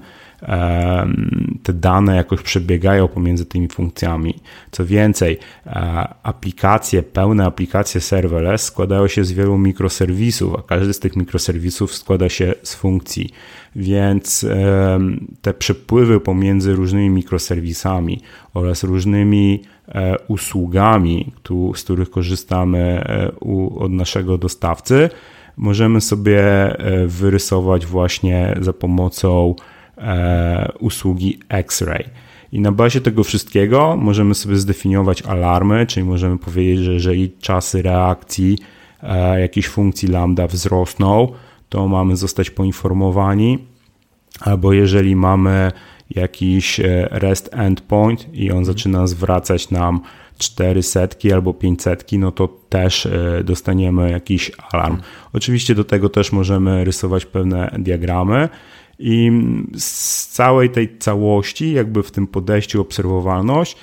[1.64, 4.40] te dane jakoś przebiegają pomiędzy tymi funkcjami.
[4.72, 5.38] Co więcej,
[6.24, 12.30] aplikacje, pełne aplikacje serverless składają się z wielu mikroserwisów, a każdy z tych mikroserwisów składa
[12.30, 13.30] się z funkcji.
[13.76, 14.46] Więc
[15.42, 18.22] te przepływy pomiędzy różnymi mikroserwisami
[18.54, 21.32] oraz różnymi e, usługami,
[21.76, 23.32] z których korzystamy e,
[23.80, 25.10] od naszego dostawcy,
[25.58, 29.56] możemy sobie e, wyrysować właśnie za pomocą
[30.80, 32.04] usługi X-Ray.
[32.52, 37.82] I na bazie tego wszystkiego możemy sobie zdefiniować alarmy, czyli możemy powiedzieć, że jeżeli czasy
[37.82, 38.58] reakcji
[39.38, 41.28] jakiejś funkcji lambda wzrosną,
[41.70, 43.60] to mamy zostać poinformowani,
[44.42, 45.72] albo jeżeli mamy
[46.10, 50.02] jakiś e, REST endpoint i on zaczyna zwracać nam
[50.38, 54.98] 400 albo 500, no to też e, dostaniemy jakiś alarm.
[55.34, 58.50] Oczywiście do tego też możemy rysować pewne diagramy
[59.00, 59.32] i
[59.78, 63.78] z całej tej całości, jakby w tym podejściu obserwowalność,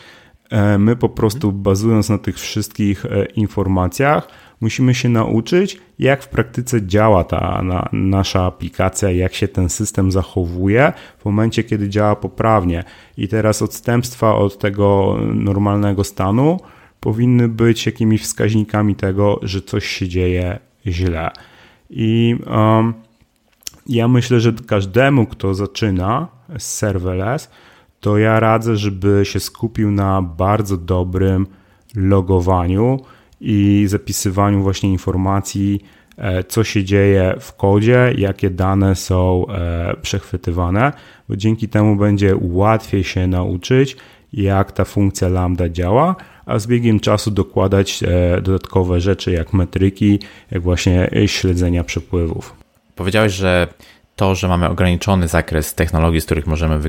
[0.50, 3.06] e, my po prostu bazując na tych wszystkich
[3.36, 4.28] informacjach,
[4.60, 10.12] musimy się nauczyć, jak w praktyce działa ta na, nasza aplikacja, jak się ten system
[10.12, 12.84] zachowuje w momencie, kiedy działa poprawnie.
[13.16, 16.60] I teraz odstępstwa od tego normalnego stanu
[17.00, 21.30] powinny być jakimiś wskaźnikami tego, że coś się dzieje źle.
[21.90, 22.94] I um,
[23.86, 26.28] ja myślę, że każdemu, kto zaczyna
[26.58, 27.50] z serverless,
[28.00, 31.46] to ja radzę, żeby się skupił na bardzo dobrym
[31.94, 33.00] logowaniu
[33.40, 35.84] i zapisywaniu właśnie informacji,
[36.16, 40.92] e, co się dzieje w kodzie, jakie dane są e, przechwytywane,
[41.28, 43.96] bo dzięki temu będzie łatwiej się nauczyć,
[44.32, 46.16] jak ta funkcja lambda działa,
[46.46, 50.18] a z biegiem czasu dokładać e, dodatkowe rzeczy, jak metryki,
[50.50, 52.59] jak właśnie śledzenia przepływów.
[53.00, 53.66] Powiedziałeś, że
[54.16, 56.80] to, że mamy ograniczony zakres technologii, z których możemy,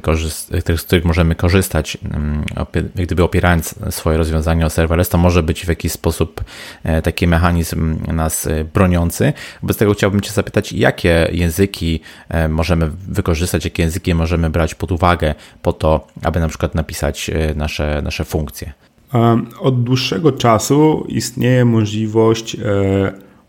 [0.78, 2.44] z których możemy korzystać, mm,
[2.96, 6.44] gdyby opierając swoje rozwiązania o serverless, to może być w jakiś sposób
[6.84, 9.34] e, taki mechanizm nas e, broniący.
[9.62, 14.92] Wobec tego chciałbym Cię zapytać, jakie języki e, możemy wykorzystać, jakie języki możemy brać pod
[14.92, 18.74] uwagę po to, aby na przykład napisać nasze, nasze funkcje?
[19.60, 22.58] Od dłuższego czasu istnieje możliwość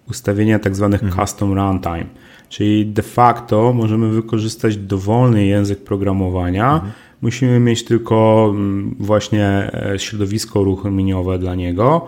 [0.08, 1.26] ustawienia tak zwanych mhm.
[1.26, 2.06] custom runtime
[2.52, 6.74] Czyli de facto możemy wykorzystać dowolny język programowania.
[6.74, 6.92] Mhm.
[7.22, 12.06] Musimy mieć tylko mm, właśnie e, środowisko uruchomieniowe dla niego.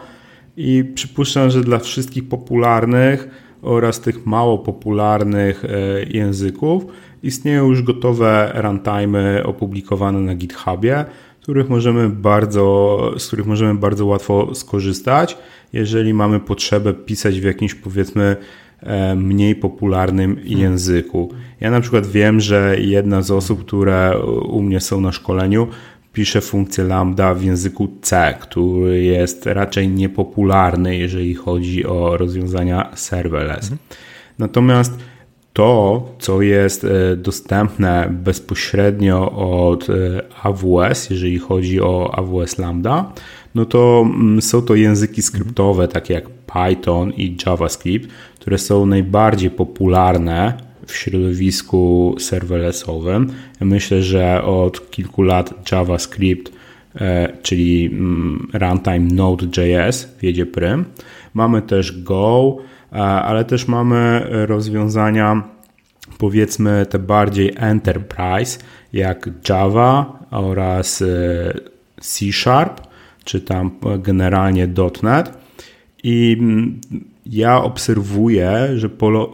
[0.57, 3.29] I przypuszczam, że dla wszystkich popularnych
[3.63, 5.69] oraz tych mało popularnych e,
[6.03, 6.87] języków
[7.23, 11.05] istnieją już gotowe runtime opublikowane na GitHubie,
[11.41, 15.37] których możemy bardzo, z których możemy bardzo łatwo skorzystać,
[15.73, 18.37] jeżeli mamy potrzebę pisać w jakimś powiedzmy
[19.17, 21.33] mniej popularnym języku.
[21.61, 25.69] Ja na przykład wiem, że jedna z osób, które u mnie są na szkoleniu,
[26.13, 33.71] pisze funkcję lambda w języku C, który jest raczej niepopularny, jeżeli chodzi o rozwiązania serverless.
[34.39, 34.99] Natomiast
[35.53, 39.33] to, co jest e, dostępne bezpośrednio
[39.67, 39.95] od e,
[40.43, 43.13] AWS, jeżeli chodzi o AWS Lambda,
[43.55, 48.09] no to mm, są to języki skryptowe, takie jak Python i JavaScript,
[48.45, 50.55] które są najbardziej popularne
[50.87, 53.33] w środowisku serverlessowym.
[53.61, 56.53] Myślę, że od kilku lat JavaScript,
[56.95, 60.85] e, czyli mm, runtime Node.js wiedzie prym.
[61.35, 62.57] Mamy też Go,
[62.93, 65.43] e, ale też mamy rozwiązania
[66.19, 68.59] powiedzmy te bardziej enterprise,
[68.93, 71.07] jak Java oraz e,
[72.01, 72.81] C Sharp,
[73.25, 74.69] czy tam generalnie
[75.03, 75.39] .NET.
[76.03, 76.81] I mm,
[77.27, 78.89] ja obserwuję, że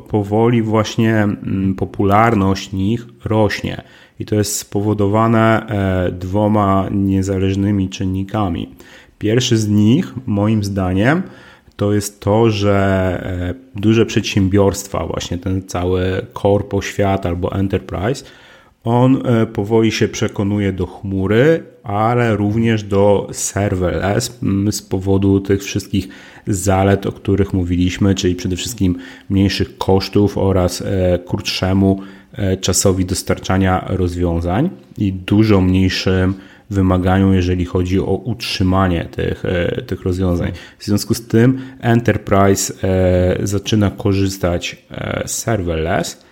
[0.08, 3.82] powoli właśnie mm, popularność nich rośnie.
[4.18, 8.74] I to jest spowodowane e, dwoma niezależnymi czynnikami.
[9.18, 11.22] Pierwszy z nich, moim zdaniem,
[11.76, 12.76] to jest to, że
[13.74, 18.24] e, duże przedsiębiorstwa, właśnie ten cały korpo świat albo enterprise,
[18.84, 24.38] on e, powoli się przekonuje do chmury, ale również do serverless
[24.70, 26.08] z powodu tych wszystkich
[26.46, 28.96] zalet, o których mówiliśmy, czyli przede wszystkim
[29.28, 32.00] mniejszych kosztów oraz e, krótszemu
[32.32, 36.34] e, czasowi dostarczania rozwiązań i dużo mniejszym
[36.70, 39.42] wymaganiom, jeżeli chodzi o utrzymanie tych,
[39.86, 40.52] tych rozwiązań.
[40.78, 42.74] W związku z tym Enterprise
[43.42, 44.84] zaczyna korzystać
[45.26, 46.24] serverless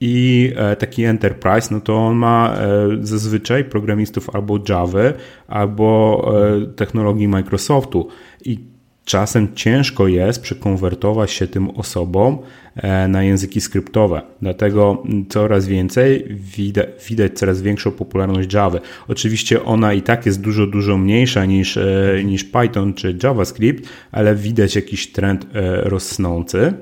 [0.00, 5.12] i e, taki enterprise, no to on ma e, zazwyczaj programistów albo Java,
[5.48, 8.08] albo e, technologii Microsoftu.
[8.44, 8.58] I
[9.04, 12.38] czasem ciężko jest przekonwertować się tym osobom
[12.76, 14.22] e, na języki skryptowe.
[14.42, 18.78] Dlatego coraz więcej widać, widać coraz większą popularność Java.
[19.08, 21.84] Oczywiście ona i tak jest dużo, dużo mniejsza niż, e,
[22.24, 26.72] niż Python czy JavaScript, ale widać jakiś trend e, rosnący.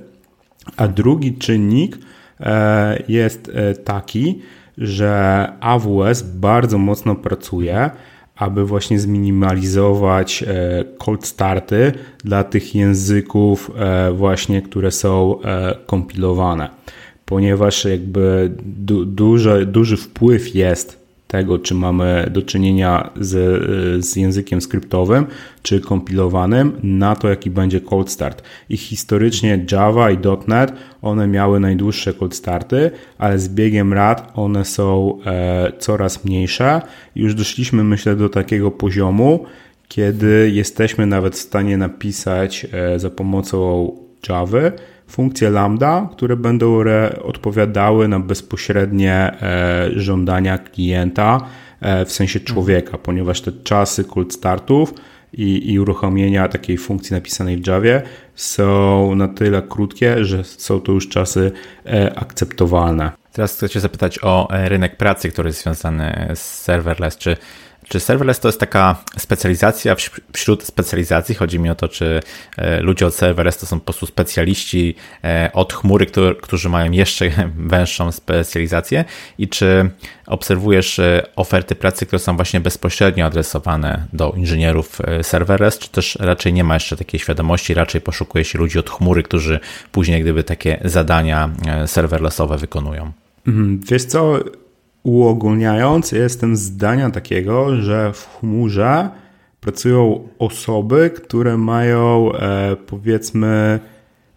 [0.77, 1.99] A drugi czynnik
[3.09, 3.51] jest
[3.85, 4.41] taki,
[4.79, 7.91] że AWS bardzo mocno pracuje
[8.43, 11.93] aby właśnie zminimalizować e, cold starty
[12.25, 16.69] dla tych języków e, właśnie, które są e, kompilowane,
[17.25, 21.02] ponieważ jakby du duży, duży wpływ jest
[21.33, 23.31] tego, czy mamy do czynienia z,
[24.05, 25.27] z językiem skryptowym,
[25.63, 28.43] czy kompilowanym, na to, jaki będzie cold start.
[28.69, 30.19] I historycznie Java i
[30.49, 30.73] .NET,
[31.03, 36.81] one miały najdłuższe cold starty, ale z biegiem lat one są e, coraz mniejsze.
[37.17, 39.45] Już doszliśmy, myślę, do takiego poziomu,
[39.89, 43.91] kiedy jesteśmy nawet w stanie napisać e, za pomocą
[44.29, 44.71] Java
[45.13, 46.85] funkcje lambda, które będą
[47.23, 51.41] odpowiadały na bezpośrednie e, żądania klienta
[51.81, 54.95] e, w sensie człowieka, ponieważ te czasy cold startów
[55.33, 58.03] i, i uruchomienia takiej funkcji napisanej w Javie
[58.35, 61.53] są na tyle krótkie, że są to już czasy
[61.87, 63.13] e, akceptowalne.
[63.33, 67.17] Teraz chcę Cię zapytać o rynek pracy, który jest związany z serverless.
[67.17, 67.37] Czy
[67.89, 69.97] czy serverless to jest taka specjalizacja
[70.33, 71.35] wśród specjalizacji?
[71.35, 72.21] Chodzi mi o to, czy
[72.57, 74.95] e, ludzie od serverless to są po prostu specjaliści
[75.25, 76.07] e, od chmury,
[76.43, 79.05] którzy mają jeszcze węższą specjalizację
[79.39, 79.91] i czy
[80.27, 86.53] obserwujesz e, oferty pracy, które są właśnie bezpośrednio adresowane do inżynierów serverless, czy też raczej
[86.53, 89.61] nie ma jeszcze takiej świadomości, raczej poszukuje się ludzi od chmury, którzy
[89.93, 91.51] później gdyby takie zadania
[91.87, 93.13] serverlessowe wykonują?
[93.47, 93.81] Mhm.
[93.91, 94.39] Wiesz co,
[95.03, 99.11] uogólniając, jestem zdania takiego, że w chmurze
[99.61, 103.81] pracują osoby, które mają, e, powiedzmy,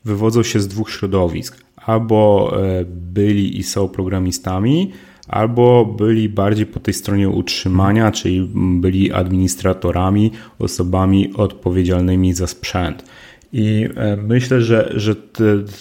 [0.05, 1.65] wywodzą się z dwóch środowisk.
[1.75, 4.91] Albo e, byli i są programistami,
[5.27, 13.05] albo byli bardziej po tej stronie utrzymania, czyli byli administratorami, osobami odpowiedzialnymi za sprzęt.
[13.53, 15.15] I e, myślę, że, że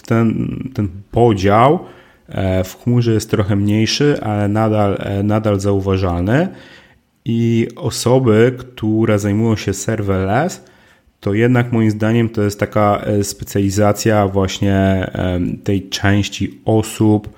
[0.06, 1.78] ten, ten podział
[2.64, 6.48] w chmurze jest trochę mniejszy, ale nadal, e, nadal zauważalny.
[7.24, 10.64] I osoby, które zajmują się serverless,
[11.20, 15.10] to jednak moim zdaniem to jest taka e, specjalizacja właśnie
[15.64, 17.28] tej części osób,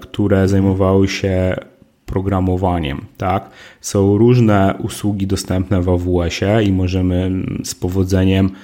[0.00, 1.56] które zajmowały się
[2.06, 3.04] programowaniem.
[3.16, 3.50] Tak?
[3.80, 7.30] Są różne usługi dostępne w AWS-ie i możemy
[7.64, 8.54] z powodzeniem E,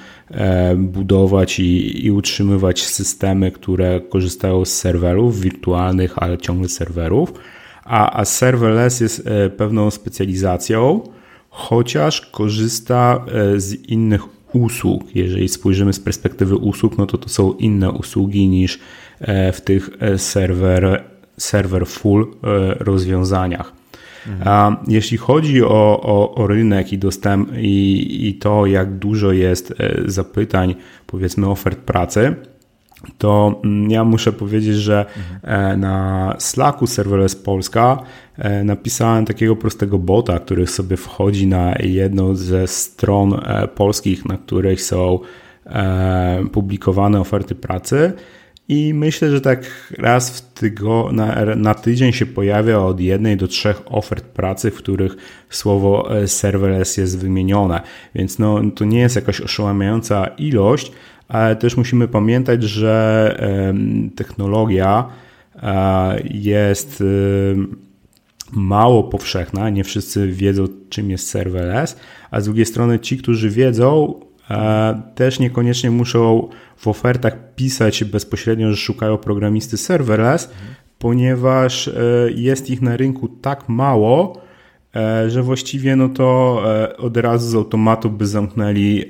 [0.76, 7.32] budować i, i utrzymywać systemy, które korzystają z serwerów wirtualnych, ale ciągle serwerów.
[7.84, 11.00] A, a serverless jest e, pewną specjalizacją,
[11.50, 14.22] chociaż korzysta e, z innych
[14.52, 15.02] usług.
[15.14, 18.78] Jeżeli spojrzymy z perspektywy usług, no to to są inne usługi niż
[19.52, 21.04] w tych serwer,
[21.38, 22.26] server full
[22.78, 23.75] rozwiązaniach.
[24.28, 24.76] Mhm.
[24.88, 30.02] Jeśli chodzi o, o, o rynek i dostęp i, i to, jak dużo jest e,
[30.06, 30.74] zapytań,
[31.06, 32.34] powiedzmy, ofert pracy,
[33.18, 35.80] to mm, ja muszę powiedzieć, że mhm.
[35.80, 37.98] na Slacku Serverless Polska
[38.38, 43.40] e, napisałem takiego prostego bota, który sobie wchodzi na jedną ze stron
[43.74, 45.18] polskich, na których są
[46.52, 48.12] publikowane oferty pracy
[48.68, 53.48] i myślę, że tak raz w tygo, na, na, tydzień się pojawia od jednej do
[53.48, 55.16] trzech ofert pracy, w których
[55.50, 57.80] słowo e, serverless jest wymienione.
[58.14, 60.92] Więc no, to nie jest jakaś oszałamiająca ilość,
[61.28, 63.40] ale też musimy pamiętać, że
[64.16, 65.08] technologia
[65.62, 67.02] e, jest
[68.52, 71.96] mało powszechna, nie wszyscy wiedzą, czym jest serverless,
[72.30, 74.20] a z drugiej strony ci, którzy wiedzą,
[75.14, 80.50] też niekoniecznie muszą w ofertach pisać bezpośrednio, że szukają programisty serverless,
[80.98, 81.92] ponieważ e,
[82.34, 84.40] jest ich na rynku tak mało,
[84.96, 89.04] e, że właściwie no to e, od razu z automatu by zamknęli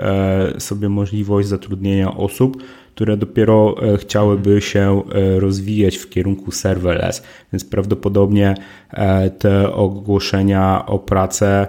[0.58, 2.62] sobie możliwość zatrudnienia osób,
[2.94, 5.02] które dopiero chciałyby się
[5.38, 7.22] rozwijać w kierunku serverless.
[7.52, 8.54] Więc prawdopodobnie
[9.38, 11.66] te ogłoszenia o pracę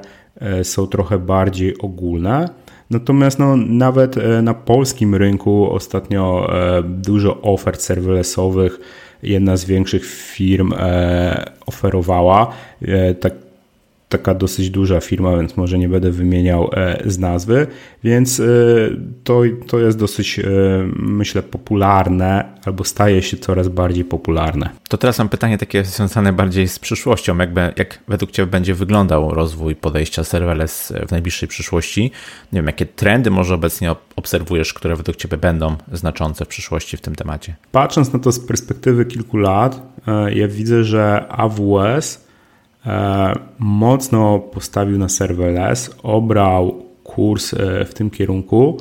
[0.63, 2.49] są trochę bardziej ogólne.
[2.89, 8.79] Natomiast no, nawet e, na polskim rynku ostatnio e, dużo ofert serverlessowych
[9.23, 12.47] jedna z większych firm e, oferowała.
[13.19, 13.46] Tak
[14.09, 17.67] taka dosyć duża firma, więc może nie będę wymieniał e, z nazwy,
[18.03, 18.43] więc e,
[19.23, 20.43] to, to jest dosyć, e,
[20.95, 24.69] myślę, popularne albo staje się coraz bardziej popularne.
[24.89, 27.37] To teraz mam pytanie takie związane bardziej z przyszłością.
[27.37, 32.11] Jakby, jak według Ciebie będzie wyglądał rozwój podejścia serverless w najbliższej przyszłości?
[32.51, 37.01] Nie wiem, jakie trendy może obecnie obserwujesz, które według Ciebie będą znaczące w przyszłości w
[37.01, 37.55] tym temacie?
[37.71, 39.81] Patrząc na to z perspektywy kilku lat,
[40.33, 42.26] ja widzę, że AWS
[43.59, 48.77] mocno postawił na serverless, obrał kurs e, w tym kierunku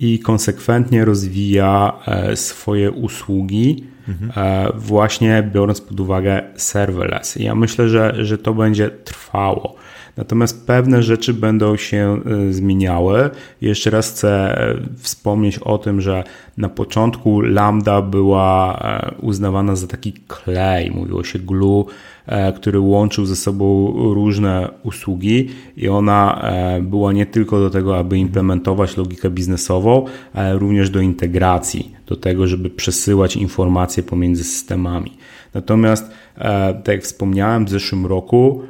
[0.00, 4.80] i konsekwentnie rozwija e, swoje usługi, mhm.
[4.80, 7.36] właśnie biorąc pod uwagę serverless.
[7.36, 9.74] Ja myślę, że, że to będzie trwało.
[10.16, 12.20] Natomiast pewne rzeczy będą się
[12.50, 13.30] zmieniały.
[13.60, 14.56] Jeszcze raz chcę
[14.98, 16.24] wspomnieć o tym, że
[16.56, 18.80] na początku Lambda była
[19.20, 22.15] uznawana za taki klej, mówiło się glue E,
[22.56, 28.18] który łączył ze sobą różne usługi i ona e, była nie tylko do tego, aby
[28.18, 35.12] implementować logikę biznesową, ale również do integracji, do tego, żeby przesyłać informacje pomiędzy systemami.
[35.54, 38.62] Natomiast, e, tak jak wspomniałem, w zeszłym roku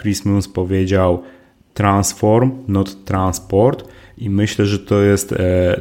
[0.00, 1.22] Chris Moons powiedział
[1.74, 3.88] transform, not transport.
[4.18, 5.34] I myślę, że to jest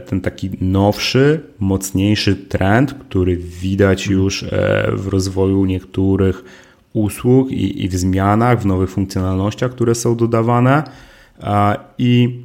[0.06, 4.46] ten taki nowszy, mocniejszy trend, który widać już
[4.94, 6.44] w rozwoju niektórych
[6.94, 10.84] usług i, i w zmianach, w nowych funkcjonalnościach, które są dodawane.
[11.98, 12.42] I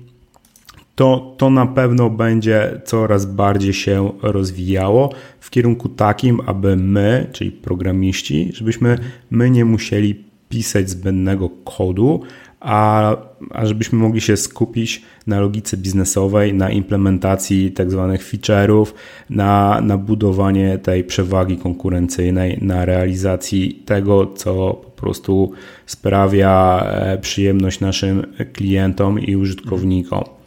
[0.94, 7.52] to, to na pewno będzie coraz bardziej się rozwijało w kierunku takim, aby my, czyli
[7.52, 8.98] programiści, żebyśmy
[9.30, 12.22] my nie musieli pisać zbędnego kodu,
[12.60, 13.16] a,
[13.50, 18.86] a żebyśmy mogli się skupić na logice biznesowej, na implementacji tak zwanych feature'ów,
[19.30, 24.54] na, na budowanie tej przewagi konkurencyjnej, na realizacji tego, co
[24.84, 25.52] po prostu
[25.86, 30.37] sprawia e, przyjemność naszym klientom i użytkownikom.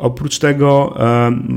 [0.00, 0.98] Oprócz tego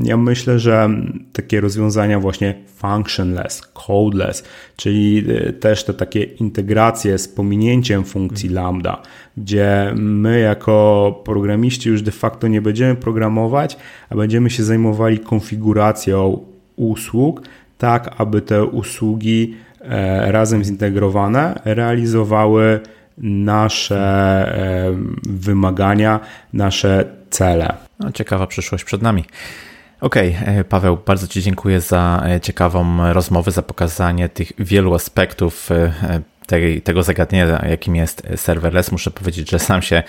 [0.02, 0.88] ja myślę, że
[1.32, 4.44] takie rozwiązania właśnie functionless, codeless,
[4.76, 9.02] czyli e, też te takie integracje z pominięciem funkcji lambda,
[9.36, 13.76] gdzie my jako programiści już de facto nie będziemy programować,
[14.10, 16.38] a będziemy się zajmowali konfiguracją
[16.76, 17.42] usług,
[17.78, 22.80] tak aby te usługi e, razem zintegrowane realizowały
[23.18, 24.94] nasze
[25.28, 26.20] wymagania,
[26.52, 27.74] nasze cele.
[28.00, 29.24] No, ciekawa przyszłość przed nami.
[30.00, 34.94] Okej, okay, e, Paweł, bardzo Ci dziękuję za e, ciekawą rozmowę, za pokazanie tych wielu
[34.94, 35.92] aspektów e,
[36.46, 38.92] tej, tego zagadnienia, jakim jest serverless.
[38.92, 40.02] Muszę powiedzieć, że sam się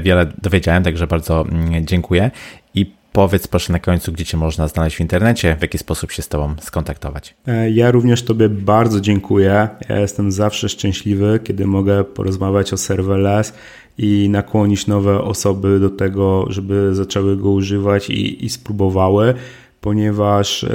[0.00, 2.30] wiele dowiedziałem, także bardzo mm, dziękuję.
[2.74, 6.22] I powiedz proszę na końcu, gdzie Cię można znaleźć w internecie, w jaki sposób się
[6.22, 7.34] z Tobą skontaktować.
[7.72, 9.68] Ja również Tobie bardzo dziękuję.
[9.88, 13.52] Ja jestem zawsze szczęśliwy, kiedy mogę porozmawiać o serverless
[13.98, 19.34] i nakłonić nowe osoby do tego, żeby zaczęły go używać i, i spróbowały,
[19.80, 20.66] ponieważ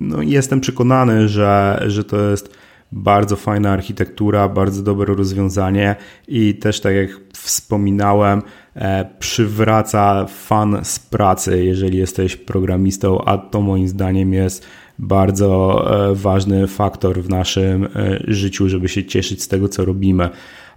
[0.00, 2.54] no, jestem przekonany, że, że to jest
[2.92, 5.96] bardzo fajna architektura, bardzo dobre rozwiązanie
[6.28, 8.42] i też tak jak wspominałem, e,
[9.18, 14.66] przywraca fan z pracy, jeżeli jesteś programistą, a to moim zdaniem jest
[14.98, 17.88] bardzo e, ważny faktor w naszym e,
[18.28, 20.28] życiu, żeby się cieszyć z tego, co robimy.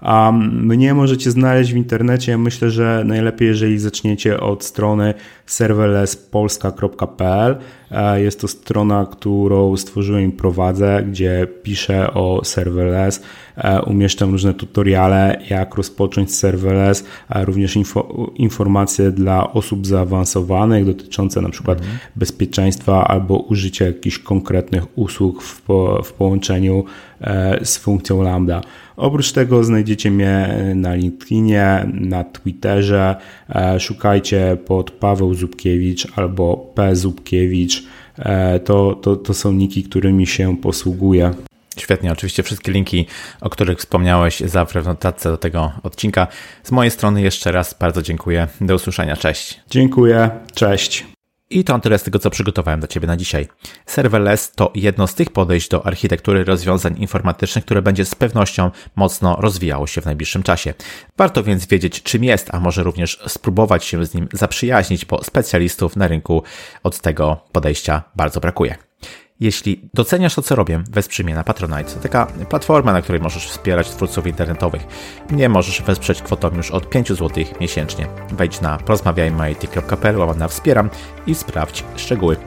[0.03, 2.38] A mnie możecie znaleźć w internecie.
[2.38, 5.13] Myślę, że najlepiej, jeżeli zaczniecie od strony
[5.45, 7.55] serverlesspolska.pl.
[7.91, 13.23] E, jest to strona, którą stworzyłem i prowadzę, gdzie piszę o serverless.
[13.57, 21.41] E, umieszczam różne tutoriale, jak rozpocząć serverless, a również info, informacje dla osób zaawansowanych dotyczące
[21.41, 21.97] na przykład mhm.
[22.15, 26.85] bezpieczeństwa albo użycia jakichś konkretnych usług w, po, w połączeniu
[27.21, 28.61] e, z funkcją Lambda.
[28.98, 33.15] Oprócz tego znajdziecie mnie na LinkedInie, na Twitterze.
[33.49, 36.95] E, szukajcie pod Paweł Zubkiewicz albo P.
[36.95, 37.84] Zubkiewicz.
[38.20, 41.32] E, to, to, to są niki, którymi się posługuję.
[41.78, 43.06] Świetnie, oczywiście wszystkie linki,
[43.41, 46.28] o których wspomniałeś, zawrę w notatce do tego odcinka.
[46.64, 48.48] Z mojej strony jeszcze raz bardzo dziękuję.
[48.61, 49.15] Do usłyszenia.
[49.18, 49.60] Cześć.
[49.70, 50.30] Dziękuję.
[50.53, 51.12] Cześć.
[51.53, 53.47] I to tyle z tego, co przygotowałem dla Ciebie na dzisiaj.
[53.85, 59.35] Serverless to jedno z tych podejść do architektury rozwiązań informatycznych, które będzie z pewnością mocno
[59.39, 60.73] rozwijało się w najbliższym czasie.
[61.17, 65.95] Warto więc wiedzieć, czym jest, a może również spróbować się z nim zaprzyjaźnić, bo specjalistów
[65.95, 66.43] na rynku
[66.84, 68.93] od tego podejścia bardzo brakuje.
[69.39, 71.84] Jeśli doceniasz to, co robię, wesprzyj mnie na Patronite.
[71.84, 74.81] To taka platforma, na której możesz wspierać twórców internetowych.
[75.30, 78.07] Mnie możesz wesprzeć kwotą już od 5 zł miesięcznie.
[78.31, 80.89] Wejdź na porozmawiajmy.it.pl, na wspieram
[81.27, 82.38] i sprawdź szczegóły.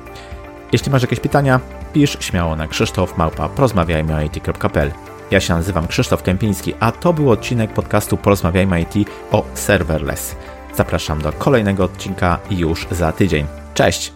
[0.72, 1.60] Jeśli masz jakieś pytania,
[1.92, 4.92] pisz śmiało na krzysztof małpa porozmawiajmy.it.pl
[5.30, 10.36] Ja się nazywam Krzysztof Kępiński, a to był odcinek podcastu Porozmawiajmy IT o serverless.
[10.74, 13.46] Zapraszam do kolejnego odcinka już za tydzień.
[13.74, 14.15] Cześć!